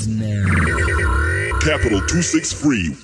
starts 0.00 0.06
now. 0.06 1.58
Capital 1.60 2.00
263. 2.00 2.96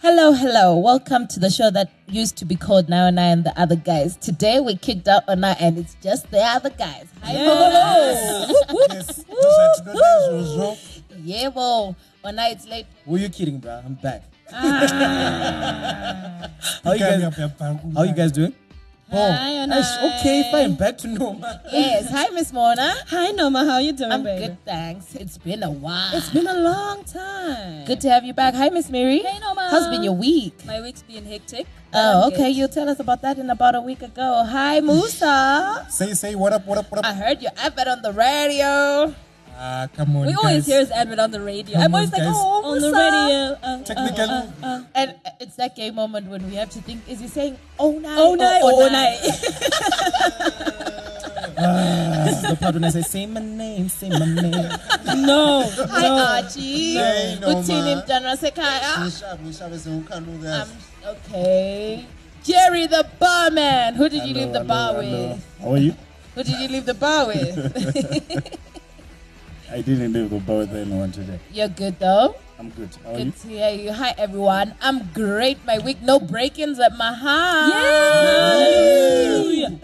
Hello, 0.00 0.32
hello. 0.32 0.76
Welcome 0.76 1.28
to 1.28 1.38
the 1.38 1.48
show 1.50 1.70
that 1.70 1.92
used 2.08 2.36
to 2.38 2.44
be 2.44 2.56
called 2.56 2.88
Now 2.88 3.06
and 3.06 3.20
I 3.20 3.26
and 3.26 3.44
the 3.44 3.58
Other 3.58 3.76
Guys. 3.76 4.16
Today 4.16 4.58
we 4.58 4.76
kicked 4.76 5.06
out 5.06 5.24
Onai 5.28 5.56
and 5.60 5.78
it's 5.78 5.94
just 6.02 6.28
the 6.30 6.40
other 6.42 6.70
guys. 6.70 7.06
Hi, 7.22 7.32
Yes, 7.34 9.22
because 9.22 9.58
I 9.58 9.76
did 9.76 9.86
not 9.86 9.94
know 9.94 10.26
it 10.28 10.32
was 10.36 10.56
wrong. 10.58 10.76
Yeah, 11.22 11.48
well, 11.48 11.96
Onai 12.24 12.52
it's 12.52 12.66
late. 12.66 12.86
Who 13.04 13.16
you 13.16 13.28
kidding, 13.28 13.58
bro? 13.58 13.80
I'm 13.84 13.94
back. 13.94 14.24
Ah. 14.52 16.50
How 16.84 16.92
you 16.92 16.98
guys? 16.98 17.20
Kami 17.22 17.24
apa- 17.46 17.80
How 17.94 18.02
you 18.02 18.14
guys 18.14 18.32
doing? 18.32 18.52
Oh, 19.14 19.30
Hi, 19.30 19.52
Ash, 19.68 20.20
okay, 20.20 20.48
fine. 20.50 20.74
Back 20.74 20.96
to 20.98 21.08
normal. 21.08 21.44
Yes. 21.70 22.10
Hi, 22.10 22.30
Miss 22.30 22.50
Mona. 22.50 22.94
Hi, 23.08 23.30
Noma. 23.32 23.64
How 23.66 23.76
you 23.76 23.92
doing, 23.92 24.10
I'm 24.10 24.22
baby? 24.24 24.46
good, 24.46 24.64
thanks. 24.64 25.14
It's 25.14 25.36
been 25.36 25.62
a 25.62 25.70
while. 25.70 26.16
It's 26.16 26.30
been 26.30 26.46
a 26.46 26.56
long 26.56 27.04
time. 27.04 27.84
good 27.84 28.00
to 28.00 28.08
have 28.08 28.24
you 28.24 28.32
back. 28.32 28.54
Hi, 28.54 28.70
Miss 28.70 28.88
Mary. 28.88 29.18
Hey, 29.18 29.38
Noma. 29.40 29.68
How's 29.70 29.88
been 29.88 30.02
your 30.02 30.14
week? 30.16 30.64
My 30.64 30.80
week's 30.80 31.02
been 31.02 31.26
hectic. 31.26 31.66
Oh, 31.92 32.28
okay. 32.28 32.36
good. 32.48 32.56
You'll 32.56 32.68
tell 32.68 32.88
us 32.88 33.00
about 33.00 33.20
that 33.20 33.38
in 33.38 33.50
about 33.50 33.74
a 33.74 33.82
week 33.82 34.00
ago. 34.00 34.44
Hi, 34.48 34.80
Musa. 34.80 35.86
Say, 35.90 36.14
say, 36.14 36.34
what 36.34 36.54
up, 36.54 36.66
what 36.66 36.78
up, 36.78 36.90
what 36.90 37.00
up? 37.00 37.04
I 37.04 37.12
heard 37.12 37.42
your 37.42 37.52
advert 37.58 37.88
on 37.88 38.00
the 38.00 38.12
radio. 38.12 39.14
Ah, 39.64 39.86
come 39.94 40.16
on, 40.16 40.26
We 40.26 40.34
always 40.34 40.66
hear 40.66 40.80
his 40.80 40.90
advert 40.90 41.20
on 41.20 41.30
the 41.30 41.40
radio. 41.40 41.74
Come 41.78 41.84
I'm 41.86 41.94
on, 41.94 41.98
always 42.02 42.10
like, 42.10 42.18
guys. 42.22 42.34
oh, 42.34 42.64
on 42.66 42.80
the 42.82 42.90
Musa. 42.90 42.98
radio. 42.98 43.54
Uh, 43.62 43.78
Technical. 43.86 44.26
Uh, 44.26 44.42
uh, 44.42 44.66
uh. 44.66 44.82
And 44.92 45.14
uh, 45.24 45.30
it's 45.38 45.54
that 45.54 45.76
gay 45.76 45.92
moment 45.94 46.26
when 46.26 46.50
we 46.50 46.56
have 46.58 46.68
to 46.70 46.80
think: 46.82 47.06
Is 47.06 47.20
he 47.22 47.28
saying 47.30 47.54
"oh 47.78 47.92
night"? 48.02 48.18
Oh, 48.18 48.34
night. 48.34 48.58
or 48.58 48.72
Oh, 48.74 48.88
night"? 48.90 49.22
this 52.26 52.42
is 52.42 52.44
the 52.50 52.56
part 52.58 52.74
when 52.74 52.82
I 52.82 52.90
say, 52.90 53.02
say 53.02 53.24
my 53.26 53.38
name, 53.38 53.88
say 53.88 54.08
my 54.10 54.26
name. 54.26 54.66
No. 55.22 55.62
Hi, 55.94 56.08
Archie. 56.42 56.94
Hey, 56.98 57.38
Good 57.38 57.62
seeing 57.64 57.84
Noma. 57.86 58.00
him, 58.02 58.08
General 58.08 58.34
Sekaya. 58.36 58.98
Ngishabe 58.98 59.46
ngishabe 59.46 59.78
Um, 60.58 60.68
okay. 61.06 62.04
Jerry 62.42 62.88
the 62.88 63.06
barman. 63.20 63.94
Who 63.94 64.08
did 64.08 64.26
you 64.26 64.34
leave 64.34 64.52
the 64.52 64.64
bar 64.66 64.94
hello, 64.94 65.02
hello. 65.06 65.28
with? 65.38 65.46
How 65.62 65.70
are 65.70 65.78
you? 65.78 65.94
Who 66.34 66.42
did 66.42 66.58
you 66.58 66.66
leave 66.66 66.84
the 66.86 66.94
bar 66.98 67.28
with? 67.30 68.58
I 69.72 69.80
didn't 69.80 70.12
leave 70.12 70.28
the 70.28 70.38
bar 70.38 70.58
with 70.58 70.74
anyone 70.76 71.10
today. 71.12 71.40
You're 71.50 71.68
good 71.68 71.98
though. 71.98 72.36
I'm 72.58 72.68
good. 72.70 72.94
How? 73.02 73.16
Good 73.16 73.34
to 73.34 73.48
hear 73.48 73.70
you. 73.70 73.90
Hi 73.92 74.14
everyone. 74.18 74.74
I'm 74.82 75.08
great. 75.14 75.64
My 75.64 75.78
week, 75.78 76.02
no 76.02 76.20
break-ins 76.20 76.78
at 76.78 76.94
my 76.98 77.14
house. 77.14 77.72
Yay! 78.52 79.78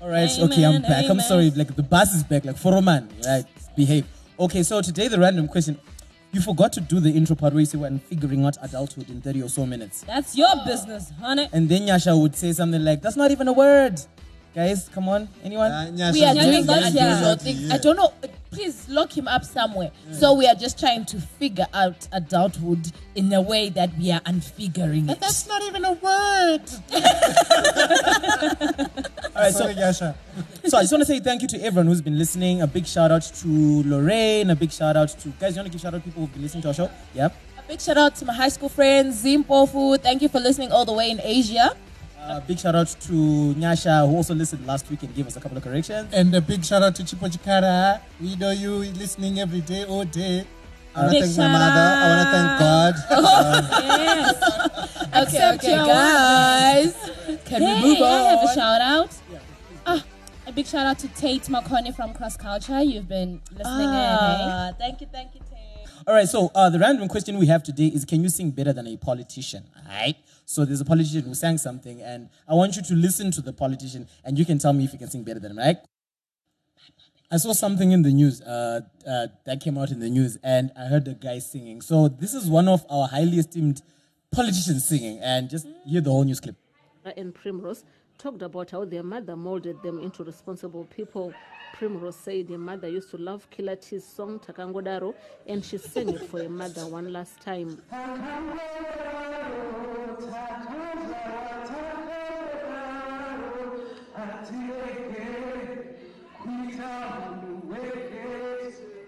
All 0.00 0.08
right, 0.08 0.30
okay, 0.30 0.64
I'm 0.64 0.76
Amen, 0.76 0.82
back. 0.82 1.04
I'm 1.10 1.20
sorry, 1.20 1.50
like 1.50 1.76
the 1.76 1.82
bus 1.82 2.14
is 2.14 2.22
back, 2.24 2.46
like 2.46 2.56
for 2.56 2.74
a 2.74 2.80
man, 2.82 3.10
right? 3.26 3.44
Behave. 3.76 4.06
Okay, 4.40 4.62
so 4.62 4.80
today 4.80 5.08
the 5.08 5.18
random 5.18 5.48
question. 5.48 5.78
You 6.32 6.40
forgot 6.40 6.72
to 6.72 6.80
do 6.80 6.98
the 6.98 7.10
intro 7.10 7.36
part 7.36 7.52
where 7.52 7.60
you 7.60 7.66
say 7.66 7.76
when 7.78 7.98
figuring 7.98 8.44
out 8.46 8.56
adulthood 8.62 9.10
in 9.10 9.20
30 9.20 9.42
or 9.42 9.48
so 9.48 9.66
minutes. 9.66 10.00
That's 10.00 10.34
your 10.36 10.50
business, 10.66 11.12
honey. 11.20 11.48
And 11.52 11.68
then 11.68 11.82
Nyasha 11.82 12.20
would 12.20 12.34
say 12.34 12.52
something 12.52 12.82
like, 12.82 13.02
That's 13.02 13.16
not 13.16 13.30
even 13.30 13.48
a 13.48 13.52
word. 13.52 14.00
Guys, 14.54 14.88
come 14.88 15.08
on. 15.08 15.28
Anyone? 15.42 15.72
Ah, 15.72 15.86
Nyasha, 15.90 16.12
We 16.12 16.24
are 16.24 16.32
doing 16.34 16.52
yeah, 16.52 16.60
that 16.62 16.92
yeah. 16.94 17.06
unusual 17.10 17.36
thing. 17.36 17.72
I 17.72 17.78
don't 17.78 17.96
know. 17.96 18.12
Please 18.52 18.88
lock 18.88 19.16
him 19.18 19.26
up 19.26 19.44
somewhere. 19.44 19.90
So 20.12 20.34
we 20.34 20.46
are 20.46 20.54
just 20.54 20.78
trying 20.78 21.04
to 21.06 21.20
figure 21.20 21.66
out 21.74 22.06
adulthood 22.12 22.92
in 23.16 23.32
a 23.32 23.42
way 23.42 23.68
that 23.70 23.98
we 23.98 24.12
are 24.12 24.20
unfiguring 24.24 25.08
it. 25.10 25.18
That's 25.18 25.48
not 25.48 25.60
even 25.64 25.84
a 25.84 25.92
word. 25.94 26.62
All 29.34 29.42
right, 29.42 29.52
so 29.52 29.58
Sorry, 29.58 29.74
Nyasha. 29.74 30.14
So 30.68 30.78
I 30.78 30.82
just 30.82 30.92
want 30.92 31.02
to 31.02 31.06
say 31.06 31.18
thank 31.18 31.42
you 31.42 31.48
to 31.48 31.60
everyone 31.60 31.86
who's 31.88 32.00
been 32.00 32.16
listening. 32.16 32.62
A 32.62 32.66
big 32.68 32.86
shout 32.86 33.10
out 33.10 33.22
to 33.22 33.82
Lorraine. 33.82 34.50
A 34.50 34.56
big 34.56 34.70
shout 34.70 34.96
out 34.96 35.08
to 35.08 35.28
guys. 35.40 35.56
You 35.56 35.60
want 35.60 35.66
to 35.66 35.72
give 35.72 35.80
shout 35.80 35.94
out 35.94 35.98
to 35.98 36.04
people 36.04 36.22
who've 36.22 36.32
been 36.32 36.42
listening 36.42 36.62
to 36.62 36.68
our 36.68 36.74
show? 36.74 36.90
Yep. 37.14 37.34
A 37.58 37.62
big 37.68 37.80
shout 37.80 37.98
out 37.98 38.14
to 38.16 38.24
my 38.24 38.32
high 38.32 38.48
school 38.48 38.68
friends, 38.68 39.24
Zimpofu. 39.24 40.00
Thank 40.00 40.22
you 40.22 40.28
for 40.28 40.38
listening 40.38 40.70
all 40.70 40.84
the 40.84 40.92
way 40.92 41.10
in 41.10 41.20
Asia. 41.22 41.76
Uh, 42.26 42.40
big 42.40 42.58
shout 42.58 42.74
out 42.74 42.86
to 42.88 43.12
Nyasha 43.54 44.08
who 44.08 44.16
also 44.16 44.34
listened 44.34 44.66
last 44.66 44.88
week 44.90 45.02
and 45.02 45.14
gave 45.14 45.26
us 45.26 45.36
a 45.36 45.40
couple 45.40 45.58
of 45.58 45.62
corrections. 45.64 46.08
And 46.12 46.34
a 46.34 46.40
big 46.40 46.64
shout 46.64 46.82
out 46.82 46.94
to 46.96 47.02
Chipo 47.02 47.28
Chikara. 47.28 48.00
We 48.18 48.34
know 48.36 48.50
you 48.50 48.76
listening 48.94 49.40
every 49.40 49.60
day, 49.60 49.84
all 49.84 50.04
day. 50.04 50.46
I 50.94 51.02
want 51.02 51.12
to 51.18 51.20
thank 51.26 51.36
my 51.36 51.48
mother. 51.48 51.80
I 51.80 52.08
want 52.08 52.24
to 52.24 52.32
thank 52.36 52.60
God. 52.60 52.94
Yes. 54.04 54.42
Okay, 54.98 55.22
Accept 55.22 55.64
okay, 55.64 55.76
guys. 55.76 56.94
Can 57.44 57.60
we 57.62 57.88
move 57.88 58.00
on? 58.00 58.08
I 58.10 58.22
have 58.30 58.50
a 58.50 58.54
shout 58.54 58.80
out. 58.80 59.10
Ah, 59.86 60.04
a 60.46 60.52
big 60.52 60.66
shout 60.66 60.86
out 60.86 60.98
to 61.00 61.08
Tate 61.08 61.48
Marconi 61.50 61.92
from 61.92 62.14
Cross 62.14 62.38
Culture. 62.38 62.80
You've 62.80 63.08
been 63.08 63.40
listening 63.50 63.88
in. 63.88 63.94
Hey? 63.94 64.48
Ah, 64.48 64.72
thank 64.78 65.00
you, 65.00 65.06
thank 65.12 65.34
you, 65.34 65.40
Tate. 65.40 65.88
All 66.06 66.14
right, 66.14 66.28
so 66.28 66.50
uh, 66.54 66.70
the 66.70 66.78
random 66.78 67.06
question 67.08 67.38
we 67.38 67.46
have 67.46 67.62
today 67.62 67.86
is 67.86 68.04
can 68.04 68.22
you 68.22 68.28
sing 68.28 68.50
better 68.50 68.72
than 68.72 68.86
a 68.86 68.96
politician? 68.96 69.64
All 69.76 69.92
right. 69.94 70.16
So 70.46 70.64
there's 70.64 70.80
a 70.80 70.84
politician 70.84 71.22
who 71.22 71.34
sang 71.34 71.58
something, 71.58 72.02
and 72.02 72.28
I 72.46 72.54
want 72.54 72.76
you 72.76 72.82
to 72.82 72.94
listen 72.94 73.30
to 73.32 73.40
the 73.40 73.52
politician, 73.52 74.06
and 74.24 74.38
you 74.38 74.44
can 74.44 74.58
tell 74.58 74.72
me 74.72 74.84
if 74.84 74.92
you 74.92 74.98
can 74.98 75.08
sing 75.08 75.24
better 75.24 75.40
than 75.40 75.52
him, 75.52 75.58
right? 75.58 75.76
I 77.30 77.38
saw 77.38 77.52
something 77.52 77.90
in 77.92 78.02
the 78.02 78.12
news 78.12 78.42
uh, 78.42 78.82
uh, 79.06 79.26
that 79.46 79.60
came 79.60 79.78
out 79.78 79.90
in 79.90 80.00
the 80.00 80.10
news, 80.10 80.38
and 80.42 80.70
I 80.76 80.84
heard 80.84 81.08
a 81.08 81.14
guy 81.14 81.38
singing. 81.38 81.80
So 81.80 82.08
this 82.08 82.34
is 82.34 82.48
one 82.48 82.68
of 82.68 82.84
our 82.90 83.08
highly 83.08 83.38
esteemed 83.38 83.82
politicians 84.30 84.86
singing, 84.86 85.18
and 85.20 85.48
just 85.48 85.66
hear 85.86 86.00
the 86.02 86.10
whole 86.10 86.24
news 86.24 86.40
clip. 86.40 86.56
and 87.16 87.34
Primrose 87.34 87.84
talked 88.18 88.42
about 88.42 88.70
how 88.70 88.84
their 88.84 89.02
mother 89.02 89.36
molded 89.36 89.82
them 89.82 89.98
into 89.98 90.22
responsible 90.24 90.84
people. 90.84 91.32
Primrose 91.74 92.14
said 92.16 92.48
her 92.50 92.58
mother 92.58 92.88
used 92.88 93.10
to 93.10 93.16
love 93.16 93.48
Killer 93.50 93.76
T's 93.76 94.04
song 94.04 94.38
Takangodaro 94.38 95.12
and 95.48 95.64
she 95.64 95.76
sang 95.76 96.10
it 96.10 96.20
for 96.30 96.40
her 96.40 96.48
mother 96.48 96.86
one 96.86 97.12
last 97.12 97.40
time. 97.40 97.82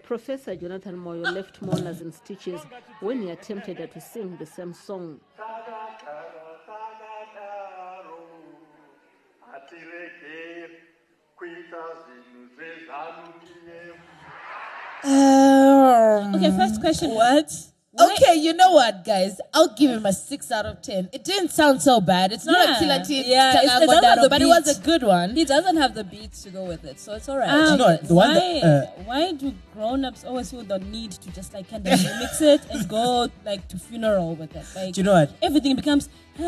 Professor 0.03 0.57
Jonathan 0.57 0.97
Moyo 0.97 1.33
left 1.33 1.63
mourners 1.63 2.01
in 2.01 2.11
stitches 2.11 2.61
when 3.01 3.23
he 3.23 3.31
attempted 3.31 3.77
to 3.93 4.01
sing 4.01 4.37
the 4.39 4.47
same 4.47 4.73
song. 4.73 5.21
Um, 15.05 16.35
Okay, 16.35 16.51
first 16.57 16.81
question. 16.81 17.11
What? 17.11 17.53
Okay, 17.99 18.35
you 18.35 18.53
know 18.53 18.73
what, 18.73 19.05
guys? 19.05 19.41
I'll 19.55 19.75
give 19.75 19.91
him 19.91 20.05
a 20.07 20.13
six 20.13 20.51
out 20.53 20.67
of 20.67 20.83
ten. 20.83 21.09
It 21.13 21.25
didn't 21.25 21.51
sound 21.51 21.81
so 21.81 22.01
bad. 22.01 22.33
It's 22.33 22.45
not 22.45 22.69
Yeah, 22.69 22.77
a 22.77 22.79
killer 22.79 23.05
team, 23.05 23.25
yeah, 23.27 23.51
it's- 23.51 23.65
it 23.83 23.87
doesn't 23.87 24.05
have 24.05 24.21
the 24.23 24.29
but 24.29 24.43
it 24.43 24.47
was 24.47 24.79
a 24.79 24.81
good 24.83 25.03
one. 25.03 25.35
He 25.35 25.45
doesn't 25.45 25.77
have 25.77 25.95
the 25.95 26.05
beats 26.05 26.43
to 26.43 26.51
go 26.51 26.65
with 26.65 26.85
it, 26.85 27.01
so 27.01 27.15
it's 27.15 27.29
alright. 27.29 27.49
you 27.71 27.77
know 27.77 27.97
the 27.97 28.15
one 28.15 28.35
why, 28.35 28.61
that, 28.61 28.65
uh, 28.65 29.03
why 29.05 29.33
do 29.33 29.55
grown-ups 29.73 30.25
always 30.25 30.51
feel 30.51 30.63
the 30.65 30.79
need 30.79 31.13
to 31.13 31.31
just 31.33 31.55
like 31.55 31.71
kind 31.71 31.87
of 31.87 31.93
mix 32.21 32.41
it 32.43 32.61
and 32.71 32.87
go 32.89 33.29
like 33.45 33.67
to 33.69 33.79
funeral 33.79 34.35
with 34.35 34.55
it? 34.55 34.67
Like 34.75 34.93
Do 34.95 35.01
you 35.01 35.05
know 35.05 35.15
what? 35.15 35.31
everything 35.43 35.75
becomes. 35.77 36.09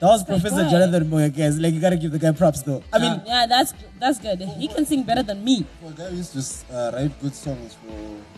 That 0.00 0.06
was 0.06 0.22
Professor 0.24 0.62
why? 0.64 0.70
Jonathan 0.70 1.10
Moyo, 1.10 1.28
guys. 1.36 1.58
Like, 1.58 1.74
you 1.74 1.80
gotta 1.80 1.96
give 1.96 2.12
the 2.12 2.18
guy 2.20 2.30
props, 2.32 2.62
though. 2.62 2.82
I 2.92 2.98
mean, 2.98 3.20
yeah, 3.26 3.46
that's 3.46 3.74
that's 3.98 4.18
good. 4.18 4.40
He 4.40 4.68
can 4.68 4.86
sing 4.86 5.02
better 5.02 5.22
than 5.24 5.42
me. 5.44 5.66
Well, 5.82 5.90
a 5.90 5.94
guy 5.94 6.08
used 6.10 6.32
to 6.34 6.74
uh, 6.74 6.92
write 6.94 7.20
good 7.20 7.34
songs 7.34 7.74
for. 7.74 8.37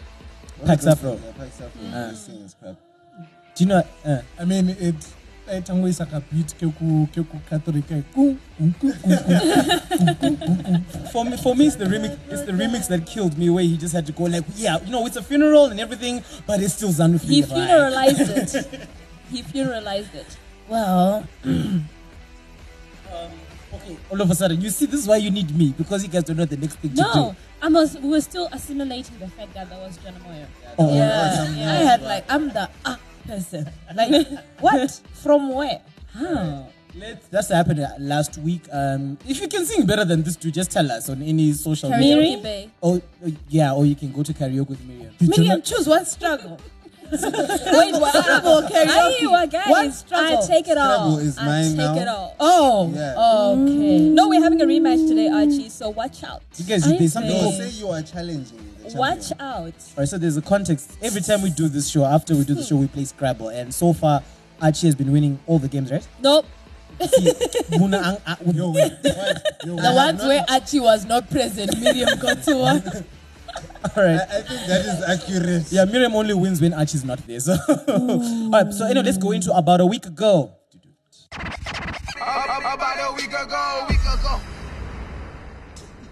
Pax 0.66 0.86
Afro. 0.86 1.12
Yeah, 1.12 1.32
Pax 1.38 1.60
Afro. 1.60 1.80
Ah. 1.92 2.10
He 2.10 2.16
sings 2.16 2.54
crap. 2.60 2.76
do 3.54 3.64
you 3.64 3.68
know? 3.68 3.82
Uh, 4.04 4.22
I 4.38 4.44
mean, 4.44 4.70
it. 4.70 4.94
I 5.50 5.58
tango 5.58 5.88
isa 5.88 6.06
ka 6.06 6.20
beat 6.30 6.54
ke 6.54 6.70
ku 6.78 7.08
ke 7.10 7.26
ku 7.26 7.36
Catholic 7.50 7.82
ke 7.90 8.04
ku 8.14 8.38
ku 8.56 8.70
ku 8.78 8.86
ku 8.94 9.10
for 11.10 11.24
me, 11.24 11.36
for 11.36 11.56
me, 11.56 11.66
it's 11.66 11.74
the 11.74 11.86
remix. 11.86 12.14
It's 12.30 12.42
the 12.42 12.52
remix 12.52 12.86
that 12.86 13.04
killed 13.04 13.36
me, 13.36 13.50
where 13.50 13.64
he 13.64 13.76
just 13.76 13.92
had 13.92 14.06
to 14.06 14.12
go 14.12 14.24
like, 14.24 14.44
yeah, 14.54 14.78
you 14.84 14.92
know, 14.92 15.04
it's 15.06 15.16
a 15.16 15.22
funeral 15.22 15.66
and 15.66 15.80
everything, 15.80 16.22
but 16.46 16.62
it's 16.62 16.74
still 16.74 16.90
ZANU-PF, 16.90 17.50
right? 17.50 18.14
funeralized 18.14 18.30
it. 18.30 18.88
He 19.30 19.42
funeralized 19.42 20.14
it. 20.14 20.36
Well, 20.68 21.26
Okay, 23.72 23.96
all 24.10 24.20
of 24.20 24.30
a 24.30 24.34
sudden, 24.34 24.60
you 24.60 24.70
see, 24.70 24.86
this 24.86 25.00
is 25.00 25.06
why 25.06 25.16
you 25.16 25.30
need 25.30 25.56
me 25.56 25.72
because 25.76 26.02
you 26.02 26.08
guys 26.08 26.24
don't 26.24 26.36
know 26.36 26.44
the 26.44 26.56
next 26.56 26.76
thing 26.76 26.92
to 26.94 27.02
No, 27.02 27.12
do. 27.32 27.36
I 27.62 27.68
was. 27.68 27.96
We 27.98 28.08
were 28.10 28.20
still 28.20 28.48
assimilating 28.52 29.18
the 29.18 29.28
fact 29.28 29.54
that 29.54 29.70
that 29.70 29.78
was 29.78 29.96
John 29.98 30.14
Moyo. 30.26 30.46
Oh, 30.78 30.94
yeah, 30.94 31.46
I 31.70 31.84
had 31.84 32.02
like 32.02 32.24
I'm 32.28 32.48
the 32.48 32.68
ah 32.84 32.98
person. 33.26 33.70
Like 33.94 34.26
what? 34.60 34.90
From 35.22 35.54
where? 35.54 35.80
How? 36.12 36.66
Let's, 36.94 37.28
that's 37.28 37.48
happened 37.50 37.78
uh, 37.80 37.90
last 38.00 38.38
week. 38.38 38.62
Um, 38.72 39.16
if 39.24 39.40
you 39.40 39.46
can 39.46 39.64
sing 39.64 39.86
better 39.86 40.04
than 40.04 40.24
this, 40.24 40.34
dude, 40.34 40.54
just 40.54 40.72
tell 40.72 40.90
us 40.90 41.08
on 41.08 41.22
any 41.22 41.52
social 41.52 41.90
media. 41.90 42.38
Bay. 42.42 42.70
Oh, 42.82 42.96
uh, 43.24 43.30
yeah, 43.48 43.72
or 43.72 43.86
you 43.86 43.94
can 43.94 44.10
go 44.10 44.24
to 44.24 44.32
karaoke 44.34 44.70
with 44.70 44.84
Miriam. 44.84 45.14
Miriam, 45.20 45.62
choose 45.62 45.86
one 45.86 46.04
struggle. 46.04 46.58
Wait, 47.12 47.92
what? 48.00 48.14
Struggle, 48.24 48.62
karaoke. 48.62 49.26
Aye, 49.32 49.46
guys, 49.46 49.68
One 49.68 49.92
struggle. 49.92 50.38
I 50.42 50.46
take 50.46 50.68
it 50.68 50.78
all. 50.78 51.16
Scrabble 51.16 51.18
is 51.18 51.38
I 51.38 51.44
mine 51.46 51.64
take 51.68 51.76
now. 51.76 51.94
it 51.96 52.08
all. 52.08 52.36
Oh, 52.40 52.92
Yeah. 52.94 53.14
okay. 53.52 53.98
No, 54.10 54.28
we're 54.28 54.42
having 54.42 54.60
a 54.62 54.64
rematch 54.66 55.08
today, 55.08 55.28
Archie. 55.28 55.68
So 55.68 55.90
watch 55.90 56.22
out. 56.24 56.42
You 56.56 56.64
guys, 56.64 56.84
there's 56.84 57.12
something 57.12 57.32
No, 57.32 57.40
called 57.40 57.54
say 57.54 57.68
you 57.70 57.88
are 57.88 58.02
challenging. 58.02 58.74
this. 58.82 58.94
Watch 58.94 59.32
out. 59.40 59.40
All 59.40 59.72
right, 59.98 60.08
so 60.08 60.18
there's 60.18 60.36
a 60.36 60.42
context. 60.42 60.92
Every 61.02 61.20
time 61.20 61.42
we 61.42 61.50
do 61.50 61.68
this 61.68 61.88
show, 61.88 62.04
after 62.04 62.34
we 62.34 62.44
do 62.44 62.54
the 62.54 62.62
show, 62.64 62.76
we 62.76 62.86
play 62.86 63.04
Scrabble, 63.04 63.48
and 63.48 63.72
so 63.74 63.92
far 63.92 64.22
Archie 64.62 64.86
has 64.86 64.94
been 64.94 65.10
winning 65.12 65.38
all 65.46 65.58
the 65.58 65.68
games, 65.68 65.90
right? 65.90 66.06
Nope. 66.22 66.46
Muna 67.70 68.04
ang- 68.04 68.18
ah, 68.26 68.36
Yo, 68.52 68.70
wait, 68.72 68.92
what? 69.02 69.56
Yo, 69.64 69.76
The 69.76 69.92
ones 69.94 70.22
where 70.22 70.44
Archie 70.48 70.80
was 70.80 71.06
not 71.06 71.30
present, 71.30 71.78
Miriam 71.80 72.18
got 72.18 72.42
to 72.44 72.56
one. 72.56 72.82
all 73.96 74.04
right. 74.04 74.20
I, 74.20 74.38
I 74.38 74.42
think 74.42 74.66
that 74.66 74.80
is 74.86 75.02
accurate. 75.08 75.72
Yeah, 75.72 75.84
Miriam 75.84 76.14
only 76.14 76.34
wins 76.34 76.60
when 76.60 76.72
Archie's 76.74 77.04
not 77.04 77.18
there. 77.26 77.40
So, 77.40 77.56
all 77.88 78.50
right. 78.50 78.72
So 78.72 78.86
anyway, 78.86 79.04
let's 79.06 79.18
go 79.18 79.32
into 79.32 79.52
about 79.52 79.80
a 79.80 79.86
week 79.86 80.06
ago. 80.06 80.52
About 81.32 83.10
a 83.10 83.14
week 83.14 83.28
ago, 83.28 83.86
week 83.88 84.00
ago. 84.00 84.40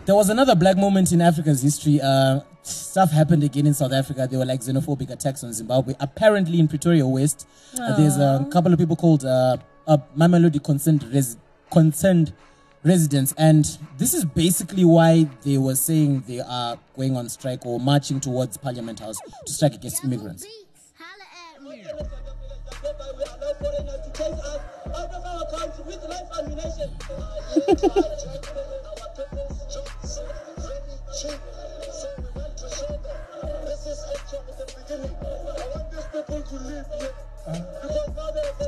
There 0.06 0.14
was 0.14 0.30
another 0.30 0.54
black 0.54 0.76
moment 0.76 1.12
in 1.12 1.20
Africa's 1.20 1.60
history. 1.62 2.00
Uh, 2.02 2.40
stuff 2.62 3.10
happened 3.10 3.42
again 3.44 3.66
in 3.66 3.74
South 3.74 3.92
Africa. 3.92 4.26
There 4.28 4.38
were 4.38 4.46
like 4.46 4.60
xenophobic 4.60 5.10
attacks 5.10 5.44
on 5.44 5.52
Zimbabwe. 5.52 5.94
Apparently, 6.00 6.58
in 6.60 6.68
Pretoria 6.68 7.06
West, 7.06 7.46
uh, 7.78 7.96
there's 7.96 8.16
a 8.16 8.46
couple 8.50 8.72
of 8.72 8.78
people 8.78 8.96
called 8.96 9.24
uh, 9.24 9.58
uh, 9.86 9.98
Mamelodi 10.16 10.62
concerned, 10.62 11.04
res- 11.12 11.36
concerned 11.70 12.32
residents, 12.88 13.34
and 13.38 13.78
this 13.98 14.14
is 14.14 14.24
basically 14.24 14.84
why 14.84 15.28
they 15.42 15.58
were 15.58 15.76
saying 15.76 16.24
they 16.26 16.40
are 16.40 16.78
going 16.96 17.16
on 17.16 17.28
strike 17.28 17.64
or 17.66 17.78
marching 17.78 18.18
towards 18.18 18.56
Parliament 18.56 19.00
House 19.00 19.18
to 19.46 19.52
strike 19.52 19.74
against 19.74 20.04
immigrants. 20.04 20.46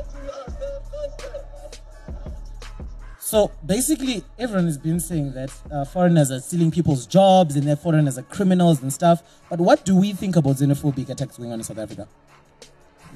So 3.31 3.49
basically, 3.65 4.23
everyone 4.37 4.65
has 4.65 4.77
been 4.77 4.99
saying 4.99 5.31
that 5.35 5.53
uh, 5.71 5.85
foreigners 5.85 6.31
are 6.31 6.41
stealing 6.41 6.69
people's 6.69 7.07
jobs 7.07 7.55
and 7.55 7.65
that 7.65 7.81
foreigners 7.81 8.17
are 8.17 8.23
criminals 8.23 8.81
and 8.81 8.91
stuff. 8.91 9.23
But 9.49 9.61
what 9.61 9.85
do 9.85 9.95
we 9.95 10.11
think 10.11 10.35
about 10.35 10.57
xenophobic 10.57 11.07
attacks 11.09 11.37
going 11.37 11.53
on 11.53 11.59
in 11.61 11.63
South 11.63 11.77
Africa? 11.77 12.09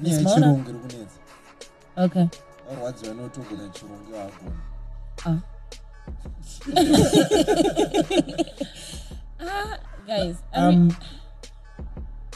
Miss 0.00 0.22
Mona? 0.22 0.46
chirungu 0.46 0.68
iri 0.70 0.78
kunetsa. 0.78 1.18
Okay. 1.98 2.28
Warwadziwa 2.66 3.14
notogona. 3.14 3.70
Guys, 10.06 10.36
I 10.54 10.58
Um, 10.58 10.88
mean, 10.88 10.96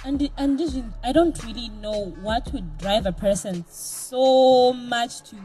and 0.05 0.31
and 0.37 0.59
this 0.59 0.77
I 1.03 1.13
don't 1.13 1.43
really 1.45 1.71
know 1.81 2.13
what 2.21 2.53
would 2.53 2.77
drive 2.77 3.07
a 3.07 3.13
person 3.13 3.65
so 3.71 4.75
much 4.75 5.23
to 5.31 5.37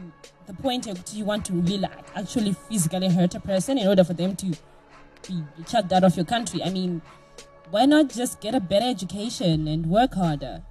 the 0.46 0.54
point 0.54 0.86
of 0.86 1.02
you 1.12 1.24
want 1.24 1.44
to 1.46 1.52
really 1.52 1.78
like 1.78 2.06
actually 2.14 2.52
physically 2.52 3.08
hurt 3.08 3.34
a 3.34 3.40
person 3.40 3.78
in 3.78 3.86
order 3.86 4.04
for 4.04 4.14
them 4.14 4.36
to 4.36 4.46
be 5.26 5.44
chucked 5.66 5.92
out 5.92 6.04
of 6.04 6.16
your 6.16 6.24
country. 6.24 6.62
I 6.62 6.70
mean, 6.70 7.02
why 7.70 7.84
not 7.86 8.08
just 8.10 8.40
get 8.40 8.54
a 8.54 8.60
better 8.60 8.86
education 8.88 9.66
and 9.66 9.86
work 9.86 10.14
harder? 10.14 10.62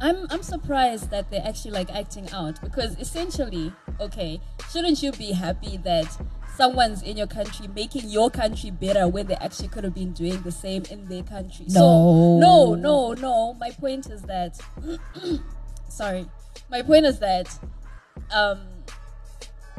I'm 0.00 0.26
I'm 0.30 0.42
surprised 0.42 1.10
that 1.10 1.30
they're 1.30 1.46
actually 1.46 1.72
like 1.72 1.90
acting 1.90 2.30
out 2.30 2.60
because 2.60 2.96
essentially, 2.98 3.72
okay, 4.00 4.40
shouldn't 4.70 5.02
you 5.02 5.12
be 5.12 5.32
happy 5.32 5.76
that 5.78 6.16
someone's 6.56 7.02
in 7.02 7.16
your 7.16 7.26
country 7.26 7.68
making 7.68 8.08
your 8.08 8.30
country 8.30 8.70
better 8.70 9.08
when 9.08 9.26
they 9.26 9.34
actually 9.36 9.68
could 9.68 9.84
have 9.84 9.94
been 9.94 10.12
doing 10.12 10.40
the 10.42 10.52
same 10.52 10.84
in 10.90 11.06
their 11.06 11.22
country? 11.22 11.66
No. 11.68 11.74
So, 11.74 12.38
no, 12.38 12.74
no, 12.74 13.12
no. 13.14 13.54
My 13.54 13.70
point 13.70 14.08
is 14.10 14.22
that 14.22 14.58
sorry. 15.88 16.26
My 16.70 16.82
point 16.82 17.06
is 17.06 17.18
that 17.18 17.58
um 18.30 18.60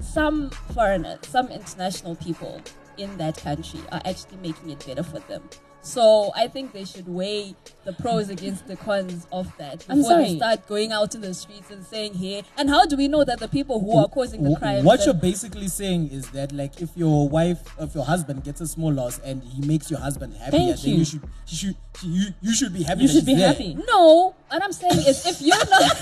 some 0.02 0.50
foreigners, 0.74 1.20
some 1.28 1.48
international 1.50 2.16
people 2.16 2.62
in 2.98 3.18
that 3.18 3.38
country 3.38 3.80
are 3.92 4.02
actually 4.06 4.38
making 4.38 4.70
it 4.70 4.86
better 4.86 5.04
for 5.04 5.20
them. 5.20 5.42
So 5.84 6.32
I 6.36 6.48
think 6.48 6.74
they 6.74 6.86
should 6.86 7.08
weigh 7.08 7.56
the 7.86 7.94
pros 7.94 8.30
against 8.30 8.68
the 8.68 8.76
cons 8.76 9.26
of 9.32 9.52
that 9.58 9.80
before 9.88 10.18
they 10.18 10.36
start 10.36 10.68
going 10.68 10.92
out 10.92 11.16
in 11.16 11.22
the 11.22 11.34
streets 11.34 11.72
and 11.72 11.84
saying 11.84 12.14
here. 12.14 12.44
And 12.56 12.70
how 12.70 12.86
do 12.86 12.96
we 12.96 13.08
know 13.08 13.24
that 13.24 13.40
the 13.40 13.48
people 13.48 13.80
who 13.80 13.98
are 13.98 14.08
causing 14.08 14.44
the 14.44 14.56
crime? 14.58 14.84
What 14.84 15.04
you're 15.06 15.16
basically 15.16 15.68
saying 15.68 16.10
is 16.12 16.30
that, 16.32 16.52
like, 16.52 16.82
if 16.82 16.96
your 16.96 17.28
wife, 17.28 17.62
if 17.80 17.96
your 17.96 18.06
husband 18.06 18.44
gets 18.44 18.62
a 18.62 18.68
small 18.68 18.94
loss 18.94 19.18
and 19.20 19.44
he 19.44 19.66
makes 19.66 19.90
your 19.90 20.00
husband 20.00 20.36
happy, 20.36 20.58
then 20.58 20.78
you. 20.78 20.98
you. 20.98 21.06
should, 21.06 21.22
he 21.48 21.56
should, 21.56 21.76
you, 22.04 22.26
you 22.42 22.54
should 22.54 22.74
be 22.74 22.84
happy. 22.84 23.02
You 23.02 23.08
should 23.08 23.26
be 23.26 23.34
there. 23.34 23.48
happy. 23.48 23.74
no, 23.88 24.36
what 24.50 24.64
I'm 24.64 24.74
saying 24.74 25.00
is 25.08 25.26
if 25.26 25.42
you're 25.42 25.58
not 25.58 25.98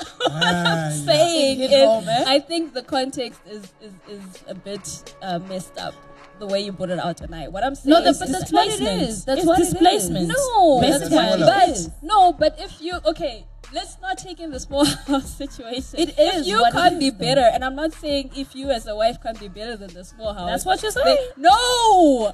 Ah, 0.32 0.90
saying 1.04 1.60
it, 1.60 1.70
home? 1.84 2.04
I 2.08 2.38
think 2.38 2.72
the 2.74 2.82
context 2.82 3.40
is 3.46 3.64
is, 3.80 3.92
is 4.08 4.22
a 4.48 4.54
bit 4.54 5.14
uh, 5.22 5.38
messed 5.40 5.76
up. 5.78 5.94
The 6.38 6.46
way 6.46 6.60
you 6.60 6.72
put 6.72 6.88
it 6.88 6.98
out 6.98 7.18
tonight. 7.18 7.52
What 7.52 7.62
I'm 7.64 7.74
saying 7.74 7.90
No, 7.90 8.02
that- 8.02 8.10
is 8.10 8.18
but 8.18 8.28
that's 8.30 8.50
what 8.50 8.66
it 8.66 8.70
displacement. 8.78 9.26
That's 9.26 9.38
It's 9.40 9.46
what 9.46 9.58
it 9.58 9.62
is. 9.62 9.70
displacement. 9.72 10.28
No, 10.28 10.80
that's 10.80 11.10
what 11.10 11.12
what 11.12 11.40
but 11.40 11.68
it 11.68 11.72
is. 11.72 11.90
no, 12.02 12.32
but 12.32 12.58
if 12.58 12.80
you 12.80 12.94
okay, 13.04 13.44
let's 13.74 13.98
not 14.00 14.16
take 14.16 14.40
in 14.40 14.50
the 14.50 14.58
small 14.60 14.84
house 15.10 15.34
situation. 15.36 16.00
It 16.00 16.14
If 16.16 16.46
you 16.46 16.60
what 16.60 16.72
can't 16.72 16.94
is, 16.94 16.98
be 16.98 17.10
though. 17.10 17.18
better, 17.18 17.42
and 17.52 17.62
I'm 17.62 17.76
not 17.76 17.92
saying 17.92 18.30
if 18.34 18.54
you 18.54 18.70
as 18.70 18.86
a 18.86 18.96
wife 18.96 19.18
can't 19.22 19.38
be 19.38 19.48
better 19.48 19.76
than 19.76 19.92
the 19.92 20.02
small 20.02 20.32
house. 20.32 20.48
That's 20.48 20.64
what 20.64 20.82
you're 20.82 20.92
they- 20.92 21.02
saying. 21.16 21.28
no. 21.36 22.32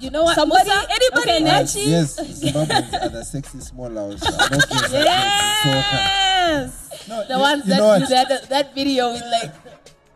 You 0.00 0.10
know 0.10 0.24
what? 0.24 0.34
Somebody, 0.34 0.64
Musa? 0.70 0.86
anybody, 0.90 1.30
Okay, 1.30 1.44
Yes, 1.44 1.74
Nachi? 1.76 1.86
yes, 1.86 2.20
Zimbabweans 2.42 3.02
are 3.02 3.08
the 3.08 3.24
sexy 3.24 3.60
small 3.60 3.94
house. 3.94 4.22
I'm 4.26 4.58
not 4.58 4.68
being 4.68 4.80
sarcastic, 4.80 5.04
Yes. 5.74 6.72
so- 7.06 7.24
The 7.28 7.34
You- 7.34 7.40
ones 7.40 7.64
you 7.64 7.70
that 7.70 7.76
know 7.78 7.86
what? 7.86 7.98
do 8.00 8.06
that, 8.06 8.48
that 8.48 8.74
video 8.74 9.12
with 9.12 9.22
like 9.22 9.52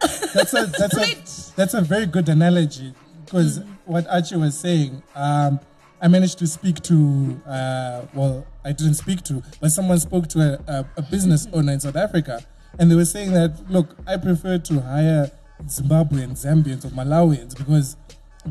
that's 0.32 0.54
a 0.54 0.66
that's 0.66 0.96
a 0.96 1.52
that's 1.56 1.74
a 1.74 1.80
very 1.80 2.06
good 2.06 2.28
analogy 2.28 2.94
because 3.24 3.60
what 3.84 4.06
Archie 4.08 4.36
was 4.36 4.56
saying. 4.58 5.02
Um, 5.14 5.58
I 6.00 6.06
managed 6.06 6.38
to 6.38 6.46
speak 6.46 6.80
to 6.84 7.40
uh, 7.44 8.02
well, 8.14 8.46
I 8.64 8.70
didn't 8.72 8.94
speak 8.94 9.22
to, 9.24 9.42
but 9.60 9.70
someone 9.72 9.98
spoke 9.98 10.28
to 10.28 10.40
a, 10.68 10.72
a, 10.72 10.86
a 10.98 11.02
business 11.02 11.48
owner 11.52 11.72
in 11.72 11.80
South 11.80 11.96
Africa, 11.96 12.40
and 12.78 12.88
they 12.90 12.94
were 12.94 13.04
saying 13.04 13.32
that 13.32 13.58
look, 13.68 13.96
I 14.06 14.16
prefer 14.16 14.58
to 14.58 14.80
hire 14.80 15.30
Zimbabweans, 15.64 16.44
Zambians, 16.46 16.84
or 16.84 16.90
Malawians 16.90 17.56
because 17.58 17.96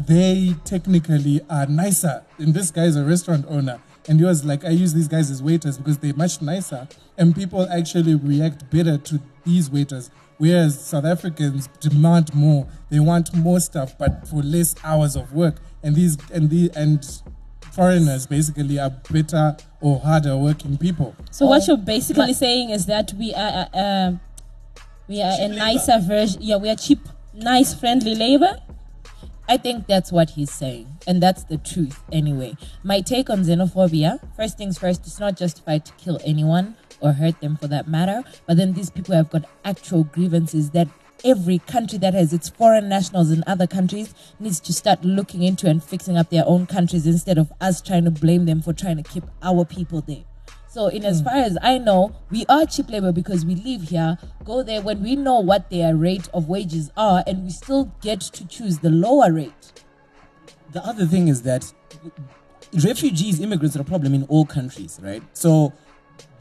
they 0.05 0.55
technically 0.65 1.41
are 1.49 1.65
nicer. 1.65 2.23
And 2.37 2.53
this 2.53 2.71
guy 2.71 2.83
is 2.83 2.95
a 2.95 3.03
restaurant 3.03 3.45
owner. 3.47 3.79
And 4.07 4.19
he 4.19 4.25
was 4.25 4.45
like, 4.45 4.63
I 4.63 4.69
use 4.69 4.93
these 4.93 5.07
guys 5.07 5.29
as 5.31 5.41
waiters 5.43 5.77
because 5.77 5.97
they're 5.97 6.13
much 6.13 6.41
nicer. 6.41 6.87
And 7.17 7.35
people 7.35 7.67
actually 7.69 8.15
react 8.15 8.69
better 8.69 8.97
to 8.97 9.21
these 9.45 9.69
waiters. 9.69 10.09
Whereas 10.37 10.79
South 10.79 11.05
Africans 11.05 11.67
demand 11.79 12.33
more. 12.33 12.67
They 12.89 12.99
want 12.99 13.33
more 13.33 13.59
stuff, 13.59 13.97
but 13.97 14.27
for 14.27 14.43
less 14.43 14.75
hours 14.83 15.15
of 15.15 15.33
work. 15.33 15.55
And 15.83 15.95
these 15.95 16.17
and 16.31 16.49
the 16.49 16.69
and 16.75 17.03
foreigners 17.73 18.27
basically 18.27 18.79
are 18.79 18.91
better 19.11 19.57
or 19.81 19.99
harder 19.99 20.37
working 20.37 20.77
people. 20.77 21.15
So 21.31 21.45
what 21.47 21.67
you're 21.67 21.77
basically 21.77 22.33
saying 22.33 22.69
is 22.69 22.85
that 22.85 23.13
we 23.13 23.33
are 23.33 23.67
uh, 23.73 23.77
um, 23.77 24.19
we 25.07 25.21
are 25.21 25.33
a 25.39 25.47
nicer 25.47 25.99
version. 25.99 26.41
Yeah, 26.41 26.57
we 26.57 26.69
are 26.69 26.75
cheap, 26.75 26.99
nice, 27.33 27.73
friendly 27.73 28.15
labor. 28.15 28.61
I 29.49 29.55
think 29.55 29.87
that's 29.87 30.11
what 30.11 30.31
he's 30.31 30.51
saying, 30.51 30.97
and 31.07 31.23
that's 31.23 31.45
the 31.45 31.57
truth 31.57 32.03
anyway. 32.11 32.57
My 32.83 32.99
take 32.99 33.29
on 33.29 33.43
xenophobia 33.43 34.19
first 34.35 34.57
things 34.57 34.77
first, 34.77 35.07
it's 35.07 35.21
not 35.21 35.37
justified 35.37 35.85
to 35.85 35.93
kill 35.93 36.19
anyone 36.25 36.75
or 36.99 37.13
hurt 37.13 37.39
them 37.39 37.55
for 37.55 37.69
that 37.69 37.87
matter, 37.87 38.23
but 38.45 38.57
then 38.57 38.73
these 38.73 38.89
people 38.89 39.15
have 39.15 39.29
got 39.29 39.45
actual 39.63 40.03
grievances 40.03 40.71
that 40.71 40.89
every 41.23 41.59
country 41.59 41.97
that 41.97 42.13
has 42.13 42.33
its 42.33 42.49
foreign 42.49 42.89
nationals 42.89 43.31
in 43.31 43.41
other 43.47 43.67
countries 43.67 44.13
needs 44.37 44.59
to 44.59 44.73
start 44.73 45.05
looking 45.05 45.43
into 45.43 45.69
and 45.69 45.81
fixing 45.81 46.17
up 46.17 46.29
their 46.29 46.43
own 46.45 46.65
countries 46.65 47.07
instead 47.07 47.37
of 47.37 47.49
us 47.61 47.81
trying 47.81 48.03
to 48.03 48.11
blame 48.11 48.45
them 48.45 48.61
for 48.61 48.73
trying 48.73 48.97
to 48.97 49.03
keep 49.03 49.23
our 49.41 49.63
people 49.63 50.01
there. 50.01 50.25
So, 50.69 50.87
in 50.87 51.05
as 51.05 51.21
far 51.21 51.35
as 51.35 51.57
I 51.61 51.77
know, 51.77 52.15
we 52.29 52.45
are 52.49 52.65
cheap 52.65 52.89
labor 52.89 53.11
because 53.11 53.45
we 53.45 53.55
live 53.55 53.83
here, 53.89 54.17
go 54.43 54.63
there 54.63 54.81
when 54.81 55.01
we 55.01 55.15
know 55.15 55.39
what 55.39 55.69
their 55.69 55.95
rate 55.95 56.27
of 56.33 56.49
wages 56.49 56.91
are, 56.97 57.23
and 57.25 57.45
we 57.45 57.49
still 57.51 57.91
get 58.01 58.19
to 58.21 58.47
choose 58.47 58.79
the 58.79 58.89
lower 58.89 59.31
rate. 59.31 59.83
The 60.73 60.85
other 60.85 61.05
thing 61.05 61.29
is 61.29 61.43
that 61.43 61.71
refugees, 62.83 63.39
immigrants 63.39 63.77
are 63.77 63.81
a 63.81 63.85
problem 63.85 64.13
in 64.13 64.23
all 64.23 64.45
countries, 64.45 64.99
right? 65.01 65.23
So 65.33 65.73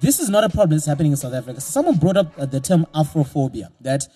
this 0.01 0.19
is 0.19 0.29
not 0.29 0.45
a 0.45 0.49
problem 0.49 0.71
that's 0.71 0.87
happening 0.87 1.13
in 1.13 1.17
South 1.17 1.35
Africa. 1.35 1.61
Someone 1.61 1.97
brought 1.97 2.17
up 2.17 2.39
uh, 2.39 2.47
the 2.47 2.61
term 2.61 2.85
Afrophobia, 2.95 3.71
that 3.81 4.09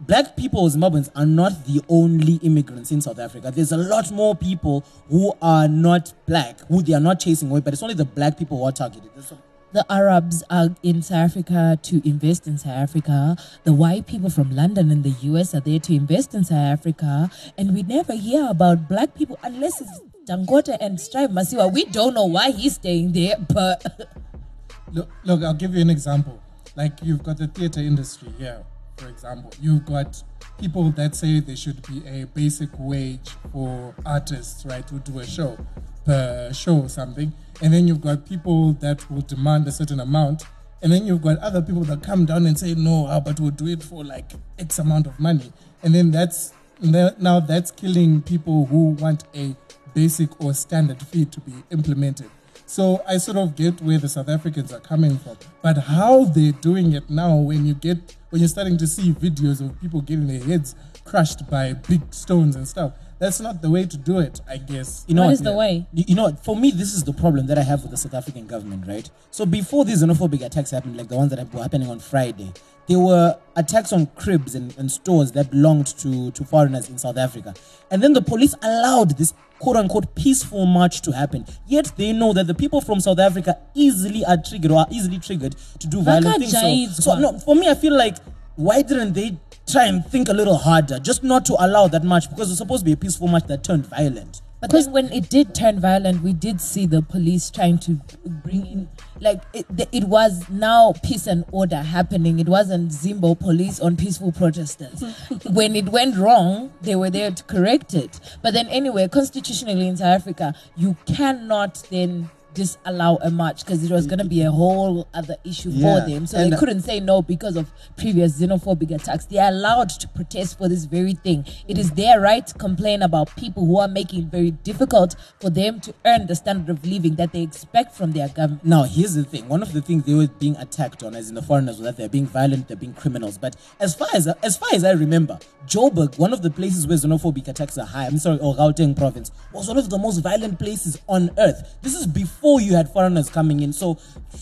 black 0.00 0.36
people 0.36 0.60
or 0.60 0.68
Zimbabweans 0.68 1.08
are 1.16 1.26
not 1.26 1.64
the 1.64 1.82
only 1.88 2.34
immigrants 2.36 2.92
in 2.92 3.00
South 3.00 3.18
Africa. 3.18 3.50
There's 3.50 3.72
a 3.72 3.76
lot 3.76 4.10
more 4.10 4.34
people 4.34 4.84
who 5.08 5.32
are 5.40 5.66
not 5.66 6.12
black, 6.26 6.60
who 6.68 6.82
they 6.82 6.92
are 6.92 7.00
not 7.00 7.20
chasing 7.20 7.50
away, 7.50 7.60
but 7.60 7.72
it's 7.72 7.82
only 7.82 7.94
the 7.94 8.04
black 8.04 8.38
people 8.38 8.58
who 8.58 8.64
are 8.64 8.72
targeted. 8.72 9.10
There's 9.14 9.32
the 9.76 9.84
Arabs 9.92 10.42
are 10.48 10.70
in 10.82 11.02
South 11.02 11.32
Africa 11.32 11.78
to 11.82 12.00
invest 12.08 12.46
in 12.46 12.56
South 12.56 12.72
Africa. 12.72 13.36
The 13.64 13.74
white 13.74 14.06
people 14.06 14.30
from 14.30 14.56
London 14.56 14.90
and 14.90 15.04
the 15.04 15.14
US 15.32 15.54
are 15.54 15.60
there 15.60 15.78
to 15.80 15.94
invest 15.94 16.34
in 16.34 16.44
South 16.44 16.78
Africa. 16.78 17.30
And 17.58 17.74
we 17.74 17.82
never 17.82 18.14
hear 18.14 18.48
about 18.48 18.88
black 18.88 19.14
people 19.14 19.38
unless 19.42 19.82
it's 19.82 20.00
Dangote 20.26 20.74
and 20.80 20.98
Strive 20.98 21.28
Masiyiwa. 21.28 21.74
We 21.74 21.84
don't 21.84 22.14
know 22.14 22.24
why 22.24 22.52
he's 22.52 22.76
staying 22.76 23.12
there, 23.12 23.36
but 23.38 23.84
Look, 24.92 25.10
look, 25.24 25.42
I'll 25.42 25.52
give 25.52 25.74
you 25.74 25.82
an 25.82 25.90
example. 25.90 26.40
Like 26.74 26.92
you've 27.02 27.22
got 27.22 27.36
the 27.36 27.48
theater 27.48 27.80
industry 27.80 28.30
here, 28.38 28.64
for 28.96 29.08
example. 29.08 29.52
You've 29.60 29.84
got 29.84 30.22
people 30.58 30.90
that 30.92 31.14
say 31.14 31.40
there 31.40 31.56
should 31.56 31.86
be 31.86 32.02
a 32.06 32.24
basic 32.24 32.70
wage 32.78 33.30
for 33.52 33.94
artists, 34.06 34.64
right, 34.64 34.88
who 34.88 35.00
do 35.00 35.18
a 35.18 35.26
show 35.26 35.58
per 36.06 36.50
show 36.52 36.82
or 36.82 36.88
something. 36.88 37.32
And 37.60 37.74
then 37.74 37.86
you've 37.88 38.00
got 38.00 38.26
people 38.26 38.72
that 38.74 39.10
will 39.10 39.22
demand 39.22 39.66
a 39.66 39.72
certain 39.72 40.00
amount. 40.00 40.44
And 40.82 40.92
then 40.92 41.06
you've 41.06 41.22
got 41.22 41.38
other 41.38 41.60
people 41.60 41.82
that 41.84 42.02
come 42.02 42.24
down 42.24 42.46
and 42.46 42.58
say, 42.58 42.74
no, 42.74 43.20
but 43.24 43.40
we'll 43.40 43.50
do 43.50 43.66
it 43.66 43.82
for 43.82 44.04
like 44.04 44.32
X 44.58 44.78
amount 44.78 45.06
of 45.06 45.18
money. 45.18 45.52
And 45.82 45.94
then 45.94 46.10
that's 46.10 46.52
now 46.80 47.40
that's 47.40 47.70
killing 47.70 48.22
people 48.22 48.66
who 48.66 48.90
want 48.90 49.24
a 49.34 49.56
basic 49.94 50.40
or 50.40 50.52
standard 50.52 51.02
fee 51.02 51.24
to 51.24 51.40
be 51.40 51.52
implemented. 51.70 52.30
So 52.66 53.02
I 53.08 53.16
sort 53.18 53.38
of 53.38 53.56
get 53.56 53.80
where 53.80 53.98
the 53.98 54.08
South 54.08 54.28
Africans 54.28 54.72
are 54.72 54.80
coming 54.80 55.18
from. 55.18 55.36
But 55.62 55.78
how 55.78 56.24
they're 56.24 56.52
doing 56.52 56.92
it 56.92 57.08
now 57.08 57.36
when 57.36 57.64
you 57.64 57.74
get 57.74 58.16
when 58.30 58.40
you're 58.40 58.48
starting 58.48 58.76
to 58.78 58.86
see 58.86 59.12
videos 59.12 59.64
of 59.64 59.80
people 59.80 60.02
getting 60.02 60.26
their 60.26 60.42
heads 60.42 60.74
crushed 61.04 61.48
by 61.48 61.72
big 61.72 62.12
stones 62.12 62.56
and 62.56 62.66
stuff, 62.68 62.92
that's 63.18 63.40
not 63.40 63.62
the 63.62 63.70
way 63.70 63.86
to 63.86 63.96
do 63.96 64.18
it, 64.18 64.40
I 64.48 64.58
guess. 64.58 65.04
You 65.08 65.14
know 65.14 65.22
What 65.22 65.26
what? 65.28 65.32
is 65.34 65.42
the 65.42 65.52
way? 65.52 65.86
You, 65.92 66.04
you 66.08 66.14
know, 66.14 66.32
for 66.42 66.56
me, 66.56 66.70
this 66.70 66.92
is 66.94 67.04
the 67.04 67.12
problem 67.12 67.46
that 67.46 67.58
I 67.58 67.62
have 67.62 67.82
with 67.82 67.90
the 67.90 67.96
South 67.96 68.14
African 68.14 68.46
government, 68.46 68.86
right? 68.86 69.08
So 69.30 69.46
before 69.46 69.84
these 69.84 70.02
xenophobic 70.02 70.44
attacks 70.44 70.70
happened, 70.70 70.96
like 70.96 71.08
the 71.08 71.16
ones 71.16 71.30
that 71.30 71.52
were 71.52 71.62
happening 71.62 71.88
on 71.88 71.98
Friday, 71.98 72.52
there 72.88 72.98
were 72.98 73.36
attacks 73.56 73.92
on 73.92 74.06
cribs 74.16 74.54
and, 74.54 74.76
and 74.78 74.90
stores 74.92 75.32
that 75.32 75.50
belonged 75.50 75.86
to, 75.98 76.30
to 76.30 76.44
foreigners 76.44 76.88
in 76.88 76.98
South 76.98 77.16
Africa. 77.16 77.54
And 77.90 78.02
then 78.02 78.12
the 78.12 78.22
police 78.22 78.54
allowed 78.62 79.16
this 79.18 79.32
quote 79.58 79.76
unquote 79.76 80.14
peaceful 80.14 80.66
march 80.66 81.00
to 81.02 81.12
happen. 81.12 81.46
Yet 81.66 81.92
they 81.96 82.12
know 82.12 82.32
that 82.34 82.46
the 82.46 82.54
people 82.54 82.80
from 82.80 83.00
South 83.00 83.18
Africa 83.18 83.58
easily 83.74 84.24
are 84.24 84.36
triggered 84.36 84.70
or 84.70 84.80
are 84.80 84.86
easily 84.90 85.18
triggered 85.18 85.56
to 85.80 85.86
do 85.86 86.02
violent 86.02 86.44
things. 86.44 86.96
So, 86.96 87.14
so 87.14 87.18
no, 87.18 87.38
for 87.38 87.56
me, 87.56 87.68
I 87.68 87.74
feel 87.74 87.96
like 87.96 88.16
why 88.56 88.82
didn't 88.82 89.14
they 89.14 89.36
try 89.66 89.86
and 89.86 90.04
think 90.06 90.28
a 90.28 90.32
little 90.32 90.56
harder 90.56 90.98
just 90.98 91.22
not 91.22 91.44
to 91.46 91.56
allow 91.58 91.88
that 91.88 92.04
march 92.04 92.28
because 92.30 92.50
it's 92.50 92.58
supposed 92.58 92.80
to 92.80 92.84
be 92.84 92.92
a 92.92 92.96
peaceful 92.96 93.28
march 93.28 93.44
that 93.46 93.64
turned 93.64 93.86
violent. 93.86 94.42
But 94.60 94.70
then 94.70 94.90
when 94.92 95.12
it 95.12 95.28
did 95.28 95.54
turn 95.54 95.80
violent, 95.80 96.22
we 96.22 96.32
did 96.32 96.62
see 96.62 96.86
the 96.86 97.02
police 97.02 97.50
trying 97.50 97.78
to 97.80 98.00
bring 98.24 98.66
in, 98.66 98.88
like, 99.20 99.42
it, 99.52 99.66
it 99.92 100.04
was 100.04 100.48
now 100.48 100.94
peace 101.04 101.26
and 101.26 101.44
order 101.52 101.82
happening. 101.82 102.38
It 102.40 102.48
wasn't 102.48 102.90
Zimbo 102.90 103.38
police 103.38 103.78
on 103.80 103.96
peaceful 103.96 104.32
protesters. 104.32 105.04
when 105.50 105.76
it 105.76 105.90
went 105.90 106.16
wrong, 106.16 106.72
they 106.80 106.96
were 106.96 107.10
there 107.10 107.30
to 107.30 107.44
correct 107.44 107.92
it. 107.92 108.18
But 108.42 108.54
then, 108.54 108.66
anyway, 108.68 109.08
constitutionally 109.08 109.88
in 109.88 109.98
South 109.98 110.20
Africa, 110.20 110.54
you 110.74 110.96
cannot 111.06 111.82
then 111.90 112.30
disallow 112.56 113.18
a 113.22 113.30
march 113.30 113.64
because 113.64 113.84
it 113.84 113.90
was 113.90 114.06
going 114.06 114.18
to 114.18 114.24
be 114.24 114.42
a 114.42 114.50
whole 114.50 115.06
other 115.14 115.36
issue 115.44 115.70
Yeah, 115.70 116.00
for 116.00 116.08
them. 116.08 116.26
So 116.26 116.38
and- 116.38 116.52
they 116.52 116.56
couldn't 116.56 116.80
say 116.80 116.98
no 117.00 117.22
because 117.22 117.56
of 117.56 117.70
previous 117.96 118.40
xenophobic 118.40 118.90
attacks. 118.94 119.26
They 119.26 119.38
are 119.38 119.50
allowed 119.50 119.90
to 119.90 120.08
protest 120.08 120.58
for 120.58 120.68
this 120.68 120.86
very 120.86 121.14
thing. 121.14 121.44
It 121.68 121.78
is 121.78 121.92
their 121.92 122.20
right 122.20 122.44
to 122.46 122.54
complain 122.54 123.02
about 123.02 123.34
people 123.36 123.66
who 123.66 123.78
are 123.78 123.88
making 123.88 124.24
it 124.24 124.26
very 124.26 124.50
difficult 124.52 125.14
for 125.40 125.50
them 125.50 125.80
to 125.80 125.94
earn 126.04 126.26
the 126.26 126.34
standard 126.34 126.70
of 126.70 126.84
living 126.84 127.16
that 127.16 127.32
they 127.32 127.42
expect 127.42 127.94
from 127.94 128.12
their 128.12 128.28
government. 128.28 128.64
Now, 128.64 128.84
here's 128.84 129.14
the 129.14 129.24
thing. 129.24 129.48
One 129.48 129.62
of 129.62 129.72
the 129.72 129.82
things 129.82 130.04
they 130.04 130.14
were 130.14 130.28
being 130.28 130.56
attacked 130.56 131.02
on, 131.02 131.14
as 131.14 131.28
in 131.28 131.34
the 131.34 131.42
foreigners, 131.42 131.76
was 131.78 131.84
that 131.84 131.96
they're 131.98 132.08
being 132.08 132.26
violent, 132.26 132.68
they're 132.68 132.76
being 132.76 132.94
criminals. 132.94 133.36
But 133.38 133.56
as 133.78 133.94
far 133.94 134.08
as 134.14 134.26
as 134.42 134.56
far 134.56 134.70
as 134.72 134.82
I 134.84 134.92
remember, 134.92 135.38
Joburg, 135.66 136.16
one 136.18 136.32
of 136.32 136.42
the 136.42 136.50
places 136.50 136.86
where 136.86 136.96
xenophobic 136.96 137.48
attacks 137.48 137.76
are 137.76 137.86
high, 137.86 138.06
I'm 138.06 138.18
sorry, 138.18 138.38
or 138.38 138.54
Gauteng 138.54 138.96
province, 138.96 139.30
was 139.52 139.68
one 139.68 139.78
of 139.78 139.90
the 139.90 139.98
most 139.98 140.18
violent 140.20 140.58
places 140.58 141.00
on 141.08 141.30
earth. 141.38 141.76
This 141.82 141.94
is 141.94 142.06
before 142.06 142.45
you 142.60 142.74
had 142.74 142.92
foreigners 142.92 143.28
coming 143.28 143.60
in. 143.60 143.72
So, 143.72 143.98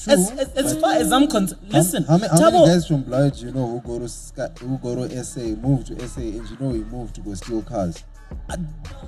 as, 0.07 0.31
as, 0.31 0.49
as 0.55 0.81
far 0.81 0.95
as 0.95 1.13
I'm 1.13 1.29
concerned, 1.29 1.61
listen, 1.69 2.05
How, 2.05 2.19
many, 2.19 2.29
how 2.29 2.51
many 2.51 2.67
guys 2.67 2.87
from 2.87 3.03
Blood 3.03 3.37
you 3.37 3.53
know 3.53 3.67
who 3.67 3.99
go 3.99 4.07
to 4.07 4.65
who 4.65 4.79
go 4.79 4.95
to 5.09 5.25
SA, 5.25 5.41
move 5.41 5.85
to 5.87 6.09
SA, 6.09 6.21
and 6.21 6.49
you 6.49 6.57
know 6.61 6.73
he 6.73 6.85
moved 6.85 7.15
to 7.17 7.21
go 7.21 7.35
steal 7.35 7.63
cars? 7.63 8.03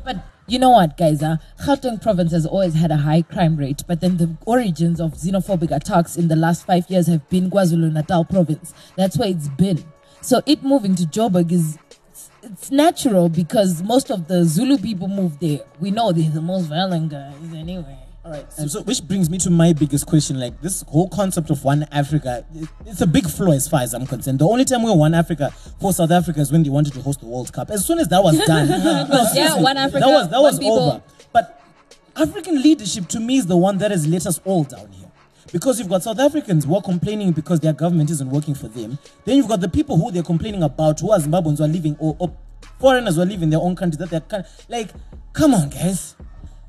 But 0.05 0.17
you 0.47 0.59
know 0.59 0.71
what, 0.71 0.97
guys? 0.97 1.23
Uh, 1.23 1.37
Gauteng 1.61 2.01
province 2.01 2.33
has 2.33 2.47
always 2.47 2.75
had 2.75 2.91
a 2.91 2.97
high 2.99 3.23
crime 3.23 3.57
rate, 3.57 3.83
but 3.87 4.01
then 4.01 4.17
the 4.17 4.37
origins 4.47 5.01
of 5.01 5.15
xenophobic 5.15 5.75
attacks 5.75 6.17
in 6.17 6.29
the 6.29 6.37
last 6.37 6.65
five 6.67 6.89
years 6.89 7.07
have 7.09 7.29
been 7.29 7.51
KwaZulu 7.51 7.93
Natal 7.93 8.25
province. 8.25 8.73
That's 8.97 9.17
where 9.19 9.29
it's 9.29 9.49
been. 9.49 9.85
So 10.21 10.43
it 10.47 10.63
moving 10.63 10.95
to 10.97 11.05
Joburg 11.05 11.51
is 11.53 11.79
it's, 12.11 12.31
it's 12.43 12.71
natural 12.71 13.29
because 13.29 13.83
most 13.83 14.11
of 14.11 14.29
the 14.29 14.45
Zulu 14.45 14.79
people 14.79 15.09
move 15.09 15.39
there. 15.41 15.61
We 15.81 15.91
know 15.91 16.13
they're 16.13 16.31
the 16.31 16.41
most 16.41 16.67
violent 16.67 17.11
guys 17.11 17.35
anyway. 17.55 17.99
All 18.27 18.33
right. 18.33 18.53
So, 18.53 18.67
so 18.67 18.83
which 18.83 19.07
brings 19.07 19.31
me 19.31 19.39
to 19.39 19.51
my 19.51 19.73
biggest 19.73 20.05
question. 20.07 20.41
Like 20.41 20.61
this 20.61 20.83
whole 20.89 21.09
concept 21.09 21.49
of 21.51 21.63
one 21.63 21.87
Africa, 21.93 22.45
it's 22.85 23.01
a 23.01 23.07
big 23.07 23.29
flaw 23.31 23.53
as 23.53 23.69
far 23.69 23.83
as 23.83 23.95
I'm 23.95 24.05
concerned. 24.05 24.41
The 24.41 24.49
only 24.49 24.65
time 24.65 24.83
we're 24.83 24.97
one 24.97 25.15
Africa 25.15 25.51
for 25.81 25.93
South 25.93 26.11
Africa 26.11 26.41
is 26.41 26.51
when 26.51 26.65
they 26.65 26.69
wanted 26.69 26.93
to 26.95 27.03
host 27.03 27.21
the 27.21 27.27
World 27.27 27.53
Cup. 27.53 27.71
As 27.71 27.87
soon 27.87 28.01
as 28.01 28.09
that 28.09 28.21
was 28.25 28.37
done, 28.47 28.69
no, 28.69 29.25
seriously, 29.33 29.63
one 29.63 29.77
Africa, 29.77 30.01
that 30.01 30.09
was 30.09 30.29
that 30.31 30.41
was 30.41 30.59
people. 30.59 30.79
over. 30.79 31.03
But 31.33 31.63
African 32.17 32.61
leadership 32.61 33.07
to 33.11 33.21
me 33.21 33.37
is 33.37 33.47
the 33.47 33.57
one 33.57 33.79
that 33.79 33.93
has 33.93 34.09
let 34.09 34.27
us 34.27 34.41
all 34.45 34.65
down 34.65 34.91
here. 34.91 35.09
Because 35.53 35.79
you've 35.79 35.89
got 35.89 36.03
South 36.03 36.19
Africans 36.19 36.65
who 36.65 36.75
are 36.75 36.83
complaining 36.83 37.31
because 37.31 37.61
their 37.61 37.75
government 37.75 38.11
isn't 38.11 38.29
working 38.29 38.57
for 38.57 38.67
them. 38.67 38.99
Then 39.25 39.37
you've 39.37 39.47
got 39.47 39.61
the 39.61 39.69
people 39.69 39.97
who 39.97 40.11
they're 40.11 40.25
complaining 40.25 40.65
about 40.65 40.99
who 40.99 41.13
are 41.13 41.21
Zimbabweans 41.21 41.59
who 41.59 41.65
are 41.65 41.69
living 41.69 41.97
or, 42.01 42.17
or 42.19 42.37
foreigners 42.81 43.15
who 43.15 43.23
are 43.23 43.27
living 43.27 43.45
in 43.45 43.51
their 43.51 43.61
own 43.61 43.77
country 43.77 44.05
that 44.05 44.11
they're 44.29 44.45
like, 44.69 44.91
come 45.33 45.55
on, 45.55 45.71
guys. 45.71 46.17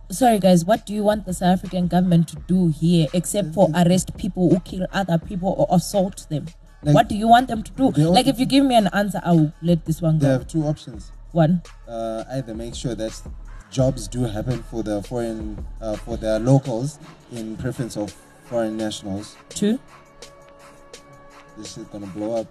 Sorry, 0.10 0.40
guys, 0.40 0.64
what 0.64 0.86
do 0.86 0.94
you 0.94 1.04
want 1.04 1.26
the 1.26 1.34
South 1.34 1.60
African 1.60 1.88
government 1.88 2.30
to 2.30 2.38
do 2.48 2.70
here 2.70 3.08
except 3.14 3.54
for 3.54 3.70
arrest 3.76 4.16
people 4.18 4.50
who 4.50 4.60
kill 4.62 4.88
other 4.94 5.18
people 5.18 5.54
or 5.58 5.68
assault 5.76 6.26
them? 6.30 6.46
Like- 6.84 6.96
what 6.96 7.10
do 7.10 7.16
you 7.16 7.28
want 7.28 7.48
them 7.50 7.62
to 7.64 7.72
do? 7.72 7.90
Like, 7.92 8.28
if 8.28 8.40
you 8.40 8.46
give 8.46 8.64
me 8.64 8.76
an 8.76 8.88
answer, 8.94 9.20
I 9.24 9.32
will 9.34 9.52
let 9.62 9.84
this 9.86 10.02
one 10.02 10.20
go. 10.20 10.26
They 10.28 10.32
have 10.32 10.48
two 10.48 10.64
options. 10.64 11.12
One. 11.34 11.62
Uh, 11.88 12.24
either 12.32 12.56
make 12.56 12.74
sure 12.74 12.96
that 12.96 13.22
jobs 13.70 14.08
do 14.08 14.24
happen 14.24 14.64
for 14.64 14.82
the 14.82 15.04
foreign, 15.04 15.66
uh, 15.82 15.98
for 15.98 16.16
the 16.16 16.40
locals 16.40 17.00
in 17.34 17.58
preference 17.58 17.98
of 17.98 18.16
foreign 18.46 18.78
nationals. 18.78 19.36
Two. 19.50 19.78
This 21.58 21.78
is 21.78 21.86
gonna 21.88 22.08
blow 22.08 22.38
up. 22.42 22.48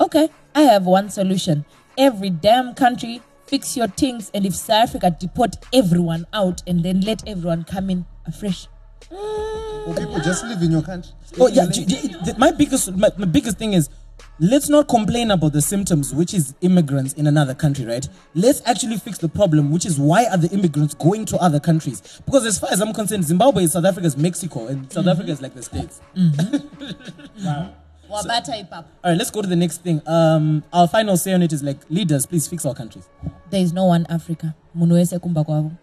Okay, 0.00 0.28
I 0.54 0.62
have 0.62 0.86
one 0.86 1.08
solution. 1.10 1.64
Every 1.96 2.30
damn 2.30 2.74
country 2.74 3.22
fix 3.50 3.76
your 3.76 3.88
things, 3.88 4.30
and 4.32 4.46
if 4.46 4.54
South 4.54 4.84
Africa 4.84 5.14
deport 5.18 5.56
everyone 5.74 6.24
out 6.32 6.62
and 6.68 6.84
then 6.84 7.00
let 7.00 7.26
everyone 7.28 7.64
come 7.64 7.90
in 7.90 8.06
afresh. 8.26 8.68
Or 9.10 9.94
people 9.94 10.20
just 10.20 10.44
live 10.44 10.62
in 10.62 10.70
your 10.70 10.82
country. 10.82 11.12
Oh 11.38 11.48
yeah, 11.48 11.66
do- 11.66 11.84
do- 11.84 11.96
the- 11.96 12.36
my 12.38 12.52
biggest 12.52 12.92
my, 12.96 13.10
my 13.18 13.26
biggest 13.26 13.58
thing 13.58 13.72
is 13.72 13.90
let's 14.38 14.68
not 14.68 14.86
complain 14.86 15.32
about 15.32 15.52
the 15.52 15.60
symptoms, 15.60 16.14
which 16.14 16.32
is 16.32 16.54
immigrants 16.60 17.14
in 17.14 17.26
another 17.26 17.54
country, 17.54 17.84
right? 17.84 18.08
Let's 18.34 18.62
actually 18.66 18.98
fix 18.98 19.18
the 19.18 19.28
problem, 19.28 19.72
which 19.72 19.84
is 19.84 19.98
why 19.98 20.26
are 20.26 20.36
the 20.36 20.48
immigrants 20.50 20.94
going 20.94 21.24
to 21.26 21.36
other 21.38 21.58
countries? 21.58 22.20
Because 22.24 22.46
as 22.46 22.58
far 22.60 22.70
as 22.70 22.80
I'm 22.80 22.92
concerned, 22.94 23.24
Zimbabwe 23.24 23.64
is 23.64 23.72
South 23.72 23.84
Africa's 23.84 24.16
Mexico, 24.16 24.68
and 24.68 24.90
South 24.92 25.02
mm-hmm. 25.06 25.08
Africa 25.10 25.30
is 25.32 25.42
like 25.42 25.54
the 25.54 25.62
states. 25.62 26.00
Mm-hmm. 26.16 27.66
All 28.10 29.10
right, 29.10 29.16
let's 29.16 29.30
go 29.30 29.40
to 29.42 29.48
the 29.48 29.56
next 29.56 29.82
thing. 29.82 30.02
Um, 30.06 30.62
our 30.72 30.88
final 30.88 31.16
say 31.16 31.32
on 31.32 31.42
it 31.42 31.52
is 31.52 31.62
like 31.62 31.78
leaders, 31.88 32.26
please 32.26 32.48
fix 32.48 32.66
our 32.66 32.74
countries. 32.74 33.08
There 33.50 33.60
is 33.60 33.72
no 33.72 33.84
one 33.86 34.06
Africa. 34.08 34.54
Munhu 34.76 34.94
wese 34.94 35.18
kumba 35.18 35.44
kwavo. 35.44 35.76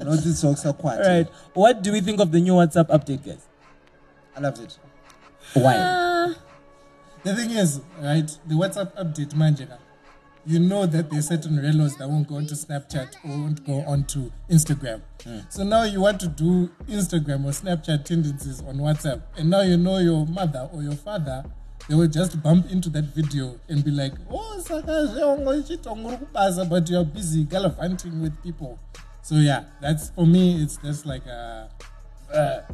I'm 0.00 0.08
not 0.08 0.18
this 0.22 0.40
talks 0.40 0.64
are 0.64 0.72
quite. 0.72 0.98
All 1.00 1.06
right, 1.06 1.28
what 1.54 1.82
do 1.82 1.92
we 1.92 2.00
think 2.00 2.20
of 2.20 2.30
the 2.30 2.40
new 2.40 2.52
WhatsApp 2.52 2.88
update, 2.88 3.24
guys? 3.26 3.44
I 4.36 4.40
loved 4.40 4.60
it. 4.60 4.78
Why? 5.54 6.34
The 7.24 7.34
thing 7.34 7.50
is, 7.50 7.80
right, 8.00 8.30
the 8.46 8.54
WhatsApp 8.54 8.94
update, 8.96 9.34
Manjega, 9.34 9.78
you 10.46 10.58
know 10.58 10.86
that 10.86 11.10
there's 11.10 11.28
certain 11.28 11.56
relos 11.56 11.98
that 11.98 12.08
won't 12.08 12.28
go 12.28 12.36
onto 12.36 12.54
Snapchat 12.54 13.16
or 13.24 13.30
won't 13.30 13.66
go 13.66 13.80
onto 13.86 14.30
Instagram. 14.50 15.02
Hmm. 15.22 15.40
So 15.48 15.64
now 15.64 15.84
you 15.84 16.00
want 16.00 16.20
to 16.20 16.28
do 16.28 16.70
Instagram 16.88 17.44
or 17.44 17.50
Snapchat 17.50 18.04
tendencies 18.04 18.62
on 18.62 18.76
WhatsApp, 18.76 19.22
and 19.36 19.50
now 19.50 19.62
you 19.62 19.76
know 19.76 19.98
your 19.98 20.26
mother 20.26 20.68
or 20.72 20.82
your 20.82 20.94
father, 20.94 21.44
they 21.88 21.94
will 21.94 22.08
just 22.08 22.42
bump 22.42 22.70
into 22.70 22.90
that 22.90 23.04
video 23.14 23.58
and 23.68 23.84
be 23.84 23.90
like, 23.90 24.12
oh, 24.30 24.60
Saka, 24.60 24.86
zveongo 24.86 25.66
chitongo 25.66 26.68
but 26.68 26.88
you're 26.90 27.04
busy 27.04 27.44
gallivanting 27.44 28.20
with 28.20 28.42
people. 28.42 28.78
So 29.22 29.36
yeah, 29.36 29.64
that's 29.80 30.10
for 30.10 30.26
me, 30.26 30.62
it's 30.62 30.76
just 30.78 31.06
like 31.06 31.26
a. 31.26 31.68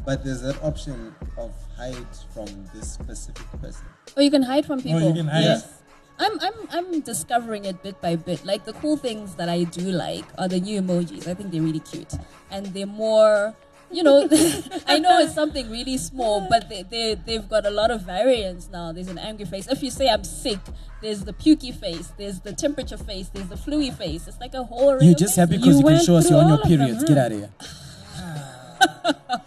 But 0.05 0.23
there's 0.23 0.41
that 0.41 0.61
option 0.61 1.15
of 1.37 1.53
hide 1.77 1.95
from 2.33 2.47
this 2.73 2.91
specific 2.91 3.45
person. 3.61 3.85
Or 4.17 4.23
you 4.23 4.31
can 4.31 4.43
hide 4.43 4.65
from 4.65 4.81
people. 4.81 5.03
Oh, 5.03 5.07
you 5.07 5.13
can 5.13 5.27
hide. 5.27 5.43
Yes. 5.43 5.81
I'm, 6.17 6.39
I'm, 6.39 6.53
I'm 6.71 7.01
discovering 7.01 7.65
it 7.65 7.83
bit 7.83 8.01
by 8.01 8.15
bit. 8.15 8.45
Like 8.45 8.65
the 8.65 8.73
cool 8.73 8.97
things 8.97 9.35
that 9.35 9.49
I 9.49 9.63
do 9.63 9.81
like 9.81 10.25
are 10.37 10.47
the 10.47 10.59
new 10.59 10.81
emojis. 10.81 11.27
I 11.27 11.33
think 11.33 11.51
they're 11.51 11.61
really 11.61 11.79
cute. 11.81 12.13
And 12.49 12.67
they're 12.67 12.85
more 12.85 13.55
you 13.91 14.03
know, 14.03 14.27
I 14.87 14.99
know 14.99 15.19
it's 15.19 15.33
something 15.33 15.69
really 15.69 15.97
small, 15.97 16.47
but 16.49 16.69
they, 16.69 16.83
they, 16.83 17.15
they've 17.15 17.47
got 17.47 17.65
a 17.65 17.69
lot 17.69 17.91
of 17.91 18.01
variants 18.01 18.69
now. 18.69 18.91
There's 18.91 19.07
an 19.07 19.17
angry 19.17 19.45
face. 19.45 19.67
If 19.67 19.83
you 19.83 19.91
say 19.91 20.09
I'm 20.09 20.23
sick, 20.23 20.59
there's 21.01 21.23
the 21.23 21.33
pukey 21.33 21.73
face, 21.73 22.11
there's 22.17 22.39
the 22.39 22.53
temperature 22.53 22.97
face, 22.97 23.29
there's 23.29 23.47
the 23.47 23.55
fluey 23.55 23.95
face. 23.95 24.27
It's 24.27 24.39
like 24.39 24.53
a 24.53 24.63
whole 24.63 25.01
You're 25.01 25.13
just 25.13 25.35
faces. 25.35 25.37
happy 25.37 25.57
because 25.57 25.79
you, 25.79 25.85
can 25.85 26.03
show 26.03 26.15
us 26.15 26.29
you're 26.29 26.41
on 26.41 26.47
your 26.49 26.57
periods. 26.59 27.03
Get 27.03 27.13
hmm. 27.13 27.19
out 27.19 27.31
of 27.31 27.37
here. 27.37 27.49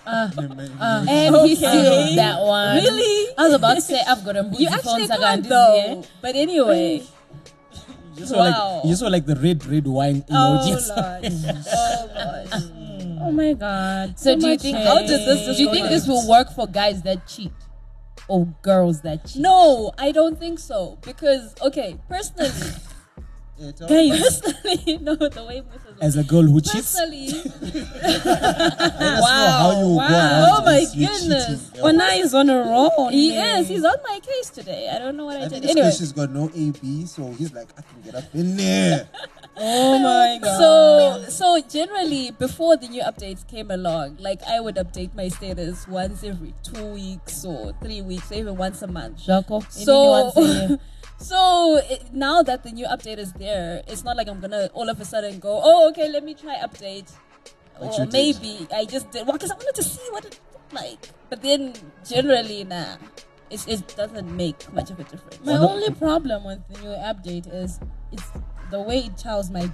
Uh, 0.09 0.31
uh, 0.81 1.05
and 1.09 1.37
he 1.47 1.55
said 1.55 2.17
that 2.17 2.41
one. 2.41 2.77
Really? 2.77 3.35
I 3.37 3.43
was 3.45 3.53
about 3.55 3.75
to 3.75 3.81
say 3.83 4.01
I've 4.07 4.25
got 4.25 4.37
a 4.37 4.49
You 4.57 4.69
actually 4.69 5.07
can't 5.09 5.45
though. 5.49 6.05
But 6.23 6.35
anyway. 6.35 7.03
You 8.17 8.27
saw 8.27 8.39
Wow. 8.39 8.77
like 8.77 8.85
you 8.87 8.97
saw 8.97 9.07
like 9.09 9.27
the 9.27 9.37
red 9.37 9.65
red 9.67 9.87
wine 9.87 10.25
Oh, 10.31 10.35
emojis. 10.35 10.89
Lord. 10.91 11.23
oh, 11.73 12.11
Lord. 12.17 13.19
Oh 13.21 13.31
my 13.33 13.53
god. 13.53 14.19
So 14.19 14.33
oh, 14.33 14.37
do 14.41 14.49
you 14.49 14.59
think 14.59 14.77
hate. 14.79 14.87
How 14.87 14.99
did 14.99 15.09
this 15.29 15.57
do 15.57 15.63
you 15.63 15.71
think 15.71 15.89
this 15.89 16.07
will 16.09 16.27
work 16.29 16.51
for 16.55 16.67
guys 16.67 17.03
that 17.03 17.27
cheat 17.29 17.53
or 18.27 18.47
girls 18.63 19.03
that 19.03 19.27
cheat? 19.27 19.43
No, 19.43 19.93
I 19.99 20.11
don't 20.13 20.39
think 20.39 20.59
so. 20.59 20.99
Because, 21.03 21.55
okay, 21.63 21.97
personally, 22.09 22.51
Yeah, 23.59 23.73
tell 23.73 23.89
Guys, 23.89 24.41
personally, 24.45 24.99
no, 24.99 25.17
the 25.17 25.45
way 25.45 25.63
Musa 25.69 25.88
As 26.01 26.17
a 26.17 26.23
girl 26.25 26.43
who 26.43 26.61
cheats, 26.61 26.95
Personally, 26.97 27.29
Let 28.03 28.35
how 29.25 29.81
you 29.81 29.97
Wow. 29.97 30.59
Oh 30.61 30.63
my 30.65 30.85
goodness. 30.95 31.71
cheating. 31.71 31.85
Ona 31.85 32.05
is 32.15 32.35
on 32.35 32.49
a 32.51 32.59
roll. 32.59 33.09
he 33.11 33.35
eh? 33.35 33.59
is. 33.59 33.69
He's 33.69 33.85
on 33.85 33.97
my 34.05 34.21
case 34.21 34.51
today. 34.51 34.89
I 34.93 34.99
don't 34.99 35.17
know 35.17 35.25
what 35.27 35.37
I, 35.37 35.45
I 35.45 35.49
did. 35.49 35.55
Anyway, 35.65 35.71
anyway. 35.71 35.91
she's 35.91 36.13
got 36.13 36.31
no 36.31 36.51
AB, 36.55 37.07
so 37.07 37.33
he's 37.33 37.53
like, 37.53 37.69
I 37.77 37.83
can 37.83 38.03
get 38.03 38.15
up 38.15 38.35
in 38.35 38.57
there. 38.57 39.09
Oh 39.61 39.99
my 39.99 40.39
god. 40.41 40.57
so 41.27 41.31
so 41.31 41.61
generally 41.69 42.31
before 42.31 42.77
the 42.77 42.87
new 42.87 43.03
updates 43.03 43.45
came 43.45 43.73
along, 43.73 44.19
like 44.21 44.41
I 44.45 44.61
would 44.61 44.77
update 44.77 45.17
my 45.17 45.27
status 45.27 45.89
once 45.89 46.23
every 46.23 46.55
two 46.63 46.87
weeks 46.95 47.45
or 47.45 47.73
three 47.83 48.01
weeks 48.01 48.31
or 48.31 48.35
even 48.37 48.57
once 48.57 48.83
a 48.83 48.87
month. 48.87 49.19
Jaco, 49.27 49.69
So, 49.69 50.31
anyone 50.31 50.69
say 50.69 50.79
so 51.19 51.81
it, 51.91 52.13
now 52.13 52.43
that 52.43 52.63
the 52.63 52.71
new 52.71 52.87
update 52.87 53.19
is 53.19 53.33
there, 53.35 53.83
it's 53.87 54.05
not 54.05 54.17
like 54.17 54.29
I'm 54.29 54.41
gonna 54.41 54.71
all 54.73 54.89
of 54.89 55.01
a 55.01 55.05
sudden 55.05 55.39
go, 55.39 55.61
oh, 55.63 55.89
okay, 55.91 56.09
let 56.09 56.25
me 56.25 56.35
try 56.35 56.57
update. 56.57 57.13
But 57.79 57.99
or 57.99 58.07
did. 58.07 58.13
maybe 58.13 58.67
I 58.75 58.85
just 58.85 59.11
did, 59.11 59.27
well, 59.27 59.35
because 59.35 59.51
I 59.51 59.55
wanted 59.55 59.75
to 59.75 59.83
see 59.83 60.11
what 60.11 60.25
it 60.25 60.41
looked 60.53 60.73
like. 60.73 61.11
But 61.29 61.43
then 61.43 61.75
generally, 62.09 62.65
nah, 62.65 62.97
it's, 63.51 63.67
it 63.67 63.95
doesn't 63.97 64.37
make 64.37 64.73
much 64.73 64.91
of 64.91 64.99
a 64.99 65.05
difference. 65.05 65.45
My 65.45 65.59
only 65.59 65.91
problem 65.93 66.45
with 66.45 66.67
the 66.69 66.81
new 66.81 66.89
update 66.97 67.53
is 67.53 67.79
it's 68.13 68.31
the 68.71 68.81
way 68.81 68.99
it 69.01 69.17
tells 69.17 69.51
my 69.51 69.71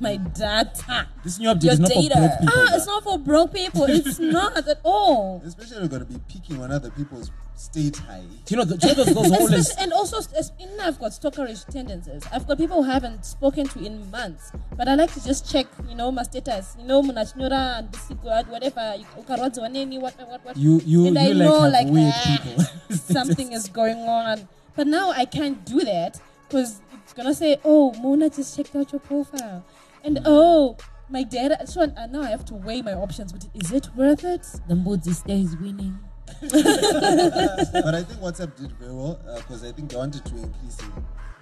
my 0.00 0.16
data. 0.16 1.06
this 1.22 1.38
new 1.38 1.48
update 1.48 1.64
Your 1.64 1.72
is 1.74 1.80
not 1.80 1.90
data. 1.90 2.14
for 2.14 2.20
broke 2.20 2.38
people. 2.40 2.54
Ah, 2.56 2.74
it's 2.76 2.86
not 2.86 3.02
for 3.04 3.18
broke 3.18 3.52
people. 3.54 3.84
It's 3.88 4.18
not 4.38 4.56
at 4.56 4.80
all. 4.84 5.42
Especially 5.44 5.78
you're 5.78 5.88
going 5.88 6.04
to 6.06 6.12
be 6.12 6.20
picking 6.28 6.60
on 6.62 6.72
other 6.72 6.90
people's 6.90 7.30
state 7.54 7.96
high. 7.98 8.22
Do 8.44 8.54
you 8.54 8.56
know, 8.56 8.64
the, 8.64 8.76
do 8.76 8.88
you 8.88 8.94
know 8.96 9.04
those 9.04 9.14
girls 9.14 9.28
who 9.28 9.34
always 9.36 9.70
and 9.76 9.92
also, 9.92 10.18
as- 10.18 10.50
in 10.58 10.68
I've 10.80 10.98
got 10.98 11.12
stalkerish 11.12 11.64
tendencies. 11.70 12.24
I've 12.32 12.46
got 12.48 12.58
people 12.58 12.82
who 12.82 12.90
haven't 12.90 13.24
spoken 13.24 13.68
to 13.68 13.84
in 13.84 14.10
months, 14.10 14.50
but 14.76 14.88
I 14.88 14.96
like 14.96 15.12
to 15.14 15.24
just 15.24 15.50
check, 15.50 15.66
you 15.88 15.94
know, 15.94 16.10
my 16.10 16.24
status. 16.24 16.74
You 16.80 16.86
know, 16.86 17.00
munachnyora 17.02 17.78
and 17.78 17.92
bisikuad, 17.92 18.48
whatever. 18.48 18.96
you- 18.98 19.06
ukarwadza 19.22 19.60
What, 20.00 20.14
what, 20.28 20.44
what. 20.44 20.56
you 20.56 20.80
you 20.84 21.06
and 21.06 21.14
you 21.16 21.20
I 21.22 21.26
like 21.28 21.36
know, 21.36 21.60
have 21.60 21.72
like, 21.72 21.86
weird 21.86 22.12
ah, 22.16 22.40
people. 22.42 22.64
something 22.96 23.52
is 23.52 23.68
going 23.68 23.98
on. 23.98 24.48
But 24.74 24.88
now 24.88 25.10
I 25.12 25.24
can't 25.24 25.64
do 25.64 25.80
that 25.84 26.20
because 26.48 26.80
it's 27.04 27.12
gonna 27.12 27.34
say, 27.34 27.58
"Oh, 27.64 27.92
Mona 28.00 28.30
just 28.30 28.56
checked 28.56 28.74
out 28.74 28.90
your 28.92 29.00
profile," 29.00 29.64
and 30.02 30.18
oh, 30.24 30.76
my 31.08 31.22
data. 31.22 31.66
So 31.66 31.82
uh, 31.82 32.06
now 32.06 32.22
I 32.22 32.30
have 32.30 32.44
to 32.46 32.54
weigh 32.54 32.82
my 32.82 32.94
options. 32.94 33.32
But 33.32 33.46
is 33.54 33.70
it 33.72 33.88
worth 33.94 34.24
it? 34.24 34.42
The 34.68 34.74
Mbudzi 34.74 35.14
stays 35.14 35.56
winning. 35.56 35.98
but 36.40 37.94
I 37.94 38.02
think 38.02 38.20
WhatsApp 38.20 38.56
did 38.56 38.72
very 38.72 38.92
well 38.94 39.20
because 39.36 39.62
I 39.64 39.72
think 39.72 39.90
they 39.90 39.96
wanted 39.96 40.24
to 40.24 40.34
increase 40.36 40.78
in, 40.80 40.86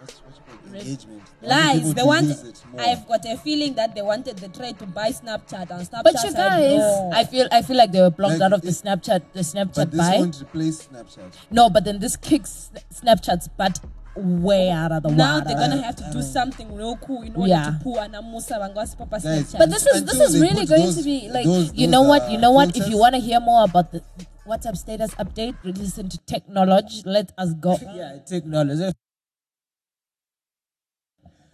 what's, 0.00 0.20
what's 0.24 0.38
it 0.38 0.42
called? 0.46 0.74
engagement. 0.74 1.22
They 1.40 1.48
Lies. 1.48 1.76
people 1.78 1.94
They 1.94 2.02
want. 2.02 2.26
use 2.26 2.42
it 2.42 2.62
more. 2.72 2.80
I've 2.80 3.06
got 3.08 3.24
a 3.24 3.36
feeling 3.36 3.74
that 3.74 3.94
they 3.94 4.02
wanted 4.02 4.38
the 4.38 4.48
trade 4.48 4.78
to 4.80 4.86
buy 4.86 5.10
Snapchat 5.10 5.70
and 5.70 5.88
Snapchat. 5.88 6.02
But 6.02 6.14
you 6.24 6.32
guys, 6.32 6.78
no. 6.78 7.10
I 7.14 7.24
feel 7.24 7.48
I 7.52 7.62
feel 7.62 7.76
like 7.76 7.92
they 7.92 8.00
were 8.00 8.10
blocked 8.10 8.40
Like, 8.40 8.46
out 8.46 8.52
of 8.54 8.62
the 8.62 8.70
Snapchat 8.70 9.22
the 9.32 9.40
Snapchat 9.40 9.74
but 9.76 9.90
this 9.92 10.00
buy. 10.00 10.16
won't 10.18 10.42
replace 10.42 10.88
Snapchat. 10.88 11.32
No, 11.50 11.70
but 11.70 11.84
then 11.84 12.00
this 12.00 12.16
kicks 12.16 12.70
Snapchat's 12.92 13.48
butt 13.48 13.78
way 14.16 14.70
out 14.70 14.92
of 14.92 15.02
the 15.02 15.10
now 15.10 15.34
water. 15.34 15.44
they're 15.48 15.56
gonna 15.68 15.82
have 15.82 15.96
to 15.96 16.08
do 16.12 16.20
something 16.22 16.74
real 16.74 16.96
cool 16.96 17.22
in 17.22 17.34
order 17.34 17.48
Yeah. 17.48 17.64
to 17.64 17.78
pull 17.82 17.98
an 17.98 18.12
Musa 18.30 18.54
Wangwasi 18.54 18.98
Papa 18.98 19.20
Guys, 19.20 19.24
Snapchat. 19.52 19.58
But 19.58 19.70
this 19.70 19.86
is 19.86 20.04
this 20.04 20.20
is 20.20 20.40
really 20.40 20.66
going 20.66 20.82
those- 20.82 20.96
to 20.96 21.02
be 21.02 21.28
like 21.30 21.44
those- 21.44 21.72
you 21.74 21.86
those, 21.86 21.92
know 21.92 22.02
what 22.02 22.22
uh, 22.22 22.28
you 22.28 22.38
know 22.38 22.50
what 22.52 22.76
if 22.76 22.88
you 22.88 22.98
want 22.98 23.14
to 23.14 23.20
hear 23.20 23.40
more 23.40 23.64
about 23.64 23.90
the 23.92 24.02
WhatsApp 24.46 24.76
status 24.76 25.12
update, 25.14 25.54
listen 25.64 26.08
to 26.08 26.18
Technology. 26.26 27.02
Let 27.06 27.32
us 27.38 27.52
go. 27.54 27.78
yeah, 27.94 28.18
technology. 28.26 28.92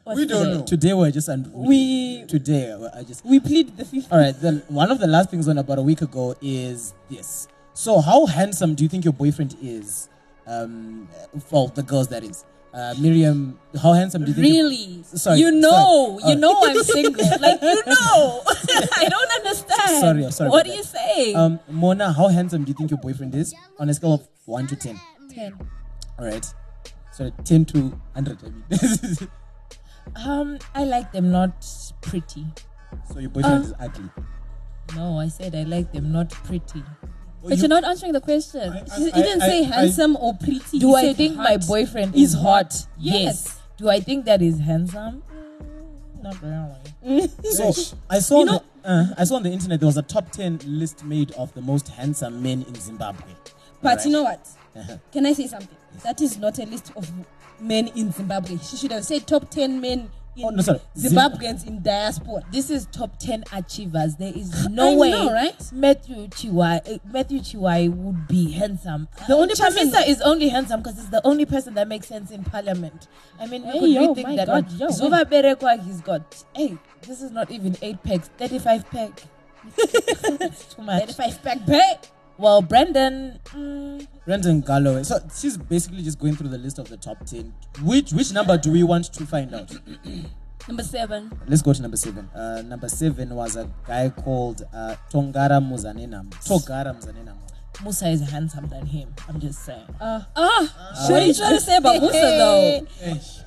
What's 0.04 0.16
We 0.20 0.26
don't 0.26 0.44
today? 0.44 0.54
know. 0.58 0.64
Today 0.64 0.94
we're 0.94 1.10
just 1.10 1.28
and 1.28 1.52
we 1.52 2.24
today 2.26 2.72
I 2.94 3.02
just 3.02 3.24
we 3.26 3.40
plead 3.40 3.76
the 3.76 3.84
fifth. 3.84 4.10
all 4.10 4.18
right. 4.18 4.34
Then 4.40 4.62
one 4.68 4.90
of 4.90 4.98
the 5.00 5.06
last 5.06 5.30
things 5.30 5.46
on 5.48 5.58
about 5.58 5.78
a 5.78 5.82
week 5.82 6.00
ago 6.00 6.34
is 6.40 6.94
this. 7.10 7.46
So 7.74 8.00
how 8.00 8.24
handsome 8.26 8.74
do 8.74 8.82
you 8.84 8.88
think 8.88 9.04
your 9.04 9.12
boyfriend 9.12 9.54
is? 9.62 10.07
Um, 10.48 11.08
for 11.48 11.68
the 11.68 11.82
girls 11.82 12.08
that 12.08 12.24
is. 12.24 12.44
Uh, 12.72 12.94
Miriam, 13.00 13.58
how 13.82 13.92
handsome 13.92 14.24
do 14.24 14.30
you 14.30 14.34
think? 14.34 14.46
Really? 14.46 15.02
Sorry, 15.02 15.38
You 15.40 15.50
know, 15.50 16.18
sorry. 16.20 16.32
you 16.34 16.38
know 16.40 16.54
I'm 16.62 16.82
single. 16.84 17.28
like 17.40 17.60
you 17.62 17.82
know. 17.86 18.42
I 18.46 19.06
don't 19.08 19.30
understand. 19.32 20.00
Sorry, 20.00 20.30
sorry 20.30 20.50
What 20.50 20.66
are 20.66 20.74
you 20.74 20.82
saying? 20.82 21.34
Um, 21.36 21.60
Mona, 21.68 22.12
how 22.12 22.28
handsome 22.28 22.64
do 22.64 22.68
you 22.70 22.74
think 22.74 22.90
your 22.90 23.00
boyfriend 23.00 23.34
is 23.34 23.54
on 23.78 23.88
a 23.88 23.94
scale 23.94 24.12
of 24.14 24.28
one 24.44 24.66
to 24.68 24.76
ten? 24.76 25.00
Ten. 25.30 25.54
All 26.18 26.26
right. 26.26 26.46
So 27.12 27.30
ten 27.44 27.64
to 27.66 27.98
hundred. 28.14 28.38
I 28.44 28.48
mean. 28.50 29.28
Um, 30.16 30.58
I 30.74 30.84
like 30.84 31.12
them 31.12 31.30
not 31.30 31.66
pretty. 32.00 32.46
so 33.12 33.18
your 33.18 33.28
boyfriend 33.28 33.64
Uh, 33.64 33.66
is 33.66 33.74
ugly. 33.78 34.08
No, 34.96 35.18
I 35.20 35.28
said 35.28 35.54
I 35.54 35.64
like 35.64 35.92
them 35.92 36.12
not 36.12 36.30
pretty. 36.30 36.82
But 37.42 37.58
you're 37.58 37.68
not 37.68 37.84
answering 37.84 38.12
the 38.12 38.20
question. 38.20 38.60
I- 38.72 38.98
you 38.98 39.10
I- 39.14 39.22
didn't 39.22 39.42
I- 39.42 39.48
say 39.48 39.60
I- 39.60 39.62
handsome 39.64 40.16
or 40.16 40.34
pretty. 40.34 40.78
Do 40.78 40.88
You 40.88 40.94
I 40.96 41.02
said 41.02 41.16
think 41.16 41.36
my 41.36 41.56
boyfriend 41.56 42.14
is 42.14 42.34
is 42.34 42.40
hot? 42.40 42.74
Yes. 42.98 43.58
Do 43.76 43.88
I 43.88 44.00
think 44.00 44.24
that 44.24 44.42
is 44.42 44.58
handsome? 44.58 45.22
Mm, 45.32 46.22
Not 46.22 46.42
really. 46.42 47.28
So 47.52 47.72
I 48.10 48.18
saw 48.18 48.36
You 48.36 48.40
on 48.40 48.46
know- 48.46 48.62
the, 48.82 48.90
uh, 48.90 49.04
I 49.16 49.24
saw 49.24 49.36
on 49.36 49.42
the 49.44 49.50
internet 49.52 49.78
there 49.80 49.86
was 49.86 49.96
a 49.96 50.02
top 50.02 50.30
ten 50.30 50.58
list 50.66 51.04
made 51.04 51.30
of 51.32 51.54
the 51.54 51.60
most 51.62 51.88
handsome 51.88 52.42
men 52.42 52.64
in 52.66 52.74
Zimbabwe. 52.74 53.32
But 53.82 54.04
you 54.04 54.10
know 54.10 54.24
what? 54.24 54.46
Uh-huh. 54.76 54.96
Can 55.12 55.24
I 55.26 55.32
say 55.32 55.46
something? 55.46 55.76
That 56.04 56.20
is 56.20 56.38
not 56.38 56.58
a 56.58 56.64
list 56.64 56.92
of 56.96 57.08
men 57.60 57.88
in 57.88 58.12
Zimbabwe. 58.12 58.58
She 58.58 58.76
should 58.76 58.92
have 58.92 59.04
said 59.04 59.26
top 59.26 59.48
10 59.50 59.80
men 59.80 60.10
in 60.38 60.44
Oh, 60.44 60.50
no, 60.50 60.62
sorry. 60.62 60.80
Zim- 60.96 61.18
in 61.66 61.82
diaspora. 61.82 62.42
This 62.52 62.70
is 62.70 62.86
top 62.86 63.18
ten 63.18 63.44
achievers. 63.52 64.16
There 64.16 64.32
is 64.34 64.68
no 64.68 64.92
I 64.92 64.96
way 64.96 65.10
know, 65.10 65.32
right? 65.32 65.72
Matthew 65.72 66.28
Chiwai 66.28 66.94
uh, 66.94 66.98
Matthew 67.12 67.40
Chiwai 67.40 67.90
would 67.92 68.28
be 68.28 68.52
handsome. 68.52 69.08
The 69.26 69.34
only 69.34 69.54
Chamisa 69.54 69.90
person- 69.92 70.02
is 70.08 70.20
only 70.22 70.48
handsome 70.48 70.80
because 70.80 70.98
it's 70.98 71.08
the 71.08 71.20
only 71.26 71.44
person 71.46 71.74
that 71.74 71.88
makes 71.88 72.06
sense 72.08 72.30
in 72.30 72.44
parliament. 72.44 73.08
I 73.40 73.46
mean, 73.46 73.62
we 73.62 73.68
Hey, 73.72 73.78
could 73.80 73.90
yo, 73.90 74.14
rethink 74.14 74.22
my 74.24 74.36
that 74.36 74.46
God, 74.46 74.66
one. 74.68 74.78
yo, 74.78 74.90
Zuba 74.90 75.24
Berekwa, 75.24 75.82
he's 75.84 76.00
got 76.00 76.44
hey, 76.54 76.78
this 77.02 77.20
is 77.22 77.30
not 77.30 77.50
even 77.50 77.76
eight 77.82 78.02
pegs, 78.02 78.30
thirty-five 78.38 78.88
peg. 78.90 79.20
It's 79.78 80.74
too 80.74 80.82
much. 80.82 81.12
35 81.12 81.42
pack 81.42 81.66
pay. 81.66 81.94
Well, 82.38 82.62
Brendan, 82.62 83.40
mm, 83.46 84.06
Brendan 84.24 84.60
Galloway. 84.60 85.02
So 85.02 85.18
she's 85.36 85.56
basically 85.58 86.02
just 86.02 86.18
going 86.20 86.36
through 86.36 86.50
the 86.50 86.58
list 86.58 86.78
of 86.78 86.88
the 86.88 86.96
top 86.96 87.26
ten. 87.26 87.52
Which 87.82 88.12
which 88.12 88.32
number 88.32 88.56
do 88.56 88.70
we 88.70 88.84
want 88.84 89.12
to 89.12 89.26
find 89.26 89.52
out? 89.54 89.72
Number 90.68 90.82
seven. 90.82 91.32
Let's 91.46 91.62
go 91.62 91.72
to 91.72 91.80
number 91.80 91.96
seven. 91.96 92.28
Uh, 92.34 92.60
number 92.60 92.90
seven 92.90 93.34
was 93.34 93.56
a 93.56 93.70
guy 93.86 94.10
called 94.10 94.64
uh, 94.74 94.96
Tongara 95.10 95.62
Muzanenam. 95.62 96.28
Togara 96.44 96.94
Muzanenam. 96.94 97.36
Musa 97.82 98.08
is 98.08 98.28
handsome 98.28 98.68
than 98.68 98.84
him. 98.84 99.14
I'm 99.28 99.40
just 99.40 99.64
saying. 99.64 99.86
Ah, 100.00 100.26
what 101.08 101.22
are 101.22 101.26
you 101.26 101.32
trying 101.32 101.54
to 101.54 101.60
say 101.60 101.76
about 101.76 102.00
Musa 102.00 102.12
though? 102.20 102.86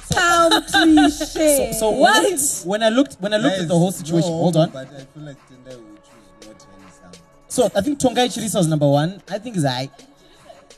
Town 0.10 0.64
cliche. 0.64 1.74
So, 1.74 1.80
so 1.80 1.90
What? 1.92 2.24
When, 2.66 2.82
when 2.82 2.84
I 2.84 2.90
looked 2.90 3.18
when 3.20 3.34
I 3.34 3.38
looked 3.38 3.60
at 3.60 3.68
the 3.68 3.78
whole 3.78 3.92
situation, 3.92 4.32
no, 4.32 4.38
hold 4.38 4.58
on. 4.58 4.70
But 4.72 4.88
I 4.88 5.04
feel 5.06 5.24
like 5.24 5.38
Tendai 5.48 5.78
So 7.52 7.66
I 7.76 7.82
think 7.82 8.00
Tongai 8.00 8.28
Chirisa 8.32 8.56
was 8.56 8.68
number 8.68 8.88
one. 8.88 9.22
I 9.30 9.38
think 9.38 9.58
Zai. 9.58 9.90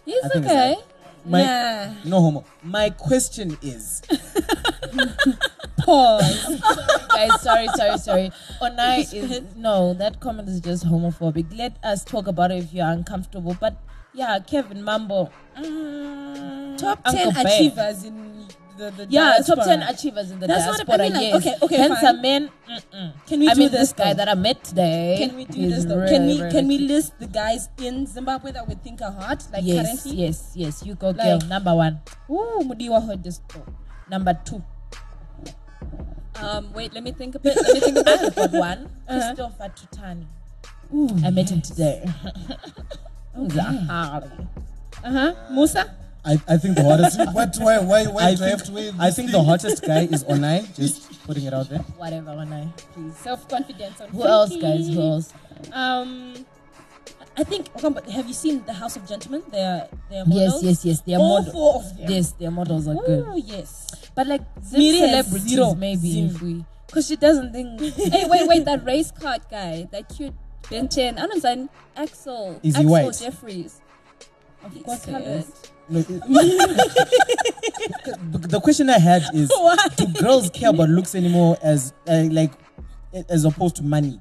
He's 0.06 0.24
I 0.26 0.30
think 0.30 0.46
okay. 0.46 0.72
it's 0.74 0.82
My 1.24 1.44
Nah. 1.44 1.94
no 2.04 2.20
homo. 2.20 2.46
My 2.64 2.90
question 2.90 3.56
is, 3.62 4.02
Pause. 5.78 6.62
Guys, 7.10 7.42
sorry, 7.44 7.68
sorry, 7.76 7.98
sorry. 8.00 8.32
Onai 8.60 9.14
is 9.14 9.44
no, 9.56 9.94
that 9.94 10.20
comment 10.20 10.50
is 10.50 10.60
just 10.62 10.84
homophobic. 10.88 11.56
Let 11.56 11.78
us 11.84 12.04
talk 12.04 12.26
about 12.26 12.50
it 12.50 12.64
if 12.64 12.74
you're 12.74 12.88
uncomfortable. 12.90 13.56
But 13.60 13.78
yeah, 14.16 14.40
Kevin 14.40 14.84
Mambo. 14.84 15.30
Mm, 15.56 16.76
Top 16.80 17.02
Uncle 17.06 17.32
10 17.32 17.44
Bear. 17.44 17.54
achievers 17.54 18.04
in 18.04 18.33
the 18.92 19.06
the, 19.06 19.12
Yeah, 19.12 19.38
top 19.46 19.60
ten 19.66 19.82
achievers 19.84 20.32
in 20.32 20.40
the 20.40 20.48
That's 20.48 20.66
not 20.66 20.80
a- 20.82 20.86
diaspora. 20.86 21.06
I 21.06 21.10
mean, 21.10 21.14
like, 21.14 21.22
yes. 21.24 21.36
okay, 21.36 21.56
okay, 21.66 21.78
Handsome 21.78 22.16
fine. 22.18 22.22
men. 22.22 22.42
Mm-mm. 22.70 23.14
Can 23.28 23.40
we 23.40 23.48
I 23.50 23.54
do 23.54 23.60
mean, 23.60 23.72
this 23.72 23.80
this 23.80 23.94
guy 23.94 24.14
though? 24.14 24.18
that 24.18 24.30
I 24.30 24.34
met 24.36 24.64
today. 24.64 25.16
Can 25.20 25.36
we 25.36 25.46
do 25.46 25.70
this 25.70 25.86
though? 25.86 25.98
really, 25.98 26.10
can 26.14 26.26
we 26.26 26.36
really 26.42 26.52
can 26.52 26.68
we 26.68 26.78
list 26.80 27.14
the 27.20 27.28
guys 27.28 27.70
in 27.80 28.06
Zimbabwe 28.08 28.52
that 28.52 28.68
we 28.68 28.76
think 28.76 29.02
are 29.02 29.12
hot? 29.12 29.46
Like 29.54 29.64
yes, 29.64 29.86
currently? 29.86 30.12
yes, 30.26 30.52
yes. 30.56 30.84
You 30.86 30.96
go, 30.96 31.10
Like- 31.10 31.18
girl. 31.24 31.40
Number 31.48 31.74
one. 31.76 32.02
Ooh, 32.30 32.62
Mudiwa 32.64 33.06
heard 33.06 33.24
this 33.24 33.40
though. 33.54 33.66
Number 34.10 34.34
two. 34.44 34.62
Um, 36.42 36.74
wait, 36.74 36.94
let 36.94 37.04
me 37.04 37.12
think 37.12 37.36
a 37.36 37.40
bit. 37.40 37.56
Let 37.56 37.74
me 37.74 37.80
think 37.80 37.98
a 37.98 38.04
bit. 38.04 38.38
I've 38.38 38.54
one. 38.54 38.90
Uh-huh. 39.08 39.36
Christopher 39.36 39.70
Tutani. 39.76 40.26
I 41.26 41.30
met 41.32 41.50
him 41.50 41.62
today. 41.62 42.06
Harley. 43.34 44.30
Uh 45.04 45.12
huh. 45.12 45.34
Musa. 45.52 45.96
I, 46.26 46.34
I 46.48 46.58
think 46.58 46.76
the 46.78 46.84
hottest. 46.84 47.20
What? 47.34 47.56
Why? 47.60 47.80
Why? 47.80 48.06
Why 48.06 48.24
I 48.30 48.36
do 48.36 48.44
I 48.46 48.50
have 48.50 48.62
think, 48.62 48.70
to 48.70 48.72
wait? 48.74 48.94
I 49.00 49.12
think 49.12 49.32
the 49.32 49.44
hottest 49.44 49.84
guy 49.86 50.04
is 50.04 50.24
Onai. 50.32 50.74
Just 50.76 51.24
putting 51.26 51.44
it 51.46 51.54
out 51.54 51.70
there. 51.70 51.80
Whatever, 51.98 52.36
when 52.38 52.52
I 52.54 52.68
please. 52.94 53.16
Self 53.18 53.48
confidence 53.50 54.00
on 54.02 54.10
Who 54.10 54.24
else, 54.26 54.56
guys? 54.56 54.88
Who 54.88 55.02
else? 55.02 55.34
Um, 55.74 56.34
I 57.36 57.44
think. 57.44 57.68
Have 58.10 58.28
you 58.28 58.34
seen 58.34 58.64
the 58.66 58.74
House 58.74 58.96
of 58.96 59.08
Gentlemen? 59.08 59.44
They're 59.52 59.90
they're 60.10 60.24
Yes, 60.28 60.52
models. 60.54 60.64
yes, 60.64 60.86
yes. 60.86 61.00
Their 61.02 61.20
All 61.20 61.40
model- 61.40 61.52
four 61.54 61.76
of 61.76 61.98
them. 61.98 62.10
Yes, 62.12 62.32
their 62.34 62.52
models 62.52 62.88
are 62.88 62.96
Ooh, 62.96 63.06
good. 63.06 63.26
Oh 63.28 63.36
yes. 63.36 63.88
But 64.16 64.28
like 64.28 64.42
Zim 64.64 64.80
Miri 64.80 64.98
celebrities, 65.00 65.50
zero. 65.50 65.74
maybe 65.76 66.12
Zim. 66.12 66.26
if 66.28 66.42
we. 66.42 66.66
Because 66.88 67.08
she 67.08 67.16
doesn't 67.18 67.52
think. 67.52 67.82
hey, 67.96 68.26
wait, 68.30 68.48
wait, 68.48 68.66
that 68.66 68.86
race 68.86 69.12
card 69.12 69.42
guy, 69.50 69.88
that 69.92 70.08
cute 70.08 70.34
Benton, 70.70 71.18
I 71.18 71.28
don't 71.28 71.44
know, 71.44 71.70
Axel. 71.98 72.60
Is 72.64 72.76
he 72.78 72.84
Axel 72.84 72.92
white? 72.92 73.18
Jeffries. 73.20 73.82
Of 74.64 74.74
He's 74.74 74.84
course, 74.84 75.06
good. 75.06 75.12
colored. 75.16 75.46
No, 75.90 76.02
the, 76.08 76.20
the 78.50 78.60
question 78.62 78.90
I 78.90 79.00
had 79.00 79.24
is: 79.34 79.50
Do 79.98 80.06
girls 80.22 80.50
care 80.50 80.70
about 80.70 80.90
looks 80.90 81.16
anymore, 81.16 81.58
as 81.62 81.94
uh, 82.08 82.24
like 82.32 82.52
as 83.30 83.46
opposed 83.46 83.76
to 83.78 83.84
money? 83.84 84.20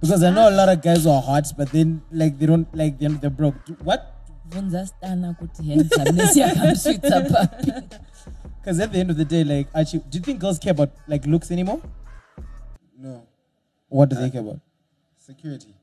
Because 0.00 0.22
I 0.22 0.30
know 0.30 0.48
a 0.48 0.50
lot 0.50 0.68
of 0.68 0.82
guys 0.82 1.06
are 1.06 1.22
hot, 1.22 1.46
but 1.56 1.70
then 1.70 2.02
like 2.12 2.38
they 2.38 2.46
don't 2.46 2.66
like 2.76 2.98
they're, 2.98 3.10
they're 3.10 3.30
broke. 3.30 3.54
What? 3.82 4.10
Vunza 4.50 4.86
stana 4.86 5.34
kuti 5.38 5.64
handsome 5.68 6.16
nesiyakamsvitsa 6.16 7.28
papi. 7.30 7.98
Because 8.60 8.80
at 8.80 8.92
the 8.92 8.98
end 8.98 9.10
of 9.10 9.16
the 9.16 9.24
day, 9.24 9.44
like, 9.44 9.68
actually, 9.74 10.00
do 10.10 10.18
you 10.18 10.24
think 10.24 10.40
girls 10.40 10.58
care 10.58 10.72
about 10.72 10.90
like 11.06 11.24
looks 11.26 11.50
anymore? 11.50 11.80
No. 12.98 13.22
What 13.88 14.08
do 14.10 14.16
they 14.16 14.30
care 14.30 14.40
about? 14.40 14.60
Security. 15.18 15.74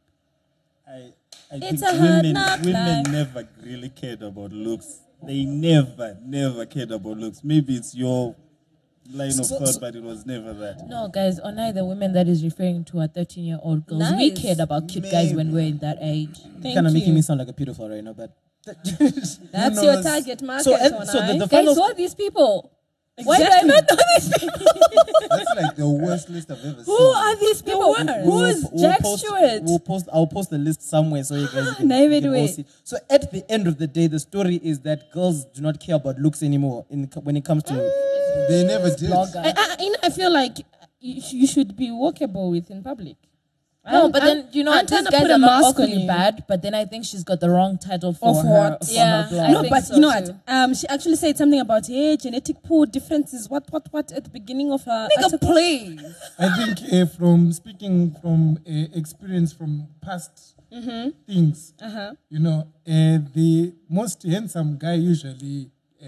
I, 0.87 1.13
I 1.51 1.55
It's 1.55 1.81
think 1.81 1.83
a 1.83 1.97
hard 1.97 2.01
women, 2.01 2.33
knock 2.33 2.59
women 2.61 3.03
life. 3.03 3.07
never 3.11 3.47
really 3.63 3.89
cared 3.89 4.21
about 4.21 4.51
looks. 4.51 4.99
They 5.23 5.45
never, 5.45 6.17
never 6.25 6.65
cared 6.65 6.91
about 6.91 7.17
looks. 7.17 7.43
Maybe 7.43 7.75
it's 7.75 7.93
your 7.95 8.35
line 9.11 9.29
of 9.39 9.45
So- 9.45 9.59
thought, 9.59 9.67
so- 9.67 9.79
but 9.79 9.95
it 9.95 10.03
was 10.03 10.25
never 10.25 10.53
that. 10.53 10.87
No, 10.87 11.07
guys, 11.09 11.39
Onai, 11.39 11.73
the 11.73 11.85
women 11.85 12.13
that 12.13 12.27
is 12.27 12.43
referring 12.43 12.83
to 12.85 12.99
are 12.99 13.07
13 13.07 13.45
year 13.45 13.59
old 13.61 13.85
girls. 13.85 14.11
We 14.17 14.31
cared 14.31 14.59
about 14.59 14.87
cute 14.87 15.09
guys 15.11 15.33
when 15.33 15.51
we 15.51 15.61
are 15.63 15.67
in 15.67 15.77
that 15.79 15.97
age. 16.01 16.39
Thank 16.61 16.75
Kind 16.75 16.87
of 16.87 16.93
making 16.93 17.13
me 17.13 17.21
sound 17.21 17.39
like 17.39 17.49
a 17.49 17.53
pedophile 17.53 17.89
right 17.91 18.03
now, 18.03 18.13
but 18.13 18.35
That's 18.65 19.81
your 19.83 20.01
target 20.03 20.41
market. 20.43 20.67
Eh, 20.67 20.89
so, 20.89 20.97
and- 20.99 21.07
so 21.09 21.17
the, 21.19 21.23
Onai. 21.33 21.39
the 21.39 21.47
Guys, 21.47 21.49
final 21.49 21.75
who 21.75 21.81
are 21.81 21.93
these 21.93 22.15
people? 22.15 22.71
Why 23.23 23.37
do 23.37 23.43
I 23.45 23.61
not 23.61 23.83
know 23.89 23.97
these 24.15 24.37
people? 24.39 24.57
That's 25.29 25.55
like 25.55 25.75
the 25.75 25.87
worst 25.87 26.29
list 26.29 26.49
I've 26.49 26.57
ever 26.59 26.83
seen. 26.83 26.85
Who 26.85 26.97
seen. 26.97 27.15
are 27.15 27.35
these 27.35 27.61
people? 27.61 27.91
worst. 27.91 28.23
Who 28.23 28.43
is 28.45 28.81
Jack 28.81 28.99
post, 29.01 29.25
Stewart? 29.25 29.63
We'll 29.63 29.79
post. 29.79 30.09
I'll 30.11 30.27
post 30.27 30.49
the 30.49 30.57
list 30.57 30.81
somewhere 30.89 31.23
so 31.23 31.35
you 31.35 31.47
guys 31.47 31.75
can, 31.77 31.87
Name 31.87 32.11
you 32.11 32.17
it 32.17 32.21
can 32.23 32.35
all 32.35 32.47
see. 32.47 32.65
So 32.83 32.97
at 33.09 33.31
the 33.31 33.49
end 33.51 33.67
of 33.67 33.77
the 33.77 33.87
day, 33.87 34.07
the 34.07 34.19
story 34.19 34.55
is 34.63 34.79
that 34.81 35.11
girls 35.11 35.45
do 35.45 35.61
not 35.61 35.79
care 35.79 35.95
about 35.95 36.17
looks 36.19 36.41
anymore 36.41 36.85
in 36.89 37.03
when 37.23 37.37
it 37.37 37.45
comes 37.45 37.63
to. 37.63 37.73
They 38.49 38.63
never 38.65 38.89
did. 38.95 39.11
I, 39.11 39.53
I, 39.55 39.95
I 40.03 40.09
feel 40.09 40.31
like 40.31 40.57
you, 40.99 41.21
sh- 41.21 41.33
you 41.33 41.47
should 41.47 41.75
be 41.75 41.89
walkable 41.89 42.49
with 42.51 42.71
in 42.71 42.81
public. 42.81 43.17
No, 43.83 44.01
I'm- 44.03 44.11
but 44.11 44.21
I'm- 44.21 44.37
then 44.37 44.47
you 44.53 44.63
know 44.63 44.71
I'm 44.73 44.81
these 44.85 44.89
trying 44.89 45.05
to 45.05 45.11
guys 45.11 45.21
put 45.21 45.31
are 45.31 45.35
a 45.35 45.37
not 45.39 45.61
mask 45.63 45.79
on 45.79 45.85
awfully 45.85 46.01
you. 46.01 46.07
bad. 46.07 46.43
But 46.47 46.61
then 46.61 46.75
I 46.75 46.85
think 46.85 47.03
she's 47.05 47.23
got 47.23 47.39
the 47.39 47.49
wrong 47.49 47.79
title 47.79 48.13
for 48.13 48.29
Of 48.29 48.43
her. 48.45 48.49
what? 48.69 48.85
for 48.85 48.93
Yeah, 48.93 49.23
her 49.23 49.29
blog. 49.29 49.63
No, 49.63 49.69
but 49.71 49.83
so 49.85 49.95
you 49.95 50.01
know 50.01 50.11
too. 50.19 50.33
what? 50.33 50.35
Um, 50.55 50.73
she 50.75 50.87
actually 50.87 51.15
said 51.15 51.35
something 51.37 51.59
about 51.59 51.87
hey, 51.87 52.15
genetic 52.15 52.61
pool 52.61 52.85
differences. 52.85 53.49
What, 53.49 53.63
what, 53.71 53.87
what? 53.91 54.11
At 54.11 54.25
the 54.25 54.29
beginning 54.29 54.71
of 54.71 54.83
her 54.83 55.09
Nigga, 55.17 55.23
article. 55.23 55.47
please. 55.49 55.99
I 56.37 56.47
think 56.57 56.93
uh, 56.93 57.05
from 57.07 57.51
speaking 57.53 58.15
from 58.21 58.59
uh, 58.67 58.71
experience 58.93 59.51
from 59.51 59.87
past 59.99 60.53
things, 61.27 61.73
Uh-huh. 61.81 62.13
you 62.29 62.39
know, 62.39 62.59
uh, 62.87 63.17
the 63.33 63.73
most 63.89 64.21
handsome 64.23 64.77
guy 64.77 64.93
usually 64.93 65.71
uh, 66.01 66.05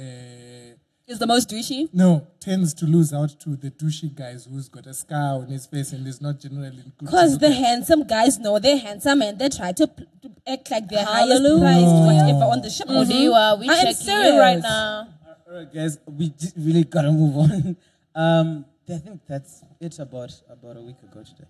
Is 1.06 1.20
the 1.20 1.28
most 1.28 1.50
douchey. 1.50 1.89
no 1.94 2.26
tends 2.39 2.74
to 2.76 2.86
lose 2.86 3.13
out 3.13 3.38
to 3.42 3.58
the 3.58 3.70
douchey 3.72 4.13
guys 4.16 4.46
who's 4.50 4.70
got 4.70 4.88
a 4.88 4.94
scar 4.94 5.42
on 5.42 5.48
his 5.48 5.66
face 5.66 5.92
and 5.92 6.08
is 6.08 6.22
not 6.22 6.39
generally 6.39 6.70
good. 6.78 6.94
Because 6.98 7.38
the 7.39 7.48
at. 7.48 7.54
handsome 7.56 8.08
guys 8.08 8.39
know 8.39 8.58
they're 8.58 8.78
handsome 8.78 9.22
and 9.22 9.38
they 9.38 9.50
try 9.50 9.74
to, 9.74 9.86
p- 9.88 10.06
to 10.22 10.32
act 10.48 10.72
like 10.72 10.88
they're 10.88 11.04
highest 11.06 11.32
Hallelujah. 11.32 11.60
priced 11.60 11.96
whatever 12.08 12.46
on 12.54 12.62
the 12.62 12.70
ship. 12.70 12.88
Mm-hmm. 12.88 13.12
Mm-hmm. 13.12 13.12
Odiwa, 13.12 13.60
we 13.60 13.70
I 13.70 13.74
am 13.74 13.86
checking 13.94 14.34
you 14.34 14.39
right 14.39 14.60
now. 14.60 15.08
Uh, 15.28 15.34
all 15.52 15.58
right, 15.58 15.74
guys, 15.74 15.98
we 16.08 16.30
just 16.30 16.56
really 16.58 16.86
gotta 16.86 17.12
move 17.12 17.36
on. 17.38 17.78
Um, 18.16 18.66
I 18.88 19.00
think 19.00 19.22
that's 19.28 19.63
it 19.82 19.98
about 19.98 20.32
about 20.48 20.78
a 20.78 20.82
week 20.82 20.98
ago 21.02 21.24
today. 21.24 21.50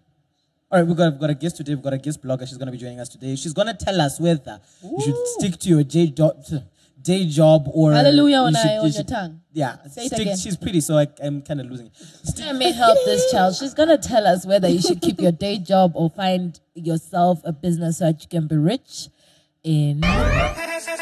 All 0.71 0.79
right, 0.79 0.87
we've 0.87 0.95
got, 0.95 1.11
we've 1.11 1.19
got 1.19 1.29
a 1.29 1.33
guest 1.35 1.57
today. 1.57 1.75
We've 1.75 1.83
got 1.83 1.91
a 1.91 1.97
guest 1.97 2.21
blogger. 2.23 2.47
She's 2.47 2.57
going 2.57 2.67
to 2.67 2.71
be 2.71 2.77
joining 2.77 3.01
us 3.01 3.09
today. 3.09 3.35
She's 3.35 3.51
going 3.51 3.67
to 3.67 3.73
tell 3.73 3.99
us 3.99 4.17
whether 4.17 4.61
you 4.81 5.01
should 5.03 5.27
stick 5.27 5.59
to 5.59 5.67
your 5.69 5.83
J 5.83 6.07
job, 6.07 6.41
day 7.03 7.25
job 7.27 7.67
or 7.71 7.93
Hallelujah 7.93 8.37
on 8.37 8.55
should- 8.55 8.63
you 8.71 8.79
on 8.79 8.91
your 8.91 9.03
tongue. 9.03 9.39
Yeah, 9.51 9.75
Say 9.87 10.05
it 10.05 10.07
stick- 10.07 10.19
again. 10.21 10.37
she's 10.37 10.57
pretty, 10.57 10.81
so 10.81 10.97
I, 10.97 11.07
I'm 11.21 11.43
kind 11.43 11.61
of 11.61 11.67
losing 11.69 11.87
it. 11.87 11.91
Let 12.39 12.55
me 12.55 12.71
help 12.71 12.97
this 13.05 13.29
child. 13.31 13.55
She's 13.55 13.73
gonna 13.75 13.97
tell 13.99 14.25
us 14.25 14.45
whether 14.45 14.67
you 14.67 14.81
should 14.81 14.99
keep 15.01 15.19
your 15.21 15.31
day 15.31 15.59
job 15.59 15.91
or 15.95 16.09
find 16.09 16.59
yourself 16.73 17.39
a 17.43 17.51
business 17.53 17.99
so 17.99 18.05
that 18.05 18.21
you 18.23 18.27
can 18.29 18.47
be 18.47 18.57
rich. 18.57 19.09
In 19.63 20.01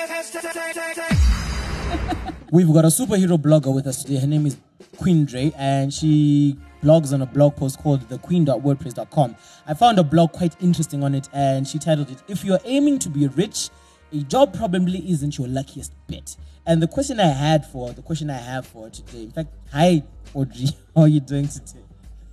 We've 2.52 2.68
got 2.74 2.84
a 2.84 2.90
superhero 2.90 3.38
blogger 3.42 3.74
with 3.74 3.88
us 3.88 4.04
today. 4.04 4.20
Her 4.20 4.28
name 4.28 4.46
is 4.46 4.58
Qwin 4.98 5.26
Drey, 5.26 5.54
and 5.58 5.94
she 5.94 6.58
blogs 6.84 7.14
on 7.14 7.22
a 7.22 7.26
blog 7.26 7.56
post 7.56 7.80
called 7.80 8.02
thaqwin.wordpress.com. 8.10 9.36
I 9.68 9.74
found 9.74 10.00
a 10.00 10.04
blog 10.04 10.34
quite 10.34 10.56
interesting 10.62 11.02
on 11.04 11.16
it, 11.16 11.30
and 11.32 11.66
she 11.68 11.80
titled 11.80 12.10
it, 12.12 12.22
If 12.28 12.44
You're 12.44 12.60
Aiming 12.66 13.00
to 13.00 13.10
Be 13.10 13.28
Rich, 13.28 13.70
a 14.12 14.18
job 14.24 14.54
probably 14.56 15.10
isn't 15.10 15.38
your 15.38 15.48
luckiest 15.48 15.94
bet. 16.08 16.36
And 16.66 16.82
the 16.82 16.88
question 16.88 17.20
I 17.20 17.28
had 17.28 17.66
for 17.66 17.92
the 17.92 18.02
question 18.02 18.30
I 18.30 18.38
have 18.38 18.68
for 18.68 18.90
today, 18.90 19.24
in 19.24 19.32
fact, 19.32 19.50
hi 19.72 20.04
Audrey, 20.34 20.68
how 20.96 21.04
are 21.04 21.08
you 21.08 21.20
doing 21.20 21.48
today? 21.48 21.80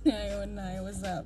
Hey, 0.03 0.33
oh, 0.35 0.45
no, 0.45 0.83
what's 0.83 1.03
up? 1.03 1.25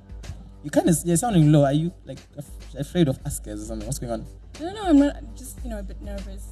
You 0.62 0.70
kind 0.70 0.88
of 0.88 0.96
you're 1.04 1.16
sounding 1.16 1.52
low. 1.52 1.64
Are 1.64 1.72
you 1.72 1.92
like 2.06 2.18
af- 2.36 2.74
afraid 2.78 3.08
of 3.08 3.22
Askers 3.24 3.62
or 3.62 3.66
something? 3.66 3.86
What's 3.86 3.98
going 3.98 4.12
on? 4.12 4.26
No, 4.60 4.72
no, 4.72 4.82
I'm 4.84 4.98
not. 4.98 5.16
I'm 5.16 5.28
just, 5.36 5.58
you 5.62 5.70
know, 5.70 5.78
a 5.78 5.82
bit 5.82 6.00
nervous. 6.00 6.46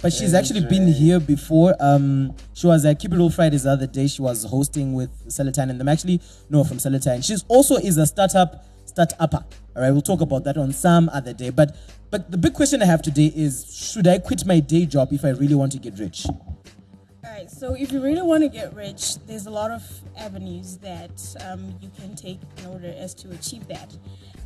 But 0.00 0.12
she's 0.12 0.32
actually 0.32 0.64
been 0.64 0.86
here 0.86 1.18
before. 1.18 1.74
Um, 1.80 2.34
she 2.54 2.68
was 2.68 2.84
at 2.84 3.00
Keep 3.00 3.12
It 3.12 3.16
Real 3.16 3.30
Fridays 3.30 3.64
the 3.64 3.72
other 3.72 3.86
day. 3.86 4.06
She 4.06 4.22
was 4.22 4.44
hosting 4.44 4.94
with 4.94 5.10
Celatine 5.28 5.70
and 5.70 5.80
them. 5.80 5.88
Actually, 5.88 6.20
no, 6.48 6.62
from 6.64 6.78
Celatine. 6.78 7.22
She's 7.24 7.44
also 7.48 7.74
is 7.76 7.98
a 7.98 8.06
startup 8.06 8.64
start 8.86 9.12
upper. 9.20 9.44
All 9.76 9.82
right, 9.82 9.90
we'll 9.90 10.00
talk 10.02 10.20
about 10.20 10.44
that 10.44 10.56
on 10.56 10.72
some 10.72 11.08
other 11.12 11.32
day. 11.32 11.50
But 11.50 11.76
but 12.10 12.30
the 12.30 12.38
big 12.38 12.54
question 12.54 12.82
I 12.82 12.86
have 12.86 13.02
today 13.02 13.32
is: 13.34 13.66
Should 13.74 14.06
I 14.06 14.18
quit 14.18 14.46
my 14.46 14.60
day 14.60 14.86
job 14.86 15.12
if 15.12 15.24
I 15.24 15.30
really 15.30 15.54
want 15.54 15.72
to 15.72 15.78
get 15.78 15.98
rich? 15.98 16.26
All 16.26 17.34
right, 17.34 17.50
so 17.50 17.74
if 17.74 17.92
you 17.92 18.00
really 18.00 18.22
want 18.22 18.42
to 18.42 18.48
get 18.48 18.74
rich, 18.74 19.16
there's 19.26 19.46
a 19.46 19.50
lot 19.50 19.70
of 19.70 19.82
avenues 20.16 20.78
that 20.78 21.36
um, 21.44 21.74
you 21.80 21.90
can 21.98 22.16
take 22.16 22.40
in 22.58 22.66
order 22.66 22.94
as 22.96 23.14
to 23.14 23.30
achieve 23.30 23.66
that. 23.68 23.94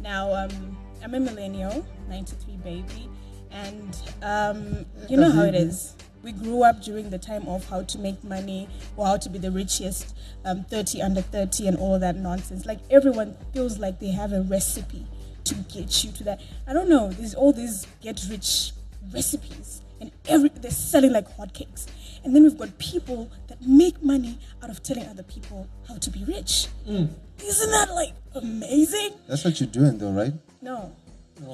Now, 0.01 0.35
um, 0.35 0.77
I'm 1.03 1.15
a 1.15 1.21
millennial, 1.21 1.87
93 2.09 2.57
baby, 2.57 3.09
and 3.51 3.97
um, 4.23 4.85
you 5.09 5.17
know 5.17 5.31
how 5.31 5.43
it 5.43 5.55
is. 5.55 5.95
We 6.23 6.33
grew 6.33 6.63
up 6.63 6.83
during 6.83 7.11
the 7.11 7.19
time 7.19 7.49
of 7.49 7.69
how 7.69 7.83
to 7.83 7.99
make 7.99 8.23
money 8.23 8.69
or 8.97 9.07
how 9.07 9.17
to 9.17 9.29
be 9.29 9.39
the 9.39 9.51
richest, 9.51 10.17
um, 10.45 10.65
30 10.65 11.03
under 11.03 11.21
30, 11.21 11.69
and 11.69 11.77
all 11.79 11.99
that 11.99 12.17
nonsense. 12.17 12.67
Like 12.67 12.79
everyone 12.91 13.37
feels 13.53 13.79
like 13.79 14.01
they 14.01 14.11
have 14.11 14.33
a 14.33 14.43
recipe 14.43 15.07
to 15.45 15.55
get 15.55 16.05
you 16.05 16.13
to 16.13 16.25
that. 16.25 16.41
I 16.67 16.73
don't 16.73 16.89
know. 16.89 17.11
There's 17.11 17.35
all 17.35 17.53
these 17.53 17.87
get 18.01 18.21
rich 18.31 18.73
recipes, 19.13 19.83
and 20.01 20.11
every 20.29 20.51
they're 20.51 20.71
selling 20.71 21.13
like 21.13 21.29
hotcakes. 21.37 21.87
And 22.25 22.35
then 22.37 22.45
we've 22.45 22.57
got 22.57 22.79
people 22.79 23.31
that 23.49 23.61
make 23.67 24.03
money 24.03 24.39
out 24.63 24.71
of 24.71 24.83
telling 24.83 25.07
other 25.09 25.25
people 25.25 25.69
how 25.89 25.97
to 25.97 26.11
be 26.11 26.25
rich. 26.25 26.69
Mm. 26.89 27.09
Isn't 27.45 27.71
that 27.73 27.91
like 27.95 28.13
amazing? 28.35 29.15
That's 29.29 29.45
what 29.45 29.59
you're 29.61 29.69
doing, 29.69 29.99
though, 29.99 30.13
right? 30.13 30.33
No. 30.61 30.95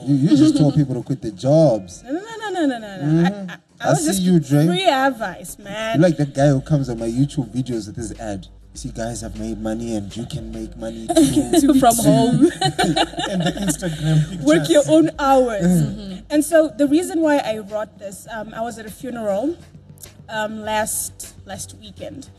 You, 0.04 0.14
you 0.14 0.36
just 0.36 0.58
told 0.58 0.74
people 0.74 0.94
to 0.94 1.02
quit 1.02 1.22
their 1.22 1.30
jobs. 1.30 2.02
No, 2.02 2.12
no, 2.12 2.20
no, 2.20 2.50
no, 2.50 2.66
no, 2.66 2.78
no, 2.78 2.78
no. 2.78 3.30
Mm-hmm. 3.30 3.50
I, 3.50 3.54
I, 3.54 3.56
I 3.80 3.86
I 3.86 3.90
was 3.90 4.00
see 4.00 4.06
just 4.06 4.20
you, 4.20 4.32
Drey. 4.38 4.66
free 4.66 4.84
advice, 4.84 5.58
man. 5.58 5.98
You're 5.98 6.08
like 6.08 6.18
that 6.18 6.34
guy 6.34 6.48
who 6.48 6.60
comes 6.60 6.90
on 6.90 6.98
my 6.98 7.06
YouTube 7.06 7.54
videos 7.54 7.86
with 7.86 7.96
his 7.96 8.12
ad. 8.20 8.48
You 8.78 8.90
see, 8.92 8.96
guys 8.96 9.22
have 9.22 9.40
made 9.40 9.60
money 9.60 9.96
and 9.96 10.16
you 10.16 10.24
can 10.24 10.52
make 10.52 10.76
money 10.76 11.08
too. 11.60 11.80
from 11.80 11.96
home. 11.96 12.42
and 12.62 13.42
the 13.42 13.52
Instagram 13.58 14.30
pictures. 14.30 14.38
work 14.46 14.68
your 14.68 14.84
own 14.88 15.10
hours. 15.18 16.22
And 16.30 16.44
so 16.44 16.68
the 16.68 16.86
reason 16.86 17.20
why 17.20 17.38
I 17.38 17.58
wrote 17.58 17.98
this, 17.98 18.28
um, 18.30 18.54
I 18.54 18.60
was 18.60 18.78
at 18.78 18.86
a 18.86 18.90
funeral 18.90 19.56
um, 20.28 20.60
last 20.60 21.34
last 21.44 21.74
weekend, 21.80 22.30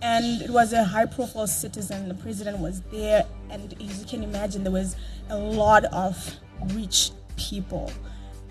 and 0.00 0.40
it 0.40 0.48
was 0.48 0.72
a 0.72 0.82
high 0.82 1.04
profile 1.04 1.46
citizen. 1.46 2.08
The 2.08 2.14
president 2.14 2.60
was 2.60 2.80
there, 2.90 3.26
and 3.50 3.74
as 3.74 4.00
you 4.00 4.06
can 4.06 4.22
imagine, 4.22 4.62
there 4.64 4.72
was 4.72 4.96
a 5.28 5.36
lot 5.36 5.84
of 5.84 6.16
rich 6.72 7.10
people. 7.36 7.92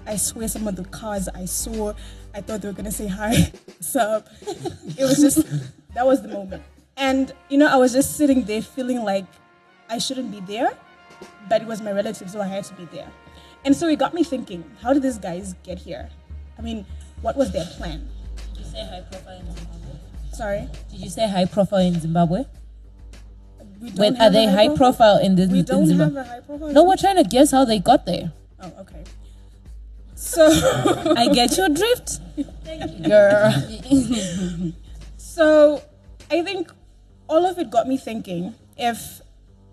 I 0.06 0.18
swear, 0.18 0.48
some 0.48 0.68
of 0.68 0.76
the 0.76 0.86
cars 0.86 1.28
I 1.34 1.46
saw, 1.46 1.94
I 2.36 2.42
thought 2.42 2.62
they 2.62 2.68
were 2.68 2.76
gonna 2.76 2.92
say 2.92 3.08
hi. 3.08 3.52
So 3.80 4.24
it 4.96 5.02
was 5.02 5.18
just 5.18 5.44
that 5.96 6.06
was 6.06 6.22
the 6.22 6.28
moment, 6.28 6.64
and 7.02 7.34
you 7.50 7.58
know, 7.58 7.68
I 7.68 7.76
was 7.82 7.92
just 7.98 8.16
sitting 8.16 8.46
there 8.46 8.62
feeling 8.62 9.02
like 9.04 9.26
I 9.90 9.98
shouldn't 9.98 10.32
be 10.32 10.40
there, 10.54 10.72
but 11.50 11.62
it 11.62 11.68
was 11.68 11.82
my 11.82 11.92
relative, 11.92 12.30
so 12.30 12.40
I 12.40 12.48
had 12.48 12.64
to 12.70 12.74
be 12.76 12.86
there. 12.94 13.10
And 13.66 13.76
so 13.76 13.88
it 13.90 13.98
got 14.00 14.14
me 14.14 14.24
thinking: 14.24 14.64
How 14.82 14.94
did 14.94 15.02
these 15.04 15.18
guys 15.18 15.56
get 15.64 15.80
here? 15.80 16.10
I 16.58 16.62
mean, 16.62 16.86
what 17.22 17.36
was 17.36 17.52
their 17.52 17.66
plan? 17.78 18.08
Did 18.54 18.60
you 18.66 18.66
say 18.72 18.86
high 18.86 19.02
profile 19.12 19.40
in 19.42 19.46
Zimbabwe? 19.58 19.94
Sorry. 20.34 20.64
Did 20.92 21.00
you 21.00 21.10
say 21.10 21.28
high 21.28 21.46
profile 21.46 21.80
in 21.90 22.00
Zimbabwe? 22.00 22.46
We 23.82 23.90
don't 23.90 23.98
When, 23.98 24.16
are 24.18 24.24
have 24.30 24.34
they 24.34 24.46
high 24.46 24.70
profile 24.76 25.18
in 25.18 25.36
the 25.36 25.48
We 25.50 25.60
in 25.60 25.66
don't 25.66 25.80
have 25.82 25.88
Zimbabwe? 25.90 26.22
a 26.22 26.24
high 26.24 26.40
profile. 26.42 26.72
No, 26.72 26.84
we're 26.86 26.98
trying 27.02 27.18
to 27.18 27.24
guess 27.26 27.50
how 27.52 27.66
they 27.66 27.80
got 27.80 28.06
there. 28.06 28.32
Oh, 28.62 28.72
okay. 28.86 29.04
So 30.16 30.46
I 31.18 31.30
get 31.34 31.58
your 31.58 31.70
drift, 31.70 32.20
Thank 32.64 33.00
you. 33.00 33.10
girl. 33.10 33.50
So 35.18 35.82
I 36.30 36.44
think 36.44 36.70
all 37.32 37.46
of 37.46 37.58
it 37.58 37.70
got 37.70 37.88
me 37.88 37.96
thinking 37.96 38.54
if 38.78 39.22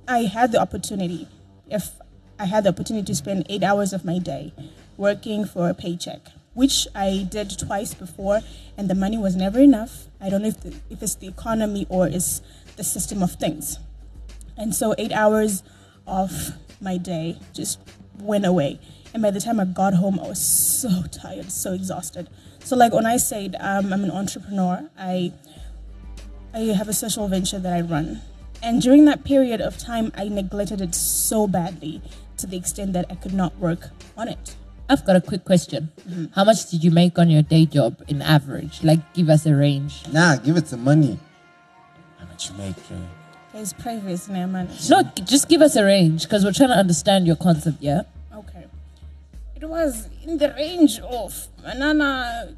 I 0.07 0.21
had 0.21 0.53
the 0.53 0.61
opportunity, 0.61 1.27
if 1.69 1.91
I 2.39 2.45
had 2.45 2.63
the 2.63 2.69
opportunity 2.69 3.05
to 3.07 3.15
spend 3.17 3.47
eight 3.51 3.65
hours 3.65 3.93
of 3.93 4.05
my 4.05 4.21
day 4.21 4.53
working 4.97 5.45
for 5.45 5.69
a 5.69 5.75
paycheck, 5.75 6.21
which 6.55 6.87
I 6.95 7.27
did 7.29 7.59
twice 7.59 7.95
before, 7.95 8.43
and 8.77 8.89
the 8.89 8.95
money 8.95 9.19
was 9.19 9.35
never 9.35 9.59
enough. 9.59 10.07
I 10.21 10.31
don't 10.31 10.43
know 10.43 10.49
if, 10.49 10.61
the, 10.61 10.77
if 10.89 11.03
it's 11.03 11.17
the 11.17 11.27
economy 11.27 11.85
or 11.89 12.07
it's 12.07 12.43
the 12.77 12.85
system 12.85 13.25
of 13.25 13.33
things. 13.33 13.81
And 14.57 14.73
so 14.73 14.95
eight 14.97 15.13
hours 15.13 15.65
of 16.07 16.53
my 16.81 16.97
day 16.97 17.41
just 17.55 17.81
went 18.21 18.47
away. 18.47 18.79
And 19.13 19.21
by 19.21 19.33
the 19.33 19.41
time 19.41 19.59
I 19.59 19.65
got 19.65 19.95
home, 19.95 20.21
I 20.21 20.29
was 20.29 20.41
so 20.41 21.03
tired, 21.11 21.51
so 21.51 21.73
exhausted. 21.73 22.31
So, 22.63 22.77
like 22.77 22.93
when 22.93 23.07
I 23.07 23.17
said 23.17 23.57
um, 23.59 23.93
I'm 23.93 24.05
an 24.05 24.11
entrepreneur, 24.13 24.89
I 24.97 25.33
I 26.55 26.61
have 26.75 26.89
a 26.89 26.93
social 26.93 27.29
venture 27.29 27.59
that 27.59 27.73
I 27.73 27.81
run. 27.81 28.21
And 28.63 28.83
during 28.83 29.05
that 29.05 29.25
period 29.25 29.61
of 29.61 29.79
time, 29.79 30.11
I 30.17 30.29
neglected 30.29 30.81
it 30.81 30.95
so 30.95 31.47
badly 31.47 32.03
to 32.39 32.47
the 32.47 32.57
extent 32.57 32.93
that 32.95 33.07
I 33.11 33.15
could 33.15 33.35
not 33.35 33.57
work 33.59 33.91
on 34.17 34.29
it. 34.29 34.57
I've 34.89 35.05
got 35.05 35.17
a 35.17 35.21
quick 35.21 35.45
question. 35.45 35.91
How 36.35 36.45
much 36.45 36.71
did 36.71 36.83
you 36.83 36.91
make 36.91 37.19
on 37.19 37.29
your 37.29 37.43
day 37.43 37.67
job 37.67 38.03
in 38.09 38.23
average? 38.23 38.83
Like, 38.83 39.01
give 39.13 39.29
us 39.29 39.45
a 39.45 39.55
range. 39.55 40.03
Nah, 40.11 40.37
give 40.37 40.57
it 40.57 40.67
some 40.67 40.83
money. 40.83 41.19
How 42.19 42.27
much 42.27 42.51
you 42.51 42.57
make? 42.57 42.77
uh, 42.91 42.95
It's 43.55 43.73
private, 43.75 44.27
man. 44.29 44.69
No, 44.89 45.03
just 45.25 45.49
give 45.49 45.61
us 45.61 45.77
a 45.77 45.85
range 45.85 46.23
because 46.25 46.43
we're 46.45 46.53
trying 46.55 46.71
to 46.71 46.77
understand 46.77 47.27
your 47.27 47.37
concept, 47.37 47.83
yeah? 47.83 48.03
Okay. 48.35 48.65
It 49.57 49.69
was 49.69 50.09
in 50.25 50.39
the 50.39 50.55
range 50.57 50.99
of 51.01 51.49
banana. 51.63 52.55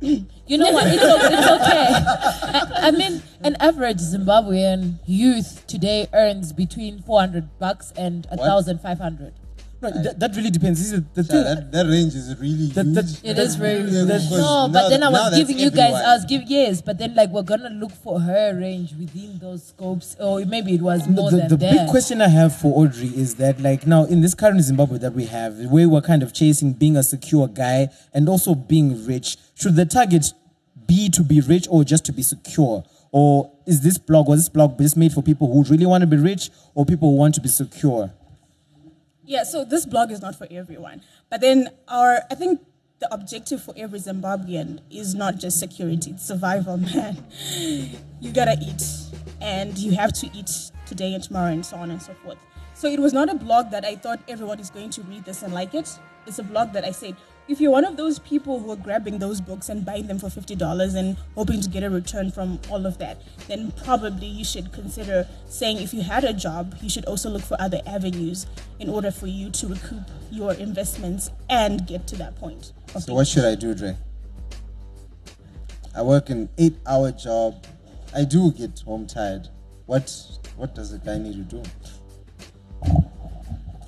You 0.48 0.58
know 0.58 0.70
what? 0.70 0.86
It's, 0.86 1.02
it's 1.02 1.50
okay. 1.50 1.88
I, 1.90 2.88
I 2.88 2.90
mean, 2.92 3.20
an 3.42 3.56
average 3.58 3.98
Zimbabwean 3.98 5.00
youth 5.04 5.66
today 5.66 6.06
earns 6.12 6.52
between 6.52 7.02
400 7.02 7.58
bucks 7.58 7.92
and 7.96 8.26
1,500. 8.30 9.34
No, 9.94 10.02
that, 10.02 10.20
that 10.20 10.36
really 10.36 10.50
depends. 10.50 10.78
This 10.80 10.92
is 10.92 11.02
the 11.14 11.22
Yeah, 11.22 11.28
thing. 11.32 11.44
that, 11.44 11.72
that 11.72 11.86
range 11.86 12.14
is 12.14 12.34
really 12.38 12.66
That- 12.68 12.86
huge. 12.86 13.20
It 13.24 13.38
is 13.38 13.54
very 13.56 13.80
Yeah, 13.90 14.04
because 14.04 14.30
No, 14.30 14.38
now- 14.38 14.68
but 14.68 14.88
then 14.88 15.02
I 15.02 15.08
was 15.10 15.36
giving 15.36 15.58
you 15.58 15.70
guys, 15.70 15.78
everyone. 15.94 16.02
I 16.02 16.14
was 16.16 16.24
giving, 16.24 16.46
yes, 16.48 16.82
but 16.82 16.98
then 16.98 17.14
like 17.14 17.30
we're 17.30 17.42
gonna 17.42 17.70
look 17.70 17.92
for 17.92 18.20
her 18.20 18.56
range 18.58 18.94
within 18.98 19.38
those 19.38 19.62
scopes, 19.64 20.16
or 20.20 20.44
maybe 20.44 20.74
it 20.74 20.82
was 20.82 21.06
more 21.08 21.30
the, 21.30 21.36
than 21.38 21.48
the 21.48 21.56
that. 21.56 21.72
big 21.72 21.88
question 21.88 22.20
I 22.20 22.28
have 22.28 22.54
for 22.56 22.76
Audrey 22.82 23.08
is 23.08 23.34
that, 23.36 23.60
like, 23.60 23.86
now 23.86 24.04
in 24.04 24.20
this 24.20 24.34
current 24.34 24.60
Zimbabwe 24.62 24.98
that 24.98 25.14
we 25.14 25.26
have, 25.26 25.58
where 25.70 25.88
we're 25.88 26.00
kind 26.00 26.22
of 26.22 26.32
chasing 26.32 26.72
being 26.72 26.96
a 26.96 27.02
secure 27.02 27.48
guy 27.48 27.88
and 28.12 28.28
also 28.28 28.54
being 28.54 29.04
rich, 29.06 29.36
should 29.54 29.76
the 29.76 29.84
target 29.86 30.32
be 30.86 31.08
to 31.10 31.22
be 31.22 31.40
rich 31.40 31.66
or 31.70 31.84
just 31.84 32.04
to 32.06 32.12
be 32.12 32.22
secure? 32.22 32.84
Or 33.12 33.50
is 33.66 33.80
this 33.80 33.98
blog, 33.98 34.28
was 34.28 34.40
this 34.40 34.48
blog 34.48 34.78
just 34.78 34.96
made 34.96 35.12
for 35.12 35.22
people 35.22 35.50
who 35.52 35.62
really 35.64 35.86
want 35.86 36.02
to 36.02 36.06
be 36.06 36.16
rich 36.16 36.50
or 36.74 36.84
people 36.84 37.10
who 37.10 37.16
want 37.16 37.34
to 37.36 37.40
be 37.40 37.48
secure? 37.48 38.12
Yeah, 39.26 39.42
so 39.42 39.64
this 39.64 39.84
blog 39.84 40.12
is 40.12 40.22
not 40.22 40.36
for 40.36 40.46
everyone. 40.50 41.02
But 41.30 41.40
then 41.40 41.70
our 41.88 42.22
I 42.30 42.34
think 42.36 42.60
the 43.00 43.12
objective 43.12 43.62
for 43.62 43.74
every 43.76 43.98
Zimbabwean 43.98 44.80
is 44.90 45.14
not 45.14 45.36
just 45.36 45.58
security, 45.58 46.12
it's 46.12 46.26
survival, 46.26 46.76
man. 46.94 47.22
You 48.20 48.32
gotta 48.32 48.56
eat. 48.62 48.82
And 49.40 49.76
you 49.76 49.92
have 49.92 50.12
to 50.14 50.30
eat 50.32 50.50
today 50.86 51.12
and 51.12 51.22
tomorrow 51.22 51.52
and 51.52 51.66
so 51.66 51.76
on 51.76 51.90
and 51.90 52.00
so 52.00 52.14
forth. 52.24 52.38
So 52.74 52.88
it 52.88 53.00
was 53.00 53.12
not 53.12 53.28
a 53.28 53.34
blog 53.34 53.70
that 53.70 53.84
I 53.84 53.96
thought 53.96 54.20
everyone 54.28 54.60
is 54.60 54.70
going 54.70 54.90
to 54.90 55.02
read 55.02 55.24
this 55.24 55.42
and 55.42 55.52
like 55.52 55.74
it. 55.74 55.90
It's 56.26 56.38
a 56.38 56.42
blog 56.42 56.72
that 56.72 56.84
I 56.84 56.90
said, 56.90 57.16
if 57.48 57.60
you're 57.60 57.70
one 57.70 57.84
of 57.84 57.96
those 57.96 58.18
people 58.18 58.58
who 58.58 58.70
are 58.72 58.76
grabbing 58.76 59.18
those 59.18 59.40
books 59.40 59.68
and 59.68 59.84
buying 59.84 60.06
them 60.06 60.18
for 60.18 60.26
$50 60.26 60.96
and 60.96 61.16
hoping 61.34 61.60
to 61.60 61.68
get 61.68 61.82
a 61.82 61.90
return 61.90 62.30
from 62.30 62.58
all 62.70 62.86
of 62.86 62.98
that, 62.98 63.22
then 63.46 63.72
probably 63.84 64.26
you 64.26 64.44
should 64.44 64.72
consider 64.72 65.28
saying 65.48 65.78
if 65.78 65.94
you 65.94 66.02
had 66.02 66.24
a 66.24 66.32
job, 66.32 66.76
you 66.80 66.88
should 66.88 67.04
also 67.04 67.30
look 67.30 67.42
for 67.42 67.56
other 67.60 67.80
avenues 67.86 68.46
in 68.80 68.88
order 68.88 69.10
for 69.10 69.26
you 69.28 69.50
to 69.50 69.68
recoup 69.68 70.02
your 70.30 70.54
investments 70.54 71.30
and 71.48 71.86
get 71.86 72.06
to 72.08 72.16
that 72.16 72.34
point. 72.36 72.72
So 72.98 73.14
what 73.14 73.28
should 73.28 73.44
I 73.44 73.54
do, 73.54 73.74
Drey? 73.74 73.96
I 75.94 76.02
work 76.02 76.30
an 76.30 76.48
eight-hour 76.58 77.12
job. 77.12 77.64
I 78.14 78.24
do 78.24 78.50
get 78.52 78.80
home 78.80 79.06
tired. 79.06 79.48
What 79.86 80.12
what 80.56 80.74
does 80.74 80.92
a 80.92 80.98
guy 80.98 81.18
need 81.18 81.50
to 81.50 81.62
do? 81.62 81.62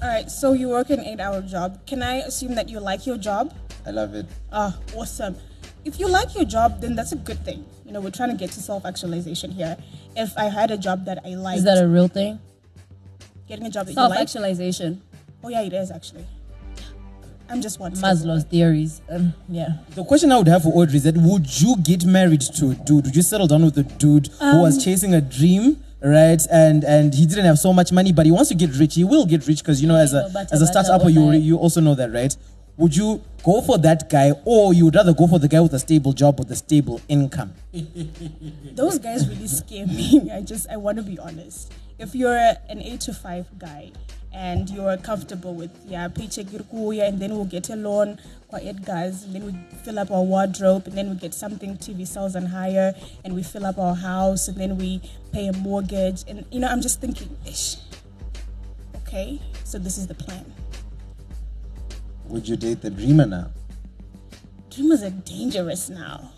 All 0.01 0.09
right, 0.09 0.31
so 0.31 0.53
you 0.53 0.69
work 0.69 0.91
an 0.91 1.01
eight 1.01 1.19
hour 1.21 1.43
job. 1.43 1.85
Can 1.87 2.03
I 2.03 2.17
assume 2.19 2.55
that 2.55 2.69
you 2.69 2.79
like 2.79 3.07
your 3.07 3.17
job? 3.19 3.53
I 3.85 3.91
love 3.91 4.15
it. 4.15 4.27
Ah, 4.53 4.77
awesome. 4.95 5.37
If 5.85 5.99
you 5.99 6.09
like 6.09 6.35
your 6.35 6.45
job, 6.45 6.81
then 6.81 6.95
that's 6.95 7.13
a 7.13 7.17
good 7.17 7.45
thing. 7.45 7.65
You 7.85 7.93
know, 7.93 8.01
we're 8.01 8.11
trying 8.13 8.31
to 8.31 8.37
get 8.37 8.51
to 8.53 8.61
self 8.61 8.85
actualization 8.87 9.51
here. 9.51 9.77
If 10.15 10.37
I 10.39 10.45
had 10.45 10.71
a 10.71 10.77
job 10.79 11.05
that 11.07 11.19
I 11.25 11.31
like, 11.35 11.59
Is 11.59 11.65
that 11.65 11.83
a 11.83 11.89
real 11.89 12.09
thing? 12.09 12.39
getting 13.49 13.65
a 13.67 13.71
job 13.71 13.87
that 13.87 13.93
you 13.93 13.95
Self 13.95 14.11
like? 14.11 14.21
actualization. 14.21 15.01
Oh, 15.43 15.49
yeah, 15.49 15.63
it 15.63 15.73
is 15.73 15.91
actually. 15.91 16.27
I'm 17.51 17.63
just 17.63 17.81
one. 17.81 17.93
Maslow's 17.95 18.45
theories. 18.45 19.01
Um, 19.11 19.33
yeah. 19.49 19.79
The 19.95 20.05
question 20.05 20.31
I 20.31 20.37
would 20.37 20.49
have 20.49 20.65
for 20.65 20.69
Audrey 20.69 20.97
is 20.99 21.05
that 21.05 21.17
would 21.17 21.61
you 21.61 21.77
get 21.83 22.05
married 22.05 22.43
to 22.43 22.71
a 22.73 22.75
dude? 22.75 23.07
Would 23.07 23.17
you 23.17 23.23
settle 23.23 23.47
down 23.47 23.65
with 23.65 23.79
a 23.79 23.85
dude 23.85 24.27
who 24.39 24.45
Um, 24.45 24.61
was 24.61 24.85
chasing 24.85 25.15
a 25.15 25.21
dream, 25.23 25.83
right? 26.03 26.41
And 26.51 26.85
and 26.85 27.15
he 27.15 27.27
didn't 27.27 27.45
have 27.45 27.59
so 27.59 27.73
much 27.73 27.93
money, 27.93 28.13
but 28.13 28.27
he 28.27 28.33
wants 28.33 28.49
to 28.51 28.55
get 28.55 28.75
rich. 28.77 28.95
He 28.95 29.05
will 29.05 29.27
get 29.27 29.47
rich 29.47 29.59
because 29.59 29.81
you 29.83 29.89
know, 29.89 29.97
as 29.97 30.15
a 30.15 30.31
as 30.53 30.63
a 30.63 30.67
startup, 30.67 31.09
you 31.11 31.33
you 31.33 31.57
also 31.57 31.81
know 31.81 31.95
that, 31.95 32.13
right? 32.13 32.35
Would 32.77 32.95
you 32.95 33.21
go 33.43 33.61
for 33.61 33.77
that 33.79 34.09
guy, 34.09 34.33
or 34.45 34.73
you 34.73 34.85
would 34.85 34.95
rather 34.95 35.13
go 35.13 35.27
for 35.27 35.41
the 35.41 35.49
guy 35.49 35.61
with 35.61 35.75
a 35.75 35.81
stable 35.81 36.13
job 36.13 36.39
with 36.39 36.51
a 36.53 36.57
stable 36.57 37.01
income? 37.09 37.53
Those 38.73 39.01
guys 39.01 39.29
really 39.29 39.49
scare 39.49 39.87
me. 39.87 40.31
I 40.33 40.43
just 40.43 40.69
I 40.71 40.77
want 40.77 40.99
to 40.99 41.03
be 41.03 41.19
honest. 41.19 41.73
If 41.99 42.15
you're 42.15 42.37
an 42.37 42.81
eight 42.81 43.01
to 43.03 43.13
five 43.13 43.47
guy 43.59 43.91
and 44.33 44.69
you're 44.71 44.97
comfortable 44.99 45.55
with 45.55 45.71
yeah 45.87 46.09
paycheck 46.09 46.47
kuya 46.47 47.09
and 47.09 47.21
then 47.21 47.31
we'll 47.31 47.45
get 47.45 47.69
a 47.71 47.77
loan 47.77 48.19
for 48.51 48.59
Edgar's 48.63 49.25
and 49.25 49.35
then 49.35 49.47
we 49.47 49.77
fill 49.83 49.99
up 49.99 50.11
our 50.11 50.23
wardrobe 50.23 50.87
and 50.87 50.97
then 50.97 51.11
we 51.11 51.17
get 51.17 51.35
something 51.35 51.77
TV 51.77 52.07
sales 52.07 52.35
and 52.35 52.49
hire 52.49 52.95
and 53.25 53.35
we 53.35 53.43
fill 53.43 53.67
up 53.67 53.79
our 53.79 53.95
house 53.95 54.49
and 54.49 54.59
then 54.59 54.79
we 54.79 55.01
pay 55.33 55.49
a 55.49 55.53
mortgage 55.53 56.25
and 56.29 56.45
you 56.51 56.61
know 56.61 56.69
I'm 56.69 56.81
just 56.81 57.01
thinking 57.01 57.37
ish. 57.47 57.77
Okay, 58.97 59.41
so 59.65 59.79
this 59.79 59.97
is 59.97 60.07
the 60.07 60.15
plan. 60.15 60.53
Would 62.27 62.47
you 62.47 62.57
date 62.57 62.83
the 62.83 62.91
dreamer 62.91 63.25
now? 63.25 63.51
Dreamers 64.71 65.03
are 65.03 65.11
dangerous 65.11 65.89
now. 65.89 66.31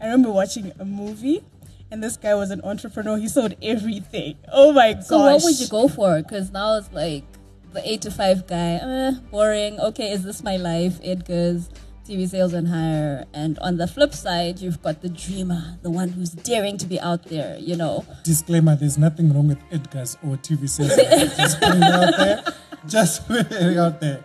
I 0.00 0.04
remember 0.04 0.30
watching 0.30 0.72
a 0.78 0.84
movie 0.84 1.42
and 1.90 2.02
this 2.02 2.16
guy 2.16 2.34
was 2.34 2.50
an 2.50 2.60
entrepreneur. 2.62 3.16
He 3.16 3.28
sold 3.28 3.54
everything. 3.62 4.36
Oh 4.52 4.72
my 4.72 4.92
gosh. 4.92 5.06
So 5.06 5.18
what 5.18 5.42
would 5.42 5.58
you 5.58 5.68
go 5.68 5.88
for? 5.88 6.22
Because 6.22 6.50
now 6.50 6.76
it's 6.76 6.92
like 6.92 7.24
the 7.72 7.82
eight 7.88 8.02
to 8.02 8.10
five 8.10 8.46
guy, 8.46 8.76
uh, 8.76 9.12
boring. 9.30 9.78
Okay, 9.80 10.10
is 10.10 10.22
this 10.24 10.42
my 10.42 10.56
life? 10.56 10.98
Edgar's 11.02 11.68
TV 12.06 12.28
sales 12.28 12.54
and 12.54 12.68
hire. 12.68 13.26
And 13.34 13.58
on 13.58 13.76
the 13.76 13.86
flip 13.86 14.14
side, 14.14 14.60
you've 14.60 14.82
got 14.82 15.02
the 15.02 15.08
dreamer, 15.08 15.78
the 15.82 15.90
one 15.90 16.08
who's 16.10 16.30
daring 16.30 16.78
to 16.78 16.86
be 16.86 16.98
out 17.00 17.24
there. 17.24 17.58
You 17.58 17.76
know, 17.76 18.04
Disclaimer: 18.24 18.76
There's 18.76 18.98
nothing 18.98 19.32
wrong 19.34 19.48
with 19.48 19.58
Edgar's 19.70 20.16
or 20.24 20.36
TV 20.36 20.68
sales. 20.68 20.96
Just 21.36 21.60
putting 21.60 21.82
it 21.82 21.92
out 21.92 22.16
there. 22.16 22.44
Just 22.86 23.26
putting 23.28 23.68
it 23.72 23.78
out 23.78 24.00
there. 24.00 24.24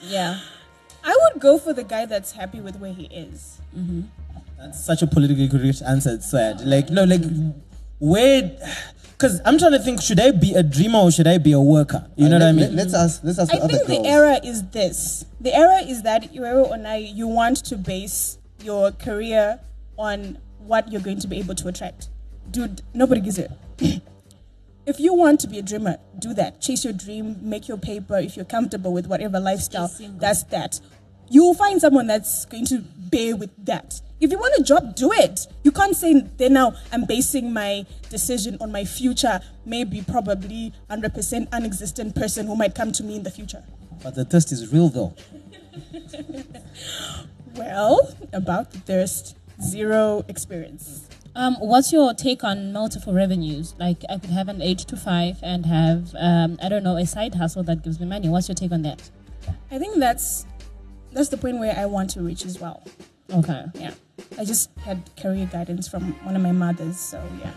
Yeah. 0.00 0.40
I 1.04 1.16
would 1.32 1.40
go 1.40 1.58
for 1.58 1.72
the 1.72 1.84
guy 1.84 2.06
that's 2.06 2.32
happy 2.32 2.60
with 2.60 2.76
where 2.76 2.92
he 2.92 3.04
is. 3.04 3.60
That's 4.58 4.84
such 4.84 5.02
a 5.02 5.06
politically 5.06 5.48
correct 5.48 5.82
answer. 5.82 6.10
It's 6.14 6.30
sad. 6.30 6.60
Like 6.66 6.90
no, 6.90 7.04
like 7.04 7.22
where? 7.98 8.56
Because 9.18 9.40
I'm 9.44 9.58
trying 9.58 9.72
to 9.72 9.80
think: 9.80 10.00
should 10.00 10.20
I 10.20 10.30
be 10.30 10.54
a 10.54 10.62
dreamer 10.62 11.00
or 11.00 11.10
should 11.10 11.26
I 11.26 11.38
be 11.38 11.50
a 11.50 11.60
worker? 11.60 12.08
You 12.14 12.28
know 12.28 12.36
Uh, 12.36 12.40
what 12.40 12.48
I 12.48 12.52
mean? 12.52 12.76
Let's 12.76 12.94
ask. 12.94 13.20
Let's 13.24 13.38
ask 13.40 13.52
I 13.52 13.56
the 13.58 13.64
other 13.64 13.78
think 13.78 13.88
girls. 13.88 14.02
the 14.02 14.08
error 14.08 14.38
is 14.44 14.62
this. 14.68 15.24
The 15.40 15.52
error 15.54 15.80
is 15.84 16.02
that 16.02 16.32
you 16.32 16.46
or 16.46 16.72
I, 16.86 16.96
you 16.96 17.26
want 17.26 17.56
to 17.66 17.76
base 17.76 18.38
your 18.62 18.92
career 18.92 19.58
on 19.98 20.38
what 20.58 20.92
you're 20.92 21.00
going 21.00 21.18
to 21.18 21.26
be 21.26 21.38
able 21.38 21.56
to 21.56 21.66
attract. 21.68 22.10
Dude, 22.48 22.82
nobody 22.94 23.20
gives 23.20 23.38
it. 23.38 23.50
if 24.86 25.00
you 25.00 25.14
want 25.14 25.40
to 25.40 25.48
be 25.48 25.58
a 25.58 25.62
dreamer, 25.62 25.96
do 26.18 26.32
that. 26.34 26.60
Chase 26.60 26.84
your 26.84 26.92
dream, 26.92 27.36
make 27.42 27.66
your 27.66 27.76
paper. 27.76 28.18
If 28.18 28.36
you're 28.36 28.44
comfortable 28.44 28.92
with 28.92 29.08
whatever 29.08 29.40
lifestyle, 29.40 29.90
that's 30.18 30.44
that. 30.44 30.80
You 31.28 31.42
will 31.42 31.54
find 31.54 31.80
someone 31.80 32.06
that's 32.06 32.44
going 32.46 32.66
to 32.66 32.84
bear 32.96 33.34
with 33.36 33.50
that. 33.66 34.00
If 34.20 34.32
you 34.32 34.38
want 34.38 34.54
a 34.58 34.62
job, 34.62 34.96
do 34.96 35.12
it. 35.12 35.46
You 35.62 35.70
can't 35.70 35.96
say, 35.96 36.22
then 36.36 36.54
now 36.54 36.74
I'm 36.92 37.04
basing 37.04 37.52
my 37.52 37.86
decision 38.10 38.56
on 38.60 38.72
my 38.72 38.84
future, 38.84 39.40
maybe, 39.64 40.02
probably 40.02 40.72
100% 40.90 41.48
unexistent 41.52 42.14
person 42.14 42.46
who 42.46 42.56
might 42.56 42.74
come 42.74 42.90
to 42.92 43.04
me 43.04 43.16
in 43.16 43.22
the 43.22 43.30
future. 43.30 43.62
But 44.02 44.14
the 44.14 44.24
thirst 44.24 44.52
is 44.52 44.72
real 44.72 44.88
though. 44.88 45.14
Well, 47.58 48.14
about 48.32 48.70
the 48.70 48.78
thirst, 48.78 49.36
zero 49.60 50.24
experience. 50.28 51.08
Um, 51.34 51.56
what's 51.56 51.92
your 51.92 52.14
take 52.14 52.44
on 52.44 52.72
multiple 52.72 53.12
revenues? 53.12 53.74
Like, 53.80 54.04
I 54.08 54.18
could 54.18 54.30
have 54.30 54.48
an 54.48 54.62
eight 54.62 54.78
to 54.78 54.96
five 54.96 55.38
and 55.42 55.66
have, 55.66 56.14
um, 56.16 56.56
I 56.62 56.68
don't 56.68 56.84
know, 56.84 56.96
a 56.96 57.04
side 57.04 57.34
hustle 57.34 57.64
that 57.64 57.82
gives 57.82 57.98
me 57.98 58.06
money. 58.06 58.28
What's 58.28 58.48
your 58.48 58.54
take 58.54 58.70
on 58.70 58.82
that? 58.82 59.10
I 59.72 59.78
think 59.78 59.98
that's 59.98 60.46
that's 61.12 61.30
the 61.30 61.36
point 61.36 61.58
where 61.58 61.76
I 61.76 61.86
want 61.86 62.10
to 62.10 62.20
reach 62.20 62.44
as 62.44 62.60
well. 62.60 62.84
Okay. 63.32 63.64
Yeah. 63.74 63.94
I 64.36 64.44
just 64.44 64.70
had 64.80 65.02
career 65.16 65.48
guidance 65.50 65.88
from 65.88 66.12
one 66.24 66.36
of 66.36 66.42
my 66.42 66.52
mothers, 66.52 66.98
so 66.98 67.22
yeah. 67.40 67.52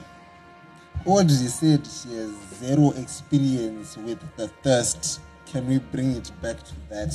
What 1.04 1.26
Audrey 1.26 1.36
said 1.48 1.86
she 1.86 2.16
has 2.16 2.32
zero 2.60 2.92
experience 2.92 3.98
with 3.98 4.20
the 4.38 4.48
thirst. 4.64 5.20
Can 5.48 5.68
we 5.68 5.80
bring 5.80 6.12
it 6.16 6.32
back 6.42 6.58
to 6.64 6.74
that? 6.90 7.14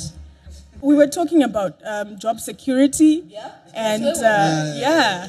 We 0.81 0.93
were 0.93 1.07
talking 1.07 1.41
about 1.41 1.79
um, 1.85 2.19
job 2.19 2.39
security, 2.39 3.23
yeah, 3.27 3.51
and 3.73 4.05
uh, 4.05 4.73
yeah. 4.75 5.27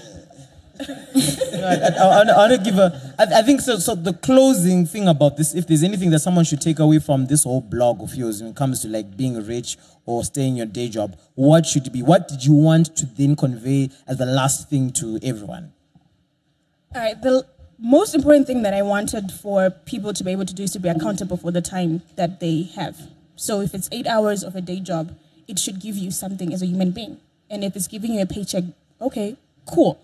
I, 0.80 1.90
I, 2.00 2.44
I 2.44 2.48
to 2.48 2.60
give 2.62 2.78
a. 2.78 3.14
I, 3.18 3.40
I 3.40 3.42
think 3.42 3.60
so. 3.60 3.78
So 3.78 3.94
the 3.94 4.12
closing 4.12 4.86
thing 4.86 5.08
about 5.08 5.36
this, 5.36 5.54
if 5.54 5.66
there's 5.66 5.82
anything 5.82 6.10
that 6.10 6.20
someone 6.20 6.44
should 6.44 6.60
take 6.60 6.78
away 6.78 6.98
from 6.98 7.26
this 7.26 7.44
whole 7.44 7.60
blog 7.60 8.02
of 8.02 8.14
yours 8.14 8.40
when 8.40 8.50
it 8.50 8.56
comes 8.56 8.80
to 8.82 8.88
like 8.88 9.16
being 9.16 9.44
rich 9.44 9.76
or 10.06 10.24
staying 10.24 10.56
your 10.56 10.66
day 10.66 10.88
job, 10.88 11.18
what 11.34 11.66
should 11.66 11.86
it 11.86 11.92
be? 11.92 12.02
What 12.02 12.28
did 12.28 12.44
you 12.44 12.52
want 12.52 12.96
to 12.96 13.06
then 13.06 13.36
convey 13.36 13.90
as 14.06 14.18
the 14.18 14.26
last 14.26 14.70
thing 14.70 14.92
to 14.92 15.18
everyone? 15.22 15.72
All 16.94 17.02
right. 17.02 17.20
The 17.20 17.46
most 17.78 18.14
important 18.14 18.46
thing 18.46 18.62
that 18.62 18.74
I 18.74 18.82
wanted 18.82 19.30
for 19.30 19.70
people 19.70 20.12
to 20.12 20.24
be 20.24 20.32
able 20.32 20.46
to 20.46 20.54
do 20.54 20.64
is 20.64 20.72
to 20.72 20.80
be 20.80 20.88
accountable 20.88 21.36
for 21.36 21.50
the 21.50 21.62
time 21.62 22.02
that 22.16 22.40
they 22.40 22.62
have. 22.74 23.08
So 23.36 23.60
if 23.60 23.74
it's 23.74 23.88
eight 23.92 24.06
hours 24.06 24.42
of 24.42 24.56
a 24.56 24.60
day 24.60 24.80
job, 24.80 25.16
it 25.46 25.58
should 25.58 25.80
give 25.80 25.96
you 25.96 26.10
something 26.10 26.52
as 26.52 26.60
a 26.60 26.66
human 26.66 26.90
being. 26.90 27.18
And 27.48 27.64
if 27.64 27.76
it's 27.76 27.86
giving 27.86 28.14
you 28.14 28.22
a 28.22 28.26
paycheck, 28.26 28.64
okay, 29.00 29.36
cool. 29.66 30.00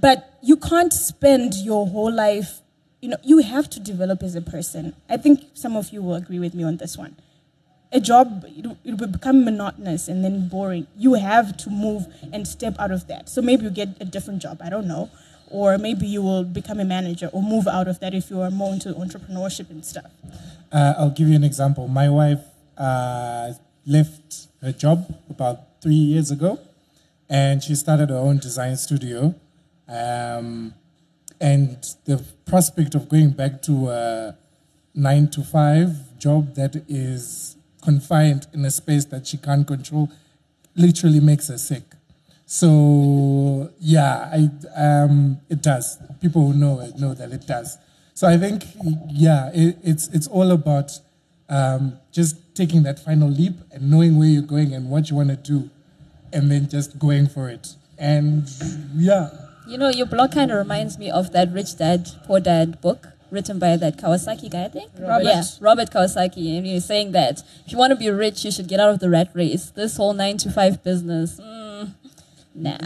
But 0.00 0.38
you 0.42 0.56
can't 0.56 0.92
spend 0.92 1.54
your 1.56 1.86
whole 1.86 2.12
life, 2.12 2.60
you 3.00 3.08
know, 3.10 3.16
you 3.22 3.38
have 3.38 3.68
to 3.70 3.80
develop 3.80 4.22
as 4.22 4.34
a 4.34 4.40
person. 4.40 4.94
I 5.08 5.16
think 5.16 5.44
some 5.54 5.76
of 5.76 5.90
you 5.92 6.02
will 6.02 6.14
agree 6.14 6.38
with 6.38 6.54
me 6.54 6.64
on 6.64 6.76
this 6.78 6.96
one. 6.96 7.16
A 7.92 8.00
job, 8.00 8.44
it, 8.48 8.64
will- 8.66 9.06
become 9.06 9.44
monotonous 9.44 10.08
and 10.08 10.24
then 10.24 10.48
boring. 10.48 10.86
You 10.96 11.14
have 11.14 11.56
to 11.58 11.70
move 11.70 12.06
and 12.32 12.48
step 12.48 12.74
out 12.78 12.90
of 12.90 13.06
that. 13.08 13.28
So 13.28 13.42
maybe 13.42 13.64
you 13.64 13.70
get 13.70 13.88
a 14.00 14.04
different 14.06 14.40
job, 14.40 14.60
I 14.64 14.70
don't 14.70 14.88
know. 14.88 15.10
Or 15.50 15.76
maybe 15.76 16.06
you 16.06 16.22
will 16.22 16.44
become 16.44 16.80
a 16.80 16.84
manager 16.86 17.28
or 17.32 17.42
move 17.42 17.68
out 17.68 17.86
of 17.86 18.00
that 18.00 18.14
if 18.14 18.30
you 18.30 18.40
are 18.40 18.50
more 18.50 18.72
into 18.72 18.94
entrepreneurship 18.94 19.68
and 19.68 19.84
stuff. 19.84 20.10
Uh, 20.72 20.94
I'll 20.96 21.10
give 21.10 21.28
you 21.28 21.36
an 21.36 21.44
example. 21.44 21.86
My 21.88 22.08
wife 22.08 22.40
uh, 22.78 23.52
left 23.84 24.46
her 24.62 24.72
job 24.72 25.14
about 25.28 25.82
three 25.82 25.94
years 25.94 26.30
ago, 26.30 26.58
and 27.28 27.62
she 27.62 27.74
started 27.74 28.08
her 28.08 28.16
own 28.16 28.38
design 28.38 28.76
studio. 28.78 29.34
Um, 29.88 30.74
and 31.40 31.84
the 32.04 32.24
prospect 32.46 32.94
of 32.94 33.08
going 33.08 33.30
back 33.30 33.62
to 33.62 33.88
a 33.88 34.36
nine 34.94 35.28
to 35.30 35.42
five 35.42 36.18
job 36.18 36.54
that 36.54 36.76
is 36.88 37.56
confined 37.82 38.46
in 38.52 38.64
a 38.64 38.70
space 38.70 39.04
that 39.06 39.26
she 39.26 39.36
can't 39.36 39.66
control 39.66 40.10
literally 40.76 41.20
makes 41.20 41.48
her 41.48 41.58
sick. 41.58 41.82
So 42.46 43.70
yeah, 43.80 44.30
I 44.32 44.50
um, 44.76 45.40
it 45.48 45.62
does. 45.62 45.98
People 46.20 46.52
who 46.52 46.58
know 46.58 46.80
it 46.80 46.98
know 46.98 47.14
that 47.14 47.32
it 47.32 47.46
does. 47.46 47.78
So 48.14 48.28
I 48.28 48.36
think 48.36 48.64
yeah, 49.08 49.50
it, 49.54 49.78
it's 49.82 50.08
it's 50.08 50.28
all 50.28 50.50
about 50.50 50.92
um, 51.48 51.98
just 52.12 52.54
taking 52.54 52.82
that 52.82 52.98
final 52.98 53.28
leap 53.28 53.54
and 53.72 53.90
knowing 53.90 54.18
where 54.18 54.28
you're 54.28 54.42
going 54.42 54.74
and 54.74 54.90
what 54.90 55.10
you 55.10 55.16
want 55.16 55.30
to 55.30 55.36
do, 55.36 55.70
and 56.32 56.50
then 56.50 56.68
just 56.68 56.98
going 56.98 57.26
for 57.26 57.48
it. 57.48 57.74
And 57.98 58.48
yeah, 58.94 59.30
You 59.66 59.78
know, 59.78 59.88
your 59.88 60.06
blog 60.06 60.32
kind 60.32 60.50
of 60.50 60.58
reminds 60.58 60.98
me 60.98 61.10
of 61.10 61.32
that 61.32 61.52
Rich 61.52 61.78
Dad 61.78 62.08
Poor 62.24 62.40
Dad 62.40 62.80
book 62.80 63.08
written 63.30 63.58
by 63.58 63.76
that 63.76 63.96
Kawasaki 63.96 64.50
guy, 64.50 64.64
I 64.64 64.68
think. 64.68 64.90
Robert. 64.98 65.24
Yeah, 65.24 65.42
Robert 65.60 65.90
Kawasaki. 65.90 66.56
And 66.58 66.66
he's 66.66 66.84
saying 66.84 67.12
that 67.12 67.42
if 67.64 67.72
you 67.72 67.78
want 67.78 67.90
to 67.90 67.96
be 67.96 68.10
rich, 68.10 68.44
you 68.44 68.50
should 68.50 68.68
get 68.68 68.78
out 68.78 68.90
of 68.90 69.00
the 69.00 69.08
rat 69.08 69.30
race. 69.34 69.70
This 69.70 69.96
whole 69.96 70.12
nine 70.12 70.36
to 70.38 70.50
five 70.50 70.84
business, 70.84 71.40
mm, 71.40 71.94
nah. 72.54 72.78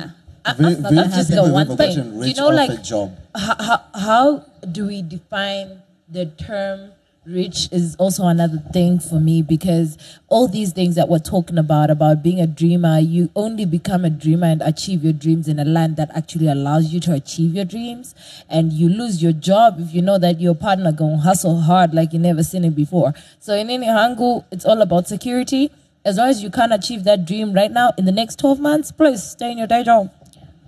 Very, 0.56 0.76
not 0.76 0.92
very 0.92 0.94
that 0.94 1.10
just 1.12 1.30
people 1.30 1.46
the 1.46 1.52
one 1.52 1.76
thing. 1.76 2.20
Do 2.20 2.28
you 2.28 2.34
know, 2.34 2.48
like- 2.48 2.82
job. 2.84 3.18
how, 3.34 3.56
how, 3.58 3.84
how 3.94 4.46
do 4.70 4.86
we 4.86 5.02
define 5.02 5.82
the 6.08 6.26
term 6.26 6.92
rich 7.26 7.68
is 7.72 7.96
also 7.96 8.26
another 8.26 8.62
thing 8.72 9.00
for 9.00 9.18
me 9.18 9.42
because 9.42 9.98
all 10.28 10.46
these 10.46 10.72
things 10.72 10.94
that 10.94 11.08
we're 11.08 11.18
talking 11.18 11.58
about 11.58 11.90
about 11.90 12.22
being 12.22 12.40
a 12.40 12.46
dreamer 12.46 12.98
you 12.98 13.30
only 13.34 13.64
become 13.64 14.04
a 14.04 14.10
dreamer 14.10 14.46
and 14.46 14.62
achieve 14.62 15.02
your 15.02 15.12
dreams 15.12 15.48
in 15.48 15.58
a 15.58 15.64
land 15.64 15.96
that 15.96 16.08
actually 16.14 16.46
allows 16.46 16.92
you 16.92 17.00
to 17.00 17.12
achieve 17.12 17.54
your 17.54 17.64
dreams. 17.64 18.14
And 18.48 18.72
you 18.72 18.88
lose 18.88 19.22
your 19.22 19.32
job 19.32 19.76
if 19.80 19.92
you 19.94 20.02
know 20.02 20.18
that 20.18 20.40
your 20.40 20.54
partner 20.54 20.92
gonna 20.92 21.18
hustle 21.18 21.60
hard 21.62 21.92
like 21.92 22.12
you 22.12 22.18
never 22.18 22.44
seen 22.44 22.64
it 22.64 22.76
before. 22.76 23.12
So 23.40 23.54
in 23.54 23.70
any 23.70 23.86
hangu 23.86 24.44
it's 24.50 24.64
all 24.64 24.80
about 24.80 25.08
security. 25.08 25.70
As 26.04 26.18
long 26.18 26.28
as 26.28 26.42
you 26.42 26.50
can't 26.50 26.72
achieve 26.72 27.02
that 27.04 27.26
dream 27.26 27.52
right 27.52 27.70
now 27.70 27.90
in 27.98 28.04
the 28.04 28.12
next 28.12 28.38
12 28.38 28.60
months 28.60 28.92
please 28.92 29.22
stay 29.22 29.50
in 29.50 29.58
your 29.58 29.66
day 29.66 29.82
job. 29.82 30.10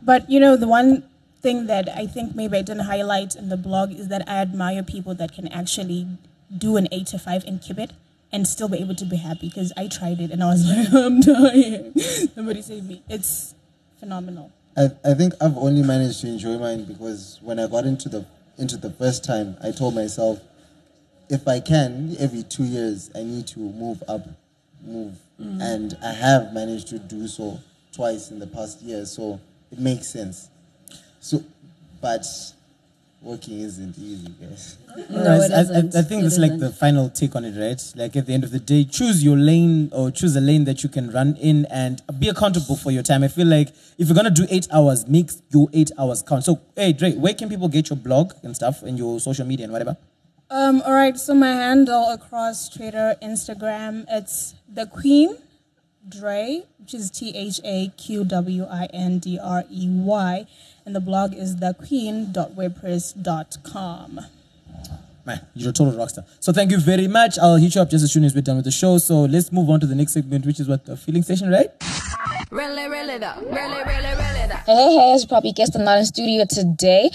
But 0.03 0.29
you 0.29 0.41
know, 0.41 0.57
the 0.57 0.67
one 0.67 1.05
thing 1.41 1.67
that 1.67 1.89
I 1.89 2.07
think 2.07 2.35
maybe 2.35 2.57
I 2.59 2.63
didn't 2.63 2.87
highlight 2.87 3.37
in 3.37 3.49
the 3.49 3.57
blog 3.57 3.93
is 3.93 4.09
that 4.09 4.29
I 4.29 4.39
admire 4.39 4.83
people 4.83 5.15
that 5.15 5.33
can 5.33 5.47
actually 5.49 6.09
do 6.57 6.77
an 6.77 6.89
eight 6.93 7.07
to 7.09 7.19
five 7.19 7.45
and 7.45 7.61
keep 7.61 7.79
it 7.79 7.93
and 8.33 8.47
still 8.47 8.69
be 8.69 8.79
able 8.79 8.95
to 8.95 9.05
be 9.05 9.17
happy 9.17 9.49
because 9.49 9.73
I 9.77 9.89
tried 9.89 10.21
it 10.21 10.31
and 10.31 10.43
I 10.43 10.47
was 10.49 10.67
like, 10.69 10.93
I'm 10.93 11.21
dying. 11.21 11.99
Somebody 12.35 12.63
save 12.63 12.85
me. 12.85 13.03
It's 13.09 13.55
phenomenal. 13.99 14.51
I, 14.77 14.91
I 15.05 15.15
think 15.15 15.35
I've 15.41 15.57
only 15.57 15.83
managed 15.83 16.21
to 16.21 16.29
enjoy 16.29 16.59
mine 16.59 16.85
because 16.85 17.39
when 17.43 17.59
I 17.59 17.67
got 17.67 17.85
into 17.85 18.09
the 18.09 18.27
into 18.59 18.77
the 18.77 18.91
first 18.91 19.25
time, 19.25 19.57
I 19.63 19.71
told 19.71 19.95
myself, 19.95 20.41
if 21.31 21.47
I 21.47 21.61
can, 21.61 22.17
every 22.19 22.43
two 22.43 22.65
years, 22.65 23.09
I 23.15 23.23
need 23.23 23.47
to 23.49 23.61
move 23.61 24.03
up, 24.09 24.27
move, 24.85 25.15
Mm. 25.41 25.63
and 25.63 25.97
I 26.03 26.13
have 26.15 26.53
managed 26.53 26.89
to 26.89 26.99
do 26.99 27.29
so 27.29 27.61
twice 27.93 28.33
in 28.33 28.41
the 28.41 28.47
past 28.49 28.83
year, 28.83 29.05
so 29.07 29.39
it 29.71 29.79
makes 29.79 30.09
sense. 30.09 30.49
So, 31.21 31.45
but 32.01 32.27
working 33.21 33.61
isn't 33.61 33.99
easy, 33.99 34.29
guys. 34.41 34.79
No, 35.11 35.33
I- 35.41 35.45
it 35.45 35.53
I, 35.53 35.57
I, 35.57 35.61
isn't. 35.61 35.97
I 35.97 36.03
think 36.03 36.23
It 36.23 36.27
it's 36.27 36.39
like 36.39 36.59
the 36.59 36.71
final 36.71 37.09
take 37.11 37.35
on 37.37 37.45
it, 37.45 37.59
right? 37.59 37.81
Like 37.97 38.17
at 38.17 38.27
the 38.27 38.35
end 38.35 38.45
of 38.45 38.51
the 38.51 38.59
day, 38.59 38.85
choose 38.85 39.23
your 39.23 39.37
lane 39.37 39.91
or 39.93 40.11
choose 40.11 40.35
a 40.37 40.41
lane 40.41 40.65
that 40.65 40.83
you 40.83 40.89
can 40.89 41.11
run 41.11 41.37
in 41.37 41.67
and 41.67 42.03
be 42.19 42.29
accountable 42.29 42.77
for 42.77 42.91
your 42.91 43.03
time. 43.03 43.23
I 43.23 43.29
feel 43.29 43.47
like 43.47 43.69
if 43.99 44.09
you're 44.09 44.15
gonna 44.17 44.31
do 44.31 44.47
eight 44.51 44.67
hours, 44.73 45.07
make 45.07 45.31
your 45.51 45.69
eight 45.73 45.91
hours 45.99 46.23
count. 46.23 46.45
So, 46.45 46.61
hey, 46.77 46.93
Drey, 46.93 47.17
where 47.17 47.35
can 47.35 47.49
people 47.49 47.69
get 47.69 47.91
your 47.91 47.97
blog 47.97 48.33
and 48.43 48.55
stuff 48.57 48.83
and 48.83 48.99
your 48.99 49.21
social 49.21 49.47
media 49.47 49.65
and 49.65 49.73
whatever? 49.73 49.97
Um, 50.51 50.81
all 50.87 50.95
right, 50.95 51.17
so 51.19 51.35
my 51.35 51.53
handle 51.53 52.09
across 52.11 52.69
Twitter, 52.71 53.15
Instagram, 53.23 54.07
it's 54.09 54.55
the 54.73 54.87
Qwin 54.87 55.39
Drey, 56.09 56.65
which 56.79 56.95
is 56.95 57.11
T 57.11 57.37
H 57.37 57.61
A 57.65 57.89
Q 57.99 58.25
W 58.25 58.65
I 58.65 58.87
N 58.95 59.19
D 59.19 59.39
R 59.39 59.65
E 59.71 59.89
Y, 59.91 60.47
and 60.89 60.97
the 60.97 61.01
blog 61.01 61.35
is 61.35 61.55
thaqwin.wordpress.com. 61.57 64.21
Man, 65.27 65.41
you're 65.53 65.69
a 65.69 65.73
total 65.75 65.93
rockstar. 65.93 66.25
So 66.41 66.51
thank 66.51 66.71
you 66.71 66.81
very 66.81 67.07
much. 67.07 67.39
I'll 67.39 67.57
hit 67.57 67.75
you 67.75 67.83
up 67.83 67.91
just 67.91 68.05
as 68.05 68.11
soon 68.11 68.25
as 68.25 68.35
we're 68.35 68.41
done 68.41 68.57
with 68.57 68.65
the 68.65 68.71
show. 68.71 68.97
So 68.97 69.25
let's 69.25 69.53
move 69.53 69.69
on 69.69 69.81
to 69.81 69.87
the 69.87 69.95
next 69.95 70.15
segment, 70.15 70.47
which 70.47 70.59
is 70.59 70.67
what 70.67 70.87
the 70.87 70.97
feeling 70.97 71.23
station, 71.23 71.51
right? 71.51 71.69
Really, 72.51 72.89
really 72.89 73.19
though. 73.19 73.35
Really, 73.43 73.83
really, 73.85 74.15
really 74.17 74.47
though. 74.49 74.57
Hey, 74.65 74.75
hey, 74.75 74.97
hey, 74.97 75.13
as 75.13 75.25
you 75.25 75.29
probably 75.29 75.53
guessed, 75.53 75.77
I'm 75.77 75.85
not 75.85 75.99
in 75.99 76.07
studio 76.07 76.47
today, 76.49 77.11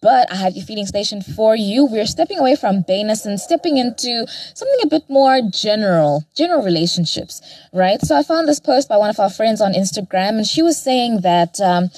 but 0.00 0.28
I 0.32 0.34
have 0.34 0.56
your 0.56 0.66
feeling 0.66 0.86
station 0.86 1.22
for 1.22 1.54
you. 1.54 1.86
We're 1.86 2.06
stepping 2.06 2.40
away 2.40 2.56
from 2.56 2.82
Banus 2.82 3.24
and 3.24 3.38
stepping 3.38 3.76
into 3.76 4.26
something 4.54 4.80
a 4.82 4.88
bit 4.88 5.08
more 5.08 5.40
general, 5.48 6.24
general 6.34 6.64
relationships, 6.64 7.40
right? 7.72 8.00
So 8.00 8.16
I 8.18 8.24
found 8.24 8.48
this 8.48 8.58
post 8.58 8.88
by 8.88 8.96
one 8.96 9.10
of 9.10 9.20
our 9.20 9.30
friends 9.30 9.60
on 9.60 9.74
Instagram, 9.74 10.38
and 10.38 10.44
she 10.44 10.60
was 10.62 10.76
saying 10.82 11.20
that, 11.20 11.60
um, 11.60 11.90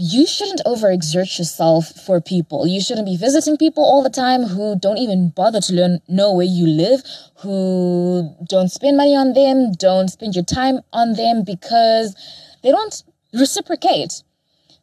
you 0.00 0.28
shouldn't 0.28 0.62
overexert 0.64 1.38
yourself 1.38 1.88
for 2.06 2.20
people. 2.20 2.68
You 2.68 2.80
shouldn't 2.80 3.06
be 3.06 3.16
visiting 3.16 3.56
people 3.56 3.82
all 3.82 4.04
the 4.04 4.10
time 4.10 4.44
who 4.44 4.78
don't 4.78 4.96
even 4.98 5.30
bother 5.30 5.60
to 5.60 5.72
learn 5.72 5.98
know 6.06 6.32
where 6.32 6.46
you 6.46 6.68
live, 6.68 7.02
who 7.40 8.32
don't 8.48 8.68
spend 8.68 8.96
money 8.96 9.16
on 9.16 9.32
them, 9.32 9.72
don't 9.72 10.08
spend 10.08 10.36
your 10.36 10.44
time 10.44 10.80
on 10.92 11.14
them 11.14 11.42
because 11.44 12.14
they 12.62 12.70
don't 12.70 13.02
reciprocate. 13.34 14.22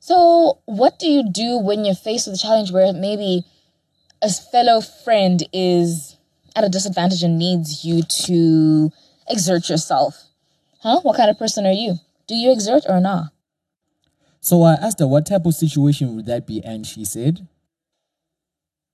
So, 0.02 0.60
what 0.66 1.00
do 1.00 1.08
you 1.08 1.24
do 1.32 1.60
when 1.60 1.86
you're 1.86 1.96
faced 1.96 2.28
with 2.28 2.36
a 2.36 2.40
challenge 2.40 2.72
where 2.72 2.92
maybe 2.92 3.46
a 4.22 4.30
fellow 4.30 4.82
friend 4.82 5.42
is 5.54 6.18
at 6.58 6.66
a 6.66 6.70
disadvantage 6.70 7.24
and 7.24 7.40
needs 7.40 7.86
you 7.86 8.04
to 8.04 8.92
exert 9.30 9.70
yourself? 9.70 10.26
Huh? 10.82 11.00
What 11.04 11.16
kind 11.16 11.30
of 11.30 11.40
person 11.40 11.66
are 11.66 11.72
you? 11.72 11.96
Do 12.28 12.36
you 12.36 12.52
exert 12.52 12.84
or 12.90 13.00
not? 13.00 13.32
So 14.46 14.62
I 14.62 14.74
asked 14.74 15.00
her 15.00 15.08
what 15.08 15.26
type 15.26 15.48
of 15.48 15.56
situation 15.56 16.16
would 16.16 16.28
that 16.28 16.46
be, 16.46 16.64
and 16.64 16.86
she 16.86 17.04
said, 17.04 17.48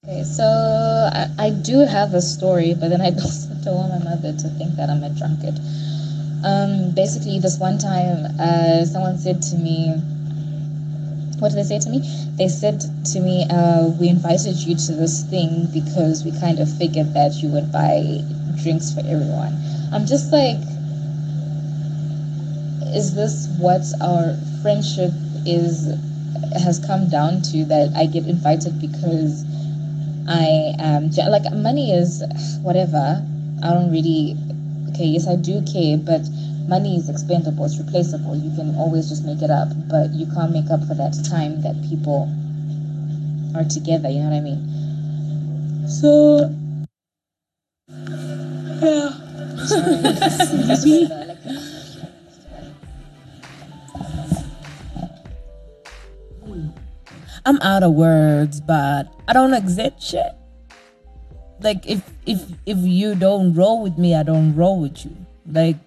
Okay, 0.08 0.24
so 0.24 0.46
I, 0.46 1.28
I 1.38 1.50
do 1.50 1.80
have 1.80 2.14
a 2.14 2.22
story, 2.22 2.74
but 2.74 2.88
then 2.88 3.02
I 3.02 3.10
also 3.20 3.50
don't 3.62 3.76
want 3.76 3.92
my 4.00 4.16
mother 4.16 4.32
to 4.32 4.48
think 4.56 4.78
that 4.78 4.90
I'm 4.90 5.04
a 5.04 5.10
drunkard. 5.10 5.60
Um, 6.48 6.96
basically, 6.96 7.40
this 7.40 7.60
one 7.60 7.78
time, 7.78 8.32
uh, 8.40 8.86
someone 8.86 9.18
said 9.18 9.42
to 9.52 9.58
me, 9.58 9.92
what 11.44 11.50
did 11.50 11.58
they 11.58 11.68
say 11.68 11.80
to 11.80 11.90
me? 11.90 12.00
They 12.38 12.48
said 12.48 12.80
to 13.12 13.20
me, 13.20 13.44
uh, 13.52 13.92
we 14.00 14.08
invited 14.08 14.56
you 14.56 14.78
to 14.78 14.92
this 14.94 15.26
thing 15.26 15.68
because 15.74 16.24
we 16.24 16.32
kind 16.40 16.60
of 16.60 16.72
figured 16.78 17.14
that 17.14 17.44
you 17.44 17.50
would 17.50 17.74
buy 17.74 18.24
drinks 18.64 18.94
for 18.94 19.02
everyone. 19.02 19.60
I'm 19.92 20.06
just 20.06 20.32
like, 20.32 20.64
is 22.96 23.14
this 23.14 23.52
what 23.60 23.84
our 24.00 24.40
friendship 24.62 25.12
is 25.46 25.88
has 26.54 26.80
come 26.86 27.10
down 27.10 27.42
to 27.42 27.66
that 27.66 27.94
I 27.96 28.06
get 28.06 28.26
invited 28.26 28.80
because 28.80 29.44
I 30.28 30.74
am 30.80 31.12
like 31.30 31.52
money 31.54 31.92
is 31.92 32.24
whatever. 32.62 33.26
I 33.64 33.74
don't 33.74 33.92
really 33.92 34.36
okay, 34.90 35.06
yes 35.06 35.28
I 35.28 35.36
do 35.36 35.62
care, 35.72 35.98
but 35.98 36.22
money 36.68 36.96
is 36.98 37.10
expendable, 37.10 37.66
it's 37.66 37.78
replaceable. 37.78 38.36
You 38.36 38.56
can 38.56 38.76
always 38.76 39.10
just 39.10 39.26
make 39.26 39.42
it 39.42 39.50
up, 39.52 39.70
but 39.90 40.12
you 40.14 40.26
can't 40.34 40.52
make 40.52 40.70
up 40.70 40.82
for 40.88 40.96
that 40.96 41.14
time 41.30 41.62
that 41.62 41.76
people 41.90 42.30
are 43.56 43.66
together, 43.66 44.10
you 44.10 44.20
know 44.20 44.30
what 44.30 44.38
I 44.38 44.42
mean? 44.42 45.88
So 45.88 46.50
yeah. 48.82 49.12
I'm 57.46 57.58
out 57.62 57.84
of 57.84 57.94
words, 57.94 58.62
but 58.62 59.08
I 59.28 59.34
don't 59.34 59.54
exit 59.54 60.02
shit. 60.02 60.34
Like 61.62 61.88
if 61.88 62.02
if 62.26 62.42
if 62.66 62.78
you 62.78 63.16
don't 63.16 63.54
roll 63.54 63.82
with 63.82 63.98
me, 63.98 64.16
I 64.16 64.24
don't 64.24 64.56
roll 64.56 64.80
with 64.80 65.06
you. 65.06 65.16
Like 65.46 65.78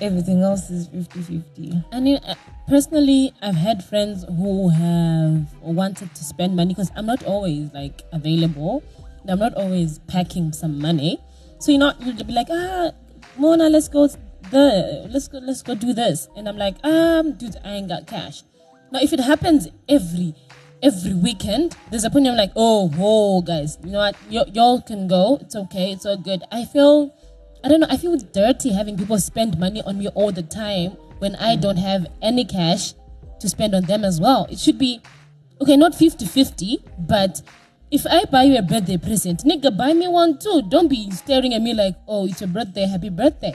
everything 0.00 0.42
else 0.42 0.70
is 0.70 0.88
50-50. 0.88 1.84
I 1.92 2.00
mean, 2.00 2.18
uh, 2.26 2.34
personally, 2.68 3.32
I've 3.40 3.54
had 3.54 3.84
friends 3.84 4.24
who 4.24 4.68
have 4.70 5.46
wanted 5.62 6.14
to 6.14 6.24
spend 6.24 6.56
money 6.56 6.74
because 6.74 6.90
I'm 6.96 7.06
not 7.06 7.22
always 7.24 7.72
like 7.72 8.02
available. 8.12 8.82
I'm 9.28 9.38
not 9.38 9.54
always 9.54 9.98
packing 10.00 10.52
some 10.52 10.78
money. 10.78 11.18
So 11.58 11.72
you 11.72 11.78
know, 11.78 11.92
you'll 12.00 12.22
be 12.24 12.32
like, 12.32 12.48
ah, 12.50 12.90
Mona, 13.38 13.68
let's 13.68 13.88
go 13.88 14.08
the 14.50 15.08
let's 15.10 15.28
go 15.28 15.38
let's 15.38 15.62
go 15.62 15.74
do 15.74 15.92
this, 15.92 16.28
and 16.36 16.48
I'm 16.48 16.58
like, 16.58 16.76
um, 16.84 17.32
dude, 17.32 17.56
I 17.64 17.74
ain't 17.74 17.88
got 17.88 18.06
cash. 18.06 18.42
Now, 18.94 19.00
if 19.00 19.12
it 19.12 19.18
happens 19.18 19.66
every 19.88 20.36
every 20.80 21.14
weekend, 21.14 21.76
there's 21.90 22.04
a 22.04 22.10
point 22.10 22.28
I'm 22.28 22.36
like, 22.36 22.52
oh, 22.54 22.90
whoa, 22.90 23.40
guys, 23.42 23.76
you 23.82 23.90
know 23.90 23.98
what? 23.98 24.14
Y- 24.30 24.44
y'all 24.52 24.80
can 24.82 25.08
go. 25.08 25.38
It's 25.40 25.56
okay. 25.56 25.90
It's 25.90 26.06
all 26.06 26.16
good. 26.16 26.44
I 26.52 26.64
feel, 26.64 27.12
I 27.64 27.68
don't 27.68 27.80
know, 27.80 27.88
I 27.90 27.96
feel 27.96 28.16
dirty 28.16 28.72
having 28.72 28.96
people 28.96 29.18
spend 29.18 29.58
money 29.58 29.82
on 29.82 29.98
me 29.98 30.06
all 30.14 30.30
the 30.30 30.44
time 30.44 30.92
when 31.18 31.34
I 31.36 31.56
mm. 31.56 31.60
don't 31.60 31.78
have 31.78 32.06
any 32.22 32.44
cash 32.44 32.94
to 33.40 33.48
spend 33.48 33.74
on 33.74 33.82
them 33.82 34.04
as 34.04 34.20
well. 34.20 34.46
It 34.48 34.60
should 34.60 34.78
be, 34.78 35.02
okay, 35.60 35.76
not 35.76 35.96
50 35.96 36.24
50, 36.26 36.84
but 37.00 37.42
if 37.90 38.06
I 38.06 38.26
buy 38.26 38.44
you 38.44 38.58
a 38.58 38.62
birthday 38.62 38.96
present, 38.98 39.40
nigga, 39.40 39.76
buy 39.76 39.92
me 39.92 40.06
one 40.06 40.38
too. 40.38 40.62
Don't 40.68 40.86
be 40.86 41.10
staring 41.10 41.52
at 41.52 41.62
me 41.62 41.74
like, 41.74 41.96
oh, 42.06 42.26
it's 42.28 42.40
your 42.40 42.48
birthday, 42.48 42.86
happy 42.86 43.08
birthday. 43.08 43.54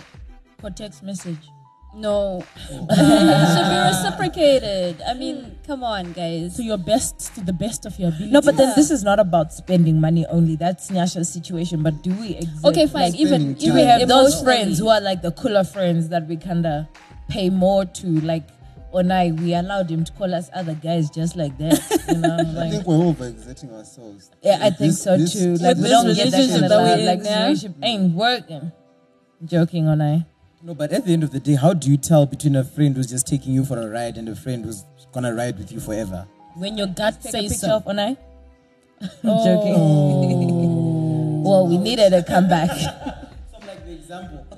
For 0.59 0.69
text 0.69 1.01
message. 1.01 1.47
No. 1.95 2.43
it 2.57 2.67
should 2.67 2.87
be 2.87 3.75
reciprocated. 3.89 5.01
I 5.07 5.13
mean, 5.15 5.57
come 5.65 5.83
on, 5.83 6.13
guys. 6.13 6.55
To 6.57 6.63
your 6.63 6.77
best, 6.77 7.33
to 7.35 7.41
the 7.41 7.51
best 7.51 7.85
of 7.85 7.97
your 7.99 8.09
ability. 8.09 8.31
No, 8.31 8.41
but 8.41 8.57
then 8.57 8.73
this 8.75 8.91
is 8.91 9.03
not 9.03 9.19
about 9.19 9.51
spending 9.53 9.99
money 9.99 10.25
only. 10.27 10.55
That's 10.55 10.91
Nyasha's 10.91 11.29
situation. 11.33 11.81
But 11.81 12.03
do 12.03 12.13
we 12.13 12.35
exist? 12.35 12.63
Okay, 12.65 12.85
fine. 12.87 13.11
Like, 13.11 13.19
even 13.19 13.53
do 13.55 13.65
even 13.65 13.75
we 13.75 13.81
have 13.83 14.07
those 14.07 14.41
friends 14.41 14.77
who 14.77 14.87
are 14.87 15.01
like 15.01 15.21
the 15.23 15.31
cooler 15.31 15.63
friends 15.63 16.09
that 16.09 16.27
we 16.27 16.37
kinda 16.37 16.87
pay 17.27 17.49
more 17.49 17.85
to? 17.85 18.07
Like 18.21 18.47
Onai, 18.93 19.39
we 19.41 19.53
allowed 19.55 19.89
him 19.89 20.03
to 20.03 20.11
call 20.13 20.33
us 20.33 20.49
other 20.53 20.75
guys 20.75 21.09
just 21.09 21.35
like 21.35 21.57
that. 21.57 21.81
You 22.07 22.17
know, 22.17 22.37
I 22.39 22.43
like 22.53 22.71
think 22.71 22.85
we're 22.87 23.03
over 23.03 23.27
exerting 23.27 23.73
ourselves. 23.73 24.29
yeah, 24.43 24.59
I 24.61 24.69
think 24.69 24.91
This- 24.91 25.01
so 25.03 25.17
this- 25.17 25.33
too. 25.33 25.55
Like 25.55 25.77
we 25.77 25.83
this 25.83 25.91
don't 25.91 26.15
get 26.15 26.31
that 26.31 26.31
kind 26.31 26.33
relationship 26.33 26.63
of 26.63 26.69
that 26.69 26.77
love. 26.77 26.99
we're 26.99 27.05
Like 27.05 27.17
in 27.17 27.23
this 27.23 27.29
now. 27.31 27.43
relationship 27.45 27.77
ain't 27.83 28.13
working. 28.15 28.71
Joking, 29.43 29.85
Onai. 29.85 30.25
No, 30.61 30.73
but 30.73 30.91
at 30.91 31.05
the 31.05 31.13
end 31.13 31.23
of 31.23 31.31
the 31.31 31.39
day, 31.39 31.55
how 31.55 31.73
do 31.73 31.89
you 31.89 31.97
tell 31.97 32.25
between 32.25 32.55
a 32.55 32.63
friend 32.63 32.95
who's 32.95 33.07
just 33.07 33.27
taking 33.27 33.53
you 33.53 33.63
for 33.63 33.79
a 33.79 33.87
ride 33.87 34.17
and 34.17 34.27
a 34.27 34.35
friend 34.35 34.65
who's 34.65 34.83
gonna 35.13 35.33
ride 35.33 35.57
with 35.57 35.71
you 35.71 35.79
forever? 35.79 36.27
when 36.55 36.77
your 36.77 36.87
gut 36.87 37.13
Take 37.21 37.25
a 37.25 37.31
says 37.31 37.41
picture 37.51 37.67
so. 37.67 37.75
of 37.77 37.85
Onai. 37.85 38.17
Joking. 39.23 41.43
well, 41.43 41.67
we 41.67 41.77
needed 41.77 42.11
a 42.13 42.21
comeback. 42.23 42.71
Some 43.51 43.67
like 43.67 43.85
the 43.85 43.93
example. 43.93 44.45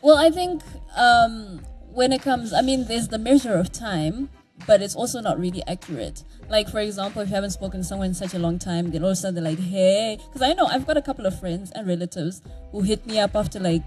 Well, 0.00 0.16
I 0.16 0.30
think 0.30 0.62
um, 0.96 1.60
when 1.92 2.12
it 2.12 2.22
comes, 2.22 2.52
I 2.52 2.60
mean, 2.60 2.86
there's 2.86 3.06
the 3.06 3.18
measure 3.18 3.54
of 3.54 3.70
time, 3.70 4.30
but 4.66 4.82
it's 4.82 4.96
also 4.96 5.20
not 5.20 5.38
really 5.38 5.62
accurate. 5.68 6.24
Like, 6.48 6.68
for 6.68 6.80
example, 6.80 7.22
if 7.22 7.28
you 7.28 7.36
haven't 7.36 7.52
spoken 7.52 7.82
to 7.82 7.86
someone 7.86 8.08
in 8.08 8.14
such 8.14 8.34
a 8.34 8.38
long 8.40 8.58
time, 8.58 8.90
then 8.90 9.02
all 9.04 9.10
of 9.10 9.12
a 9.12 9.16
sudden 9.16 9.36
they're 9.36 9.44
like, 9.52 9.60
hey, 9.60 10.18
because 10.26 10.42
I 10.42 10.54
know 10.54 10.66
I've 10.66 10.88
got 10.88 10.96
a 10.96 11.02
couple 11.02 11.24
of 11.24 11.38
friends 11.38 11.70
and 11.70 11.86
relatives 11.86 12.42
who 12.72 12.80
hit 12.82 13.06
me 13.06 13.20
up 13.20 13.36
after 13.36 13.60
like 13.60 13.84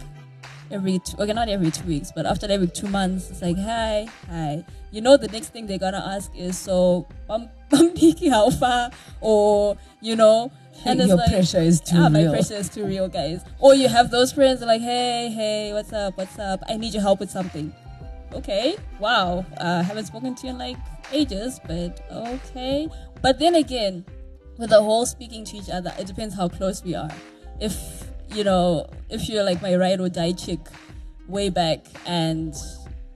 every 0.71 0.99
two, 0.99 1.17
okay, 1.19 1.33
not 1.33 1.49
every 1.49 1.71
two 1.71 1.85
weeks, 1.85 2.11
but 2.15 2.25
after 2.25 2.49
every 2.51 2.67
two 2.67 2.87
months, 2.87 3.29
it's 3.29 3.41
like, 3.41 3.57
hi, 3.57 4.07
hi. 4.29 4.65
You 4.91 5.01
know, 5.01 5.17
the 5.17 5.27
next 5.27 5.49
thing 5.49 5.67
they're 5.67 5.77
gonna 5.79 6.03
ask 6.05 6.31
is, 6.35 6.57
so, 6.57 7.07
um, 7.29 7.49
Bambiki, 7.69 8.29
how 8.29 8.49
far? 8.49 8.91
Or, 9.21 9.77
you 10.01 10.15
know, 10.15 10.51
and 10.85 10.99
it's 10.99 11.07
Your 11.07 11.17
like, 11.17 11.31
pressure 11.31 11.59
is 11.59 11.79
too 11.79 11.97
ah, 11.97 12.09
my 12.09 12.23
real. 12.23 12.33
pressure 12.33 12.55
is 12.55 12.69
too 12.69 12.85
real, 12.85 13.07
guys. 13.07 13.43
Or 13.59 13.73
you 13.75 13.87
have 13.87 14.11
those 14.11 14.31
friends 14.33 14.59
that 14.59 14.65
like, 14.67 14.81
hey, 14.81 15.29
hey, 15.33 15.73
what's 15.73 15.93
up, 15.93 16.17
what's 16.17 16.37
up? 16.37 16.61
I 16.67 16.77
need 16.77 16.93
your 16.93 17.01
help 17.01 17.19
with 17.19 17.31
something. 17.31 17.73
Okay, 18.33 18.75
wow, 18.99 19.45
uh, 19.57 19.81
haven't 19.81 20.05
spoken 20.05 20.35
to 20.35 20.47
you 20.47 20.49
in 20.49 20.57
like 20.57 20.75
ages, 21.13 21.59
but 21.65 22.01
okay. 22.11 22.89
But 23.21 23.39
then 23.39 23.55
again, 23.55 24.05
with 24.57 24.71
the 24.71 24.81
whole 24.81 25.05
speaking 25.05 25.45
to 25.45 25.57
each 25.57 25.69
other, 25.69 25.93
it 25.97 26.07
depends 26.07 26.35
how 26.35 26.49
close 26.49 26.83
we 26.83 26.95
are. 26.95 27.09
If 27.59 28.11
you 28.33 28.43
know, 28.43 28.89
if 29.09 29.29
you're 29.29 29.43
like 29.43 29.61
my 29.61 29.75
ride 29.75 29.99
or 29.99 30.09
die 30.09 30.33
chick 30.33 30.59
way 31.27 31.49
back 31.49 31.85
and 32.05 32.53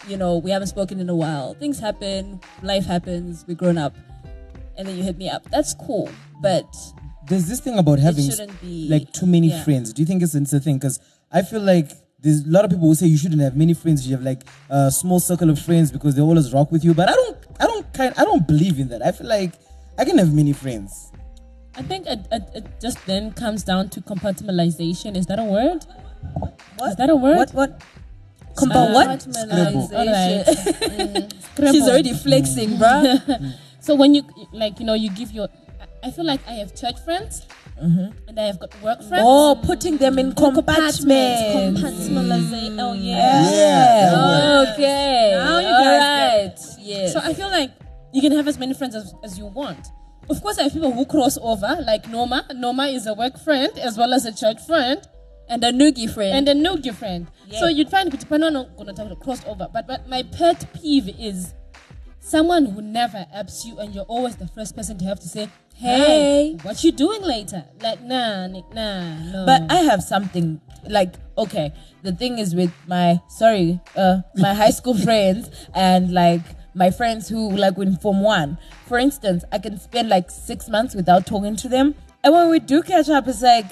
you 0.08 0.18
know, 0.18 0.38
we 0.38 0.50
haven't 0.50 0.68
spoken 0.68 1.00
in 1.00 1.10
a 1.10 1.16
while, 1.16 1.54
things 1.54 1.80
happen, 1.80 2.40
life 2.64 2.86
happens, 2.86 3.46
we're 3.48 3.56
grown 3.56 3.78
up, 3.78 3.96
and 4.78 4.88
then 4.88 4.98
you 4.98 5.04
hit 5.04 5.18
me 5.18 5.30
up. 5.30 5.44
That's 5.52 5.74
cool, 5.76 6.10
but 6.42 6.66
There's 7.28 7.48
this 7.48 7.60
thing 7.60 7.78
about 7.78 8.00
having 8.00 8.30
be- 8.62 8.88
like 8.90 9.12
too 9.14 9.26
many 9.26 9.50
yeah. 9.50 9.64
friends. 9.64 9.94
Do 9.94 10.02
you 10.02 10.06
think 10.06 10.24
it's, 10.24 10.34
it's 10.34 10.54
a 10.54 10.60
thing? 10.60 10.78
Because 10.78 11.00
I 11.32 11.44
feel 11.44 11.62
like 11.62 11.92
there's 12.20 12.46
a 12.46 12.50
lot 12.50 12.66
of 12.66 12.72
people 12.72 12.88
who 12.88 12.96
say 12.96 13.06
you 13.06 13.18
shouldn't 13.18 13.42
have 13.42 13.56
many 13.56 13.74
friends. 13.74 14.08
You 14.08 14.16
have 14.16 14.26
like 14.26 14.44
a 14.70 14.90
small 14.92 15.20
circle 15.20 15.50
of 15.50 15.60
friends 15.60 15.92
because 15.92 16.16
they 16.16 16.22
always 16.22 16.52
rock 16.54 16.72
with 16.72 16.84
you. 16.84 16.94
But 16.94 17.10
I 17.10 17.14
don't, 17.14 17.38
I 17.60 17.68
don't 17.68 17.94
kind, 17.94 18.14
I 18.18 18.26
don't 18.26 18.48
believe 18.48 18.80
in 18.80 18.88
that. 18.90 19.06
I 19.06 19.12
feel 19.12 19.28
like 19.28 19.54
I 19.98 20.06
can 20.06 20.18
have 20.18 20.34
many 20.34 20.54
friends. 20.54 21.09
I 21.80 21.82
think 21.82 22.06
it, 22.08 22.28
it, 22.30 22.44
it 22.54 22.66
just 22.82 23.06
then 23.06 23.32
comes 23.32 23.64
down 23.64 23.88
to 23.92 24.02
compartmentalization. 24.02 25.16
Is 25.16 25.28
that 25.28 25.40
a 25.40 25.46
word? 25.46 25.86
Is 26.84 26.98
that 26.98 27.10
a 27.10 27.16
word? 27.16 27.38
What? 27.38 27.54
What? 27.54 27.82
Compa 28.54 28.94
what? 28.94 29.08
Compartmentalization. 29.08 31.32
Scrabble. 31.42 31.56
Mm. 31.56 31.72
She's 31.80 31.88
already 31.88 32.14
flexing, 32.14 32.78
bruh. 32.78 33.54
So 33.82 33.96
when 33.96 34.14
you 34.14 34.24
like, 34.52 34.78
you 34.82 34.86
know, 34.86 34.94
you 34.94 35.10
give 35.10 35.32
your. 35.32 35.48
I 36.04 36.12
feel 36.12 36.26
like 36.26 36.46
I 36.46 36.52
have 36.60 36.76
church 36.76 37.00
friends, 37.00 37.48
mm-hmm. 37.82 38.12
and 38.28 38.38
I 38.38 38.44
have 38.44 38.60
got 38.60 38.76
work 38.84 39.02
friends. 39.02 39.24
Oh, 39.26 39.58
putting 39.64 39.96
them 39.98 40.20
in 40.20 40.34
compartments. 40.36 41.00
Compartmentalization. 41.00 42.78
Oh 42.78 42.92
yeah. 42.92 43.52
Yeah. 43.56 44.66
Okay. 44.74 45.32
Now 45.32 45.60
you 45.60 45.68
All 45.68 45.84
guys 45.84 46.02
right. 46.04 46.60
Yes. 46.80 47.14
So 47.14 47.22
I 47.24 47.34
feel 47.34 47.50
like 47.50 47.72
you 48.12 48.22
can 48.22 48.34
have 48.34 48.50
as 48.50 48.58
many 48.60 48.74
friends 48.74 48.96
as, 48.96 49.14
as 49.24 49.38
you 49.40 49.46
want. 49.46 49.88
Of 50.30 50.42
course, 50.42 50.60
I 50.60 50.64
have 50.64 50.74
people 50.74 50.92
who 50.92 51.06
cross 51.06 51.38
over, 51.42 51.80
like 51.86 52.08
Noma. 52.08 52.46
Noma 52.54 52.84
is 52.88 53.08
a 53.08 53.14
work 53.14 53.40
friend 53.40 53.72
as 53.80 53.98
well 53.98 54.14
as 54.14 54.26
a 54.26 54.32
church 54.36 54.62
friend 54.66 55.02
and 55.48 55.64
a 55.64 55.72
noogie 55.72 56.12
friend. 56.14 56.48
and 56.48 56.50
a 56.50 56.70
noogie 56.70 56.94
friend. 56.94 57.28
So 57.60 57.68
you'd 57.68 57.90
find 57.90 58.14
on 58.14 58.68
gonna 58.78 58.94
talk 58.94 59.20
cross 59.22 59.44
over. 59.46 59.68
But, 59.74 59.88
but 59.88 60.08
my 60.08 60.22
pet 60.24 60.66
peeve 60.76 61.10
is 61.20 61.54
someone 62.20 62.66
who 62.68 62.82
never 62.82 63.26
apps 63.36 63.66
you 63.66 63.80
and 63.80 63.94
you're 63.96 64.06
always 64.06 64.36
the 64.36 64.48
first 64.48 64.76
person 64.76 64.98
to 65.00 65.06
have 65.06 65.20
to 65.20 65.28
say, 65.28 65.50
Hey. 65.74 65.98
"Hey, 65.98 66.58
what 66.64 66.84
you 66.84 66.92
doing 66.92 67.22
later?" 67.24 67.64
Like, 67.82 68.04
nah, 68.04 68.48
nah, 68.48 69.32
no. 69.32 69.46
But 69.46 69.72
I 69.72 69.78
have 69.78 70.04
something 70.04 70.60
like 70.88 71.16
okay. 71.38 71.74
The 72.04 72.12
thing 72.12 72.38
is 72.38 72.54
with 72.54 72.72
my 72.86 73.20
sorry, 73.30 73.80
uh, 73.96 74.22
my 74.36 74.54
high 74.54 74.72
school 74.72 74.94
friends 75.08 75.50
and 75.74 76.12
like 76.12 76.42
my 76.74 76.92
friends 76.92 77.28
who 77.30 77.50
like 77.56 77.78
in 77.78 77.96
Form 77.98 78.22
One, 78.22 78.58
for 78.86 78.98
instance, 78.98 79.44
I 79.52 79.58
can 79.60 79.78
spend 79.80 80.10
like 80.10 80.30
six 80.32 80.70
months 80.70 80.96
without 80.96 81.26
talking 81.26 81.56
to 81.58 81.68
them, 81.70 81.96
and 82.24 82.34
when 82.34 82.50
we 82.50 82.60
do 82.60 82.82
catch 82.84 83.10
up, 83.10 83.28
it's 83.28 83.42
like. 83.42 83.66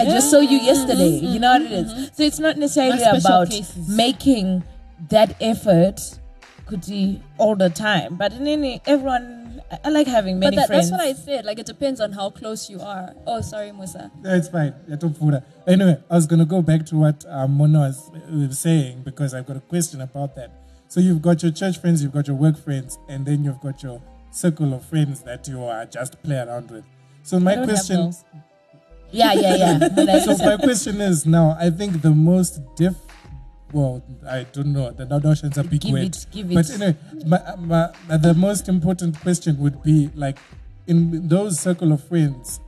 I 0.00 0.04
just 0.04 0.30
saw 0.30 0.38
you 0.38 0.58
yesterday. 0.58 1.08
You 1.08 1.40
know 1.40 1.54
what 1.54 1.62
it 1.62 1.72
is. 1.72 2.10
So 2.14 2.22
it's 2.22 2.38
not 2.38 2.56
necessarily 2.56 3.02
about 3.02 3.50
cases. 3.50 3.88
making 3.88 4.62
that 5.08 5.34
effort 5.40 6.00
kuti 6.66 7.20
all 7.36 7.56
the 7.56 7.68
time. 7.68 8.14
But 8.14 8.32
in 8.32 8.46
any 8.46 8.80
everyone, 8.86 9.60
I- 9.72 9.78
I 9.86 9.88
like 9.88 10.06
having 10.06 10.38
many 10.38 10.54
But 10.54 10.62
that, 10.62 10.66
friends. 10.68 10.90
that's 10.90 11.00
what 11.00 11.08
I 11.08 11.14
said. 11.14 11.44
Like 11.44 11.58
it 11.58 11.66
depends 11.66 12.00
on 12.00 12.12
how 12.12 12.30
close 12.30 12.70
you 12.70 12.80
are. 12.80 13.12
Oh, 13.26 13.40
sorry, 13.40 13.72
Musa. 13.72 14.10
No, 14.22 14.34
it's 14.36 14.46
fine. 14.48 14.72
Yatopfura. 14.88 15.42
Anyway, 15.66 15.96
I 16.08 16.14
was 16.14 16.26
going 16.28 16.38
to 16.38 16.44
go 16.44 16.62
back 16.62 16.86
to 16.86 16.96
what 16.96 17.24
um, 17.28 17.56
Mona 17.56 17.80
was 17.80 18.08
uh, 18.14 18.52
saying 18.54 19.02
because 19.02 19.34
I've 19.34 19.46
got 19.46 19.56
a 19.56 19.60
question 19.60 20.00
about 20.00 20.36
that. 20.36 20.52
So 20.88 21.00
you've 21.00 21.20
got 21.22 21.42
your 21.42 21.52
church 21.52 21.78
friends, 21.80 22.02
you've 22.02 22.12
got 22.12 22.26
your 22.26 22.36
work 22.36 22.56
friends, 22.56 22.98
and 23.08 23.26
then 23.26 23.44
you've 23.44 23.60
got 23.60 23.82
your 23.82 24.00
circle 24.30 24.72
of 24.74 24.84
friends 24.84 25.22
that 25.22 25.46
you 25.48 25.62
are 25.64 25.84
just 25.84 26.22
play 26.22 26.36
around 26.38 26.70
with. 26.70 26.84
So 27.22 27.38
my 27.38 27.52
I 27.52 27.54
don't 27.56 27.68
have 27.68 27.76
question. 27.76 28.12
Yeah, 29.10 29.32
yeah, 29.34 29.56
yeah. 29.78 30.18
So 30.24 30.36
my 30.44 30.56
question 30.56 31.00
is 31.00 31.26
now. 31.26 31.56
I 31.58 31.70
think 31.70 32.02
the 32.02 32.10
most 32.10 32.60
diff. 32.76 32.94
Well, 33.72 34.02
I 34.26 34.44
don't 34.52 34.72
know. 34.72 34.90
The 34.90 35.04
notions 35.18 35.58
are 35.58 35.62
big 35.64 35.82
Give 35.82 35.92
word. 35.92 36.02
it, 36.04 36.26
give 36.30 36.48
But 36.48 36.70
it. 36.70 36.80
anyway, 36.80 36.96
my, 37.26 37.54
my, 37.58 38.16
the 38.16 38.32
most 38.32 38.66
important 38.68 39.20
question 39.20 39.58
would 39.58 39.82
be 39.82 40.10
like, 40.14 40.38
in 40.86 41.28
those 41.28 41.60
circle 41.60 41.92
of 41.92 42.02
friends, 42.02 42.60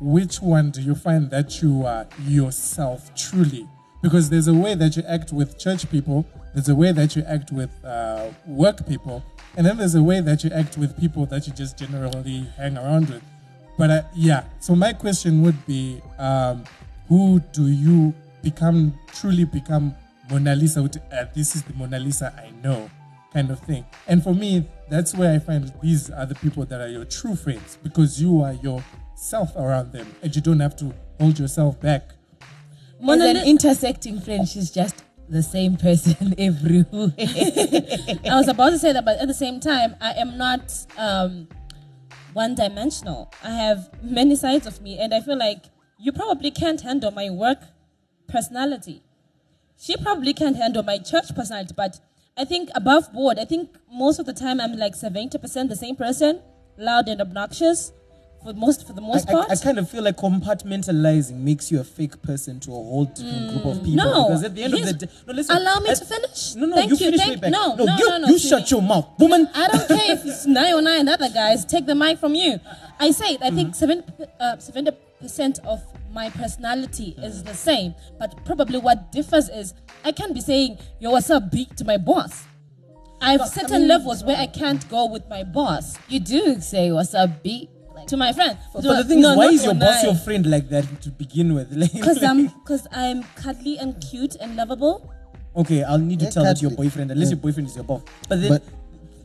which 0.00 0.40
one 0.42 0.70
do 0.72 0.80
you 0.82 0.96
find 0.96 1.30
that 1.30 1.62
you 1.62 1.86
are 1.86 2.08
yourself 2.24 3.14
truly? 3.14 3.68
Because 4.02 4.30
there's 4.30 4.48
a 4.48 4.54
way 4.54 4.74
that 4.74 4.96
you 4.96 5.04
act 5.06 5.32
with 5.32 5.58
church 5.60 5.88
people, 5.90 6.26
there's 6.54 6.68
a 6.68 6.74
way 6.74 6.92
that 6.92 7.14
you 7.16 7.22
act 7.26 7.52
with 7.52 7.70
uh, 7.84 8.30
work 8.46 8.86
people, 8.86 9.22
and 9.56 9.66
then 9.66 9.76
there's 9.76 9.94
a 9.94 10.02
way 10.02 10.20
that 10.20 10.44
you 10.44 10.50
act 10.50 10.76
with 10.78 10.98
people 10.98 11.26
that 11.26 11.46
you 11.46 11.52
just 11.52 11.78
generally 11.78 12.46
hang 12.56 12.76
around 12.76 13.08
with. 13.10 13.22
But 13.76 13.90
uh, 13.90 14.02
yeah, 14.14 14.44
so 14.60 14.74
my 14.74 14.92
question 14.92 15.42
would 15.42 15.66
be, 15.66 16.02
um, 16.18 16.64
who 17.08 17.40
do 17.52 17.68
you 17.68 18.12
become 18.42 18.98
truly 19.08 19.44
become 19.44 19.94
Mona 20.30 20.56
Lisa? 20.56 20.82
with, 20.82 20.96
Uh, 21.12 21.26
this 21.34 21.54
is 21.54 21.62
the 21.62 21.74
Mona 21.74 21.98
Lisa 21.98 22.34
I 22.36 22.50
know, 22.62 22.90
kind 23.32 23.50
of 23.50 23.60
thing. 23.60 23.84
And 24.06 24.22
for 24.22 24.34
me, 24.34 24.68
that's 24.88 25.14
where 25.14 25.32
I 25.34 25.38
find 25.38 25.72
these 25.82 26.10
are 26.10 26.26
the 26.26 26.34
people 26.34 26.64
that 26.66 26.80
are 26.80 26.88
your 26.88 27.04
true 27.04 27.36
friends 27.36 27.78
because 27.82 28.20
you 28.20 28.42
are 28.42 28.54
yourself 28.54 29.54
around 29.56 29.92
them, 29.92 30.06
and 30.22 30.34
you 30.34 30.42
don't 30.42 30.60
have 30.60 30.76
to 30.76 30.92
hold 31.20 31.38
yourself 31.38 31.80
back. 31.80 32.10
As 33.00 33.20
an 33.20 33.36
intersecting 33.46 34.20
friend, 34.20 34.48
she's 34.48 34.70
just 34.72 35.04
the 35.28 35.42
same 35.42 35.76
person 35.76 36.34
everywhere. 36.38 37.12
I 37.18 38.34
was 38.34 38.48
about 38.48 38.70
to 38.70 38.78
say 38.78 38.92
that, 38.92 39.04
but 39.04 39.18
at 39.18 39.28
the 39.28 39.34
same 39.34 39.60
time, 39.60 39.96
I 40.00 40.12
am 40.12 40.36
not 40.38 40.72
um, 40.96 41.48
one 42.32 42.54
dimensional. 42.54 43.32
I 43.42 43.50
have 43.50 43.90
many 44.02 44.36
sides 44.36 44.66
of 44.66 44.80
me, 44.80 44.98
and 44.98 45.14
I 45.14 45.20
feel 45.20 45.38
like 45.38 45.66
you 45.98 46.12
probably 46.12 46.50
can't 46.50 46.80
handle 46.80 47.10
my 47.10 47.30
work 47.30 47.58
personality. 48.28 49.02
She 49.78 49.96
probably 49.96 50.32
can't 50.32 50.56
handle 50.56 50.82
my 50.82 50.98
church 50.98 51.34
personality, 51.34 51.74
but 51.76 52.00
I 52.36 52.44
think 52.44 52.70
above 52.74 53.12
board, 53.12 53.38
I 53.38 53.44
think 53.44 53.70
most 53.92 54.18
of 54.18 54.26
the 54.26 54.32
time 54.32 54.60
I'm 54.60 54.76
like 54.76 54.94
70% 54.94 55.68
the 55.68 55.76
same 55.76 55.96
person, 55.96 56.40
loud 56.76 57.08
and 57.08 57.20
obnoxious 57.20 57.92
for 58.42 58.52
most 58.52 58.86
for 58.86 58.92
the 58.92 59.00
most 59.00 59.28
I, 59.28 59.32
part. 59.32 59.50
I, 59.50 59.54
I 59.54 59.56
kind 59.56 59.78
of 59.78 59.90
feel 59.90 60.02
like 60.02 60.16
compartmentalizing 60.16 61.36
makes 61.36 61.70
you 61.70 61.80
a 61.80 61.84
fake 61.84 62.20
person 62.22 62.60
to 62.60 62.70
a 62.70 62.74
whole 62.74 63.04
different 63.06 63.50
group 63.50 63.64
of 63.64 63.84
people. 63.84 63.96
No, 63.96 64.28
because 64.28 64.44
at 64.44 64.54
the 64.54 64.62
end 64.62 64.74
of 64.74 64.84
the 64.84 64.92
day, 64.92 65.12
no, 65.26 65.32
listen. 65.32 65.56
Allow 65.56 65.80
me 65.80 65.90
at- 65.90 65.98
to 65.98 66.04
finish. 66.04 66.54
No, 66.54 66.66
no, 66.66 66.76
Thank 66.76 66.90
you 66.90 66.96
you, 66.96 67.04
finish 67.18 67.20
thank- 67.20 67.42
no, 67.42 67.74
no, 67.74 67.84
no, 67.84 67.96
you, 67.96 68.08
no, 68.08 68.18
no, 68.18 68.28
you 68.28 68.38
shut 68.38 68.70
your 68.70 68.82
mouth, 68.82 69.08
woman. 69.18 69.48
I 69.54 69.68
don't 69.68 69.88
care 69.88 70.12
if 70.14 70.24
it's 70.24 70.46
nine 70.46 70.74
or 70.74 70.82
nine 70.82 71.08
other 71.08 71.28
guys. 71.30 71.64
Take 71.64 71.86
the 71.86 71.94
mic 71.94 72.18
from 72.18 72.34
you. 72.34 72.60
I 73.00 73.10
say 73.10 73.34
it, 73.34 73.42
I 73.42 73.50
think 73.50 73.74
seven 73.74 74.04
uh, 74.40 74.58
seventy 74.58 74.92
percent 75.20 75.58
of 75.64 75.82
my 76.12 76.30
personality 76.30 77.14
is 77.18 77.42
the 77.44 77.54
same, 77.54 77.94
but 78.18 78.44
probably 78.44 78.78
what 78.78 79.12
differs 79.12 79.48
is 79.48 79.74
I 80.04 80.12
can't 80.12 80.32
be 80.34 80.40
saying 80.40 80.78
yo 81.00 81.10
what's 81.10 81.30
up 81.30 81.50
big 81.50 81.74
to 81.76 81.84
my 81.84 81.96
boss. 81.96 82.44
I 83.20 83.32
have 83.32 83.48
certain 83.48 83.88
levels 83.88 84.22
where 84.22 84.36
I 84.36 84.46
can't 84.46 84.88
go 84.88 85.06
with 85.06 85.28
my 85.28 85.42
boss. 85.42 85.98
You 86.08 86.20
do 86.20 86.60
say 86.60 86.92
what's 86.92 87.14
up, 87.14 87.42
B 88.00 88.06
to 88.06 88.16
my 88.16 88.32
friend. 88.32 88.56
But, 88.72 88.82
but 88.84 88.96
the 89.02 89.04
thing 89.04 89.20
No, 89.20 89.32
is, 89.32 89.36
why 89.36 89.46
is 89.46 89.64
your 89.64 89.74
boss 89.74 90.00
Onai. 90.00 90.04
your 90.04 90.14
friend 90.16 90.46
like 90.50 90.68
that 90.70 91.02
to 91.02 91.10
begin 91.10 91.54
with? 91.54 91.70
Because 91.92 92.22
I'm 92.22 92.46
because 92.48 92.86
I'm 92.92 93.22
cuddly 93.36 93.78
and 93.78 94.00
cute 94.10 94.36
and 94.40 94.56
lovable. 94.56 95.12
Okay, 95.56 95.82
I'll 95.82 95.98
need 95.98 96.20
to 96.20 96.26
Yeah, 96.26 96.30
tell 96.30 96.44
that 96.44 96.56
to 96.58 96.62
your 96.62 96.76
boyfriend, 96.76 97.10
unless 97.10 97.28
Yeah. 97.28 97.34
your 97.36 97.40
boyfriend 97.42 97.68
is 97.68 97.74
your 97.76 97.84
boss. 97.84 98.02
But 98.28 98.40
then, 98.40 98.48
But- 98.50 98.62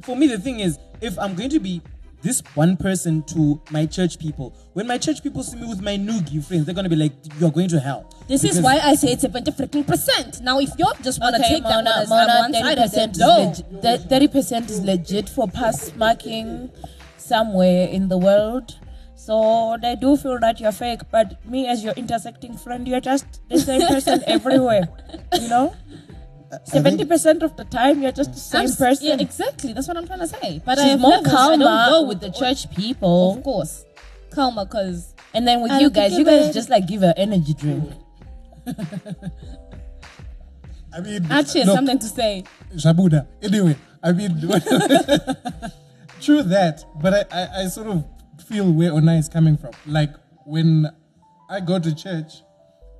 for 0.04 0.16
me, 0.16 0.28
the 0.28 0.40
thing 0.40 0.60
is, 0.60 0.78
if 1.02 1.18
I'm 1.20 1.36
going 1.36 1.50
to 1.52 1.60
be 1.60 1.82
this 2.24 2.42
one 2.56 2.78
person 2.78 3.22
to 3.24 3.62
my 3.70 3.86
church 3.86 4.18
people, 4.18 4.54
when 4.74 4.88
my 4.88 4.98
church 4.98 5.22
people 5.22 5.44
see 5.44 5.58
me 5.58 5.68
with 5.68 5.82
my 5.82 5.98
noogie 5.98 6.42
friends, 6.44 6.66
they're 6.66 6.74
gonna 6.74 6.88
be 6.90 6.96
like, 6.96 7.12
"You're 7.40 7.52
going 7.52 7.68
to 7.70 7.80
hell." 7.80 8.06
This 8.30 8.44
is 8.46 8.62
why 8.62 8.80
I 8.80 8.96
say 8.96 9.10
it's 9.12 9.22
seventy 9.24 9.52
freaking 9.52 9.86
percent. 9.86 10.42
Now, 10.42 10.60
if 10.60 10.70
you 10.80 10.86
just 11.04 11.20
want 11.20 11.36
to 11.36 11.42
Okay, 11.42 11.56
take 11.56 11.64
that 11.64 11.84
one 11.84 11.84
Mona, 11.84 12.08
Mona, 12.08 12.40
one 12.40 12.54
30% 12.54 13.10
it, 13.10 13.12
is 13.12 13.18
no. 13.20 13.54
legit. 13.82 14.10
Thirty 14.10 14.28
percent 14.30 14.70
is 14.72 14.80
legit 14.82 15.28
for 15.30 15.48
pass 15.50 15.94
marking 15.98 16.70
somewhere 17.24 17.88
in 17.88 18.08
the 18.10 18.18
world. 18.18 18.80
So 19.16 19.78
they 19.82 19.96
do 19.96 20.18
feel 20.18 20.38
that 20.40 20.60
you're 20.60 20.74
fake, 20.74 21.02
but 21.10 21.44
me 21.46 21.66
as 21.68 21.84
your 21.84 21.94
intersecting 21.94 22.58
friend, 22.58 22.86
you're 22.88 23.00
just 23.00 23.40
the 23.50 23.58
same 23.60 23.82
person 23.88 24.22
everywhere. 24.28 24.90
You 25.40 25.48
know, 25.48 25.76
seventy 26.66 27.06
percent 27.06 27.42
of 27.42 27.56
the 27.56 27.64
time 27.64 28.02
you're 28.02 28.12
just 28.12 28.34
the 28.34 28.40
same 28.40 28.68
I'm 28.70 28.76
person. 28.76 29.08
Yeah, 29.08 29.18
exactly. 29.22 29.72
That's 29.72 29.88
what 29.88 29.96
I'm 29.98 30.08
trying 30.08 30.20
to 30.20 30.28
say. 30.28 30.62
But 30.66 30.78
I 30.78 30.84
She's 30.84 30.92
have 30.92 31.00
more 31.00 31.12
levels. 31.12 31.34
I 31.34 31.56
don't 31.58 31.90
go 31.90 32.08
with 32.08 32.20
the 32.20 32.32
church 32.32 32.70
people. 32.76 33.38
Of 33.38 33.44
course, 33.44 33.86
calmer 34.32 34.66
because. 34.66 35.14
And 35.34 35.48
then 35.48 35.62
with 35.64 35.72
I 35.72 35.80
you 35.80 35.90
guys, 35.90 36.18
you 36.18 36.26
guys 36.26 36.48
the- 36.48 36.54
just 36.54 36.70
like 36.70 36.86
give 36.86 37.02
her 37.02 37.14
energy 37.18 37.54
drink. 37.54 37.92
I 40.96 41.00
mean, 41.00 41.26
Actually, 41.32 41.64
look, 41.66 41.76
something 41.76 41.98
to 42.00 42.06
say. 42.06 42.44
Shabuda. 42.76 43.26
Anyway, 43.42 43.76
I 44.04 44.12
mean, 44.12 44.38
true 46.26 46.44
that, 46.44 46.86
but 47.02 47.14
I, 47.34 47.42
I, 47.42 47.62
I 47.64 47.68
sort 47.68 47.88
of 47.88 48.06
feel 48.48 48.72
where 48.72 48.92
Onai 48.92 49.20
is 49.20 49.30
coming 49.30 49.58
from. 49.58 49.72
Like 49.86 50.12
when 50.46 50.88
I 51.50 51.60
go 51.60 51.80
to 51.80 51.94
church, 51.96 52.34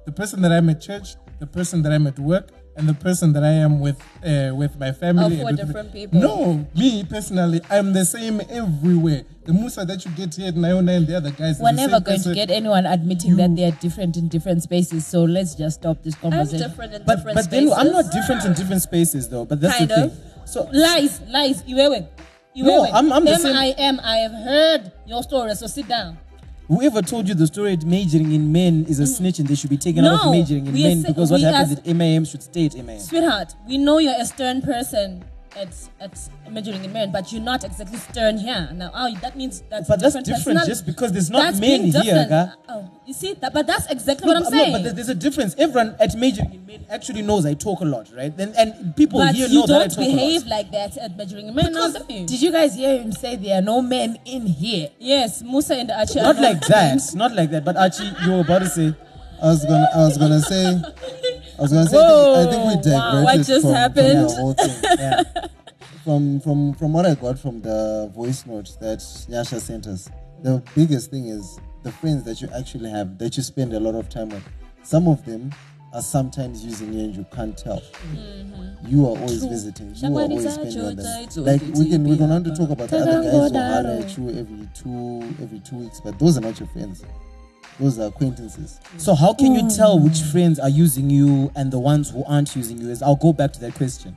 the 0.06 0.12
person 0.12 0.42
that 0.42 0.52
I'm 0.52 0.70
at 0.70 0.82
church, 0.82 1.16
the 1.40 1.48
person 1.48 1.82
that 1.84 1.92
I'm 1.92 2.08
at 2.08 2.20
work, 2.20 2.50
and 2.76 2.90
the 2.90 2.94
person 2.96 3.34
that 3.34 3.44
I 3.44 3.52
am 3.52 3.80
with 3.80 4.00
uh, 4.26 4.52
with 4.56 4.80
my 4.80 4.92
family. 4.92 5.24
Are 5.24 5.28
and 5.28 5.38
four 5.38 5.46
with- 5.52 5.58
different 5.58 5.94
people. 5.94 6.20
No, 6.20 6.68
me 6.76 7.04
personally, 7.04 7.62
I'm 7.70 7.94
the 7.94 8.04
same 8.06 8.42
everywhere. 8.50 9.24
The 9.46 9.54
Musa 9.54 9.84
that 9.86 10.06
you 10.06 10.12
get 10.12 10.34
here 10.36 10.48
at 10.48 10.56
Naona 10.56 10.96
and 10.98 11.06
the 11.08 11.18
other 11.18 11.30
guys. 11.32 11.60
We're 11.60 11.72
never 11.74 11.96
same 11.96 12.04
going 12.04 12.22
to 12.22 12.34
get 12.34 12.50
anyone 12.50 12.86
admitting 12.86 13.36
that 13.36 13.56
they 13.56 13.66
are 13.66 13.72
different 13.72 14.16
in 14.18 14.28
different 14.30 14.64
spaces. 14.64 15.06
So 15.06 15.24
let's 15.24 15.54
just 15.54 15.82
stop 15.82 16.02
this 16.02 16.16
I'm 16.24 16.32
conversation. 16.32 16.70
different 16.70 16.94
in 16.94 17.04
But 17.04 17.18
different 17.18 17.36
but 17.36 17.52
then 17.52 17.68
spaces. 17.68 17.78
I'm 17.78 17.92
not 17.92 18.12
different 18.12 18.46
in 18.46 18.54
different 18.54 18.82
spaces 18.82 19.30
though. 19.30 19.46
But 19.46 19.60
that's 19.62 19.78
kind 19.78 19.90
the 19.90 20.04
of. 20.06 20.14
thing. 20.18 20.46
So 20.46 20.70
lies, 20.74 21.22
lies. 21.30 21.62
Iwewe. 21.64 22.08
Iwewe. 22.56 22.66
No, 22.66 22.84
I'm- 22.86 23.12
I'm 23.12 23.26
the 23.26 23.36
same- 23.38 23.56
I 23.56 23.74
am. 23.78 24.00
I 24.04 24.18
have 24.18 24.32
heard 24.34 24.92
your 25.08 25.24
story. 25.24 25.56
So 25.56 25.68
sit 25.68 25.88
down. 25.88 26.18
Whoever 26.68 27.02
told 27.02 27.28
you 27.28 27.34
the 27.36 27.48
story 27.48 27.74
at 27.74 27.84
majoring 27.86 28.32
in 28.32 28.52
men 28.52 28.86
is 28.88 29.00
a 29.00 29.06
snitch 29.06 29.38
and 29.40 29.48
they 29.48 29.56
should 29.56 29.70
be 29.70 29.78
taken 29.78 30.06
out 30.06 30.22
Mm. 30.22 30.26
Of 30.28 30.32
majoring 30.32 30.68
in 30.68 30.74
men 30.74 31.02
because 31.02 31.30
what 31.30 31.42
happens 31.42 31.74
at 31.80 31.86
MAM 31.96 32.24
should 32.26 32.42
stay 32.42 32.66
at 32.68 32.76
MAM. 32.78 33.00
Sweetheart, 33.00 33.56
we 33.68 33.78
know 33.78 33.98
you're 33.98 34.16
a 34.20 34.26
stern 34.26 34.62
person 34.62 35.24
at 35.56 35.70
at 36.00 36.18
majoring 36.52 36.84
in 36.84 36.92
men, 36.94 37.12
but 37.12 37.32
you're 37.32 37.42
not 37.42 37.64
exactly 37.64 37.98
stern 37.98 38.38
here. 38.38 38.70
Now, 38.74 38.92
oh, 38.94 39.16
that 39.22 39.36
means 39.36 39.64
that's 39.70 39.88
But 39.88 40.00
that's 40.00 40.14
different 40.14 40.26
different 40.26 40.46
personality. 40.60 40.72
just 40.72 40.86
because 40.86 41.12
there's 41.12 41.30
not 41.30 41.56
men 41.60 41.84
here, 41.86 42.02
different. 42.02 42.30
Ga. 42.30 42.52
Oh, 42.70 42.90
you 43.06 43.14
see 43.14 43.34
that, 43.34 43.54
but 43.54 43.68
that's 43.68 43.86
exactly 43.92 44.26
No, 44.28 44.34
what 44.34 44.38
I'm 44.38 44.44
no, 44.44 44.50
saying. 44.50 44.72
but 44.74 44.84
there- 44.84 44.94
there's 44.94 45.10
a 45.10 45.16
difference. 45.16 45.56
Everyone 45.58 45.96
at 46.00 46.16
majoring 46.16 46.54
in 46.54 46.66
men 46.66 46.86
actually 46.90 47.22
knows 47.22 47.46
I 47.46 47.54
talk 47.54 47.82
a 47.82 47.86
lot, 47.86 48.10
right? 48.16 48.34
And, 48.38 48.56
and 48.56 48.96
people 48.96 49.20
but 49.20 49.36
here 49.36 49.48
know 49.50 49.66
that 49.68 49.82
I 49.82 49.88
talk 49.88 49.98
a 49.98 50.02
lot. 50.02 50.08
you 50.10 50.16
don't 50.16 50.16
behave 50.18 50.46
like 50.48 50.72
that 50.72 50.98
at 50.98 51.18
majoring 51.18 51.48
in 51.48 51.56
men. 51.56 51.72
now, 51.74 51.88
you? 52.10 52.26
Did 52.26 52.42
you 52.42 52.52
guys 52.52 52.76
hear 52.76 52.98
him 53.02 53.12
say 53.12 53.36
there 53.36 53.58
are 53.60 53.62
no 53.62 53.82
men 53.82 54.18
in 54.26 54.46
here? 54.48 54.90
Yes, 55.00 55.42
Musa 55.44 55.76
and 55.76 55.92
Archie. 55.92 56.20
Not 56.22 56.38
like 56.40 56.62
that. 56.68 57.02
Not 57.16 57.36
like 57.36 57.52
that. 57.52 57.64
But 57.66 57.78
Archie, 57.78 58.10
you 58.26 58.32
were 58.32 58.42
about 58.42 58.60
to 58.60 58.70
say. 58.70 58.94
I 59.42 59.48
was 59.48 59.66
gonna, 59.66 59.90
I 59.94 59.98
was 60.06 60.18
gonna 60.18 60.40
say, 60.40 60.82
I 61.58 61.62
was 61.62 61.72
gonna 61.72 61.88
say, 61.88 61.98
I 61.98 62.46
think, 62.52 62.64
I 62.66 62.72
think 62.74 62.86
we 62.86 62.92
wow, 62.92 63.24
what 63.24 63.38
just 63.38 63.62
from, 63.62 63.74
happened? 63.74 64.08
from 64.08 64.28
the 64.28 64.36
whole 64.36 64.54
thing. 64.54 64.84
Yeah. 64.98 65.24
from 66.04 66.40
from 66.40 66.74
from 66.74 66.94
what 66.94 67.06
I 67.06 67.16
got 67.16 67.40
from 67.40 67.62
the 67.62 68.12
voice 68.14 68.46
note 68.46 68.70
that 68.82 69.00
Nyasha 69.00 69.60
sent 69.62 69.88
us, 69.88 70.10
the 70.42 70.64
biggest 70.76 71.12
thing 71.12 71.28
is 71.28 71.60
the 71.84 71.92
friends 71.92 72.24
that 72.24 72.42
you 72.42 72.50
actually 72.58 72.90
have 72.90 73.18
that 73.20 73.38
you 73.38 73.44
spend 73.44 73.74
a 73.74 73.80
lot 73.80 73.96
of 73.96 74.10
time 74.10 74.30
with. 74.30 74.44
Some 74.84 75.08
of 75.08 75.24
them 75.26 75.52
are 75.94 76.02
sometimes 76.02 76.66
using 76.66 76.92
you 76.92 77.06
and 77.06 77.16
you 77.16 77.26
can't 77.34 77.58
tell. 77.58 77.80
Mm-hmm. 77.80 78.88
You 78.88 79.06
are 79.06 79.18
always 79.18 79.46
visiting. 79.46 79.94
You 79.96 80.18
are 80.18 80.22
always 80.22 80.54
spending 80.54 80.82
on 80.82 80.96
them. 80.96 81.30
Like 81.38 81.62
we 81.76 81.90
can 81.90 82.04
we 82.04 82.18
can 82.18 82.30
want 82.30 82.46
to 82.46 82.56
talk 82.56 82.70
about 82.72 82.90
the 82.90 82.98
other 82.98 83.22
guys 83.22 83.52
who 83.52 83.60
holler 83.60 84.02
at 84.02 84.18
you 84.18 84.30
every 84.40 84.70
two 84.74 85.36
every 85.42 85.60
two 85.60 85.78
weeks, 85.78 86.02
but 86.02 86.18
those 86.20 86.38
are 86.38 86.42
not 86.42 86.60
your 86.60 86.68
friends. 86.70 87.04
Those 87.80 88.00
are 88.00 88.08
acquaintances. 88.08 88.80
So 88.98 89.16
how 89.16 89.34
can 89.34 89.56
you 89.56 89.64
mm. 89.64 89.76
tell 89.76 90.00
which 90.00 90.22
friends 90.22 90.60
are 90.60 90.70
using 90.70 91.10
you 91.10 91.52
and 91.56 91.72
the 91.72 91.80
ones 91.80 92.10
who 92.10 92.24
aren't 92.26 92.56
using 92.56 92.80
you? 92.80 92.90
Is 92.90 93.02
I'll 93.02 93.16
go 93.16 93.34
back 93.34 93.52
to 93.54 93.60
that 93.62 93.74
question. 93.74 94.16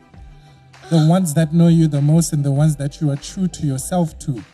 the 0.91 1.07
ones 1.07 1.35
that 1.35 1.53
know 1.53 1.69
you 1.69 1.89
the 1.89 2.01
most 2.01 2.33
and 2.33 2.45
the 2.45 2.53
ones 2.53 2.77
that 2.77 3.01
you 3.01 3.11
are 3.11 3.17
true 3.17 3.49
to 3.49 3.67
yourself 3.67 4.19
to. 4.21 4.33
That 4.33 4.45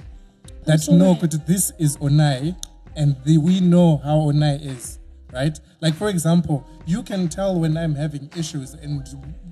That's 0.64 0.88
know 0.88 1.14
that 1.14 1.46
this 1.46 1.72
is 1.78 1.96
Onai 1.98 2.56
and 2.96 3.16
the, 3.24 3.38
we 3.38 3.60
know 3.60 3.98
how 3.98 4.16
Onai 4.16 4.64
is, 4.64 4.98
right? 5.32 5.58
Like, 5.80 5.94
for 5.94 6.08
example, 6.08 6.66
you 6.86 7.02
can 7.02 7.28
tell 7.28 7.58
when 7.60 7.76
I'm 7.76 7.94
having 7.94 8.30
issues, 8.36 8.74
and 8.74 9.06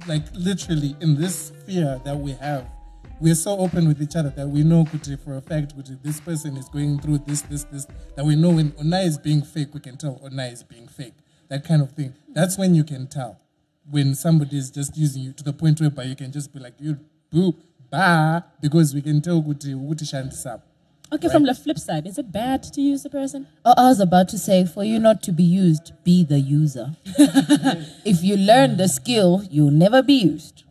like 0.07 0.23
literally 0.35 0.97
in 1.01 1.21
this 1.21 1.49
sphere 1.49 2.01
that 2.05 2.17
we 2.17 2.33
have, 2.33 2.67
we're 3.21 3.35
so 3.35 3.59
open 3.59 3.87
with 3.87 4.01
each 4.03 4.17
other 4.17 4.31
that 4.31 4.49
we 4.49 4.63
know 4.63 4.85
kuti, 4.85 5.19
for 5.23 5.37
a 5.37 5.41
fact 5.41 5.77
kuti, 5.77 6.03
this 6.03 6.21
person 6.21 6.57
is 6.57 6.69
going 6.69 6.99
through 7.01 7.19
this, 7.27 7.43
this, 7.43 7.65
this, 7.65 7.87
that 8.17 8.25
we 8.25 8.35
know 8.35 8.51
when 8.51 8.73
Onai 8.73 9.07
is 9.07 9.19
being 9.19 9.43
fake, 9.43 9.69
we 9.75 9.81
can 9.81 9.97
tell 9.97 10.19
Onai 10.25 10.53
is 10.53 10.63
being 10.63 10.89
fake. 10.89 11.15
That 11.49 11.65
kind 11.65 11.83
of 11.83 11.93
thing. 11.93 12.15
That's 12.33 12.57
when 12.57 12.75
you 12.75 12.85
can 12.85 13.07
tell 13.07 13.39
when 13.89 14.15
somebody 14.15 14.57
is 14.57 14.71
just 14.71 14.97
using 14.97 15.23
you 15.23 15.33
to 15.33 15.45
the 15.45 15.53
point 15.53 15.81
whereby 15.81 16.05
you 16.05 16.17
can 16.17 16.33
just 16.33 16.53
be 16.53 16.61
like, 16.61 16.75
you 16.79 16.99
boo, 17.31 17.55
bah, 17.91 18.41
because 18.61 18.95
we 18.95 19.03
can 19.03 19.21
tell 19.21 19.43
kuti, 19.43 19.75
kuti 19.75 20.05
shandisa. 20.05 20.63
Okay, 21.13 21.29
from 21.29 21.43
the 21.43 21.55
flip 21.55 21.77
side, 21.77 22.07
is 22.07 22.19
it 22.19 22.31
bad 22.31 22.63
to 22.63 22.81
use 22.81 23.03
the 23.03 23.11
person? 23.11 23.49
Oh, 23.65 23.75
I 23.77 23.89
was 23.89 23.99
about 23.99 24.29
to 24.29 24.39
say, 24.39 24.65
for 24.65 24.85
you 24.85 25.01
not 25.01 25.25
to 25.25 25.33
be 25.33 25.43
used, 25.43 25.93
be 26.05 26.23
the 26.23 26.39
user. 26.39 26.95
if 28.05 28.23
you 28.23 28.37
learn 28.37 28.77
the 28.77 28.87
skill, 28.87 29.43
you'll 29.51 29.73
never 29.73 30.03
be 30.05 30.15
used. 30.15 30.63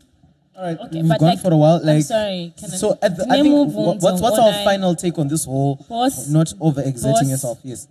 All 0.60 0.66
right, 0.66 0.78
Okay, 0.78 1.01
we've 1.01 1.10
gone 1.18 1.30
like- 1.30 1.39
for 1.39 1.53
a 1.53 1.57
while. 1.57 1.78
I'm 1.78 1.86
Like, 1.86 2.03
sorry, 2.03 2.53
can 2.57 2.70
I- 2.74 2.76
so 2.76 2.97
at 3.01 3.16
the, 3.16 3.24
I 3.30 3.41
think 3.41 3.47
move 3.47 3.74
wha- 3.74 3.82
on 3.82 3.88
what's 3.99 4.03
what's 4.03 4.22
what 4.22 4.39
our 4.39 4.49
I- 4.49 4.64
final 4.66 4.93
take 4.93 5.18
on 5.18 5.30
this 5.30 5.45
whole 5.45 5.76
Boss. 5.88 6.28
not 6.28 6.47
overexerting 6.60 7.30
yourself? 7.30 7.60
Yes, 7.64 7.88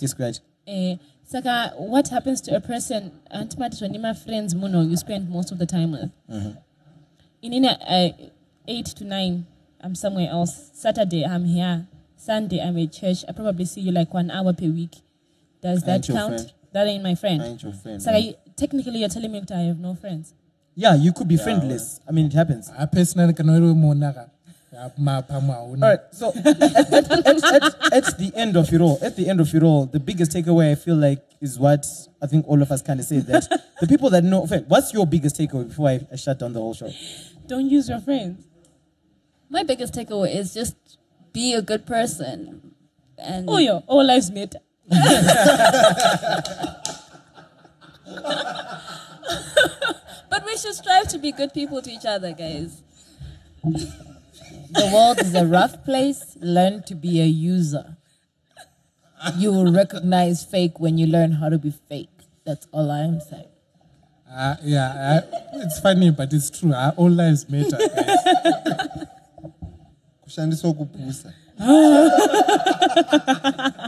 yes, 0.00 0.14
great. 0.14 0.38
Eh, 0.68 0.94
Saka, 1.24 1.72
what 1.76 2.06
happens 2.08 2.40
to 2.42 2.54
a 2.54 2.60
person, 2.60 3.10
when 3.32 4.00
my 4.00 4.12
friends, 4.12 4.54
Muno, 4.54 4.82
you 4.82 4.96
spend 4.96 5.28
most 5.28 5.50
of 5.50 5.58
the 5.58 5.66
time 5.66 5.90
with? 5.90 6.10
Mhm. 6.30 6.56
In 7.42 7.52
in 7.52 7.64
uh, 7.64 8.10
eight 8.68 8.86
to 8.86 9.04
nine, 9.04 9.46
I'm 9.80 9.96
somewhere 9.96 10.28
else. 10.30 10.70
Saturday, 10.74 11.24
I'm 11.24 11.46
here. 11.46 11.88
Sunday, 12.16 12.60
I'm 12.60 12.78
at 12.78 12.92
church. 12.92 13.24
I 13.28 13.32
probably 13.32 13.64
see 13.64 13.80
you 13.80 13.90
like 13.90 14.14
one 14.14 14.30
hour 14.30 14.52
per 14.52 14.66
week. 14.66 15.02
Does 15.60 15.82
that 15.82 16.06
count? 16.06 16.34
friend. 16.34 16.52
That 16.72 16.86
ain't 16.86 17.02
my 17.02 17.16
friend. 17.16 17.42
I 17.42 17.46
ain't 17.48 17.62
your 17.62 17.72
friend, 17.72 18.00
you, 18.18 18.34
technically, 18.56 19.00
you're 19.00 19.08
telling 19.08 19.32
me 19.32 19.40
that 19.40 19.50
I 19.50 19.62
have 19.62 19.80
no 19.80 19.94
friends. 19.96 20.32
Yeah, 20.74 20.94
you 20.94 21.12
could 21.12 21.28
be 21.28 21.34
Yeah, 21.34 21.44
friendless. 21.44 22.00
I 22.08 22.12
mean, 22.12 22.26
it 22.26 22.32
happens. 22.32 22.70
I 22.76 22.86
personally 22.86 23.34
can 23.34 23.48
only 23.50 23.74
monaka. 23.74 24.30
All 24.74 25.76
right, 25.76 25.98
so 26.12 26.32
at, 26.34 26.46
at, 26.46 26.92
at, 26.92 27.44
at, 27.44 27.92
at 27.92 28.18
the 28.18 28.32
end 28.34 28.56
of 28.56 28.72
it 28.72 28.80
all, 28.80 28.98
at 29.02 29.16
the 29.16 29.28
end 29.28 29.38
of 29.40 29.54
it 29.54 29.62
all, 29.62 29.84
the 29.84 30.00
biggest 30.00 30.32
takeaway 30.32 30.72
I 30.72 30.76
feel 30.76 30.96
like 30.96 31.22
is 31.42 31.58
what 31.58 31.84
I 32.22 32.26
think 32.26 32.48
all 32.48 32.62
of 32.62 32.72
us 32.72 32.80
kind 32.80 32.98
of 32.98 33.04
say 33.04 33.18
that 33.18 33.48
the 33.80 33.86
people 33.86 34.08
that 34.10 34.24
know. 34.24 34.44
Okay, 34.44 34.64
what's 34.66 34.94
your 34.94 35.06
biggest 35.06 35.36
takeaway 35.36 35.68
before 35.68 35.90
I, 35.90 36.00
I 36.10 36.16
shut 36.16 36.38
down 36.38 36.54
the 36.54 36.60
whole 36.60 36.72
show? 36.72 36.90
Don't 37.46 37.68
use 37.68 37.86
your 37.88 38.00
friends. 38.00 38.46
My 39.50 39.62
biggest 39.62 39.92
takeaway 39.92 40.34
is 40.34 40.54
just 40.54 40.74
be 41.34 41.52
a 41.52 41.60
good 41.60 41.84
person. 41.86 42.72
And 43.18 43.50
Oh, 43.50 43.58
yo, 43.58 43.84
all 43.86 44.04
lives 44.04 44.30
matter. 44.30 44.58
but 50.32 50.46
we 50.46 50.56
should 50.56 50.72
strive 50.72 51.08
to 51.08 51.18
be 51.18 51.30
good 51.30 51.52
people 51.52 51.82
to 51.82 51.90
each 51.90 52.06
other, 52.06 52.32
guys. 52.32 52.80
The 53.62 54.90
world 54.90 55.20
is 55.20 55.34
a 55.34 55.44
rough 55.44 55.84
place. 55.84 56.38
Learn 56.40 56.82
to 56.84 56.94
be 56.94 57.20
a 57.20 57.26
user. 57.26 57.96
You 59.36 59.52
will 59.52 59.70
recognize 59.70 60.42
fake 60.42 60.80
when 60.80 60.96
you 60.96 61.06
learn 61.06 61.32
how 61.32 61.50
to 61.50 61.58
be 61.58 61.70
fake. 61.70 62.08
That's 62.46 62.66
all 62.72 62.90
I 62.90 63.00
am 63.00 63.20
saying. 63.20 63.52
Uh, 64.26 64.56
yeah, 64.62 65.20
uh, 65.22 65.38
it's 65.56 65.78
funny, 65.80 66.10
but 66.10 66.32
it's 66.32 66.48
true. 66.48 66.72
Uh, 66.72 66.92
all 66.96 67.10
lives 67.10 67.46
matter. 67.50 67.76
guys. 67.76 69.06
kushandiswa 70.24 70.72
kupusa 70.72 71.32
my 71.58 71.68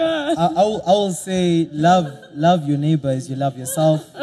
god. 0.00 0.38
I, 0.38 0.46
I, 0.60 0.64
will, 0.64 0.82
I 0.86 0.90
will 0.90 1.12
say 1.12 1.68
love 1.72 2.06
love 2.34 2.68
your 2.68 2.78
neighbor 2.78 3.10
as 3.10 3.28
you 3.28 3.36
love 3.36 3.58
yourself. 3.58 4.04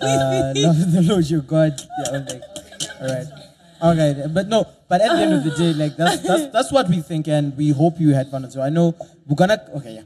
Uh, 0.00 0.52
love 0.56 0.92
the 0.92 1.02
Lord 1.02 1.28
your 1.28 1.40
God. 1.42 1.78
Yeah, 1.78 2.16
I'm 2.16 2.24
like, 2.24 2.42
all 3.00 3.06
right. 3.14 3.26
Okay, 3.84 4.26
but 4.32 4.48
no, 4.48 4.66
but 4.88 5.00
at 5.00 5.12
the 5.12 5.22
end 5.22 5.34
of 5.34 5.44
the 5.44 5.50
day, 5.50 5.72
like 5.74 5.96
that's 5.96 6.22
that's 6.22 6.52
that's 6.52 6.72
what 6.72 6.88
we 6.88 7.00
think, 7.00 7.28
and 7.28 7.56
we 7.56 7.70
hope 7.70 8.00
you 8.00 8.14
had 8.14 8.30
fun 8.30 8.44
as 8.44 8.56
well. 8.56 8.64
I 8.66 8.70
know 8.70 8.96
we're 9.26 9.36
gonna. 9.36 9.60
Okay, 9.76 9.96
yeah. 9.96 10.02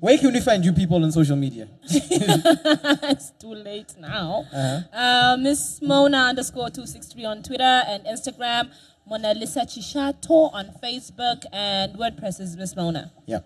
Where 0.00 0.18
can 0.18 0.32
we 0.32 0.40
find 0.40 0.64
you 0.64 0.72
people 0.72 1.02
on 1.04 1.12
social 1.12 1.36
media? 1.36 1.68
it's 1.84 3.30
too 3.38 3.54
late 3.54 3.94
now. 3.98 4.44
Uh-huh. 4.52 4.80
Uh, 4.92 5.36
Miss 5.36 5.80
Mona 5.82 6.32
underscore 6.32 6.70
263 6.70 7.24
on 7.26 7.42
Twitter 7.42 7.82
and 7.86 8.04
Instagram. 8.06 8.70
Mona 9.06 9.34
Lisa 9.34 9.60
Chishato 9.60 10.52
on 10.54 10.70
Facebook 10.82 11.44
and 11.52 11.94
WordPress 11.96 12.40
is 12.40 12.56
Miss 12.56 12.74
Mona. 12.74 13.12
Yeah. 13.26 13.40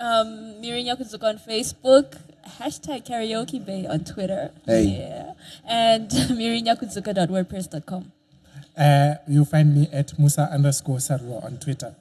Um, 0.00 0.60
Miriam 0.60 0.96
Yakuzuka 0.96 1.24
on 1.24 1.38
Facebook. 1.38 2.18
Hashtag 2.58 3.06
karaoke 3.06 3.64
bay 3.64 3.86
on 3.86 4.04
Twitter. 4.04 4.50
Hey. 4.64 4.84
Yeah. 4.84 5.32
And 5.66 6.10
miriamyakuzuka.wordpress.com. 6.10 8.12
Uh, 8.76 9.14
you 9.26 9.44
find 9.44 9.74
me 9.74 9.88
at 9.92 10.16
Musa 10.18 10.48
underscore 10.52 10.98
Sarwa 10.98 11.44
on 11.44 11.58
Twitter. 11.58 11.94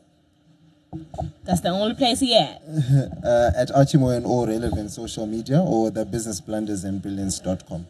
That's 1.43 1.61
the 1.61 1.69
only 1.69 1.95
place 1.95 2.19
he 2.19 2.37
at. 2.37 2.61
uh, 3.23 3.51
at 3.55 3.69
Archimo 3.69 4.15
and 4.15 4.25
all 4.25 4.47
relevant 4.47 4.91
social 4.91 5.25
media 5.25 5.59
or 5.59 5.89
the 5.89 6.05
business 6.05 6.39
blunders 6.39 6.83
and 6.83 7.01
brilliance.com. 7.01 7.87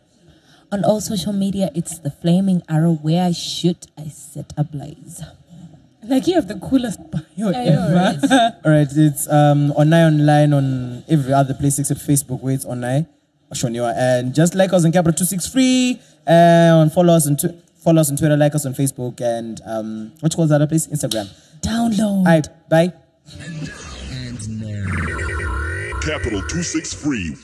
On 0.72 0.84
all 0.84 1.00
social 1.00 1.34
media, 1.34 1.70
it's 1.76 2.00
the 2.00 2.12
flaming 2.12 2.62
arrow. 2.68 2.94
Where 2.94 3.26
I 3.26 3.32
shoot, 3.32 3.88
I 3.98 4.08
set 4.08 4.52
ablaze. 4.58 5.22
Like 6.08 6.26
you 6.28 6.36
have 6.36 6.48
the 6.48 6.56
coolest 6.56 7.00
bio 7.12 7.50
I 7.50 7.66
know, 7.66 8.18
ever. 8.24 8.56
All 8.66 8.72
right, 8.72 8.88
it's 8.90 9.28
um, 9.30 9.72
online, 9.72 10.20
online 10.22 10.54
on 10.54 11.04
every 11.10 11.34
other 11.34 11.54
place 11.54 11.80
except 11.80 12.00
Facebook, 12.02 12.42
where 12.42 12.54
it's 12.54 12.66
online. 12.66 13.08
Shoniwa. 13.54 13.94
And 13.96 14.36
just 14.36 14.56
like 14.56 14.74
us 14.74 14.84
on 14.86 14.92
Capital 14.92 15.14
263, 15.14 16.00
and 16.28 16.92
follow 16.92 17.14
us 17.14 17.28
on 17.28 17.38
tw- 17.38 17.56
follow 17.82 18.02
us 18.02 18.10
on 18.10 18.18
Twitter, 18.18 18.36
like 18.36 18.56
us 18.56 18.66
on 18.66 18.74
Facebook, 18.74 19.22
and 19.22 19.62
um, 19.66 20.12
what 20.20 20.34
you 20.34 20.36
call 20.36 20.48
that 20.48 20.56
other 20.56 20.68
place? 20.68 20.88
Instagram. 20.88 21.28
Download. 21.62 22.00
All 22.00 22.24
right, 22.26 22.48
bye. 22.70 22.92
Capital 26.02 26.42
263 26.42 27.36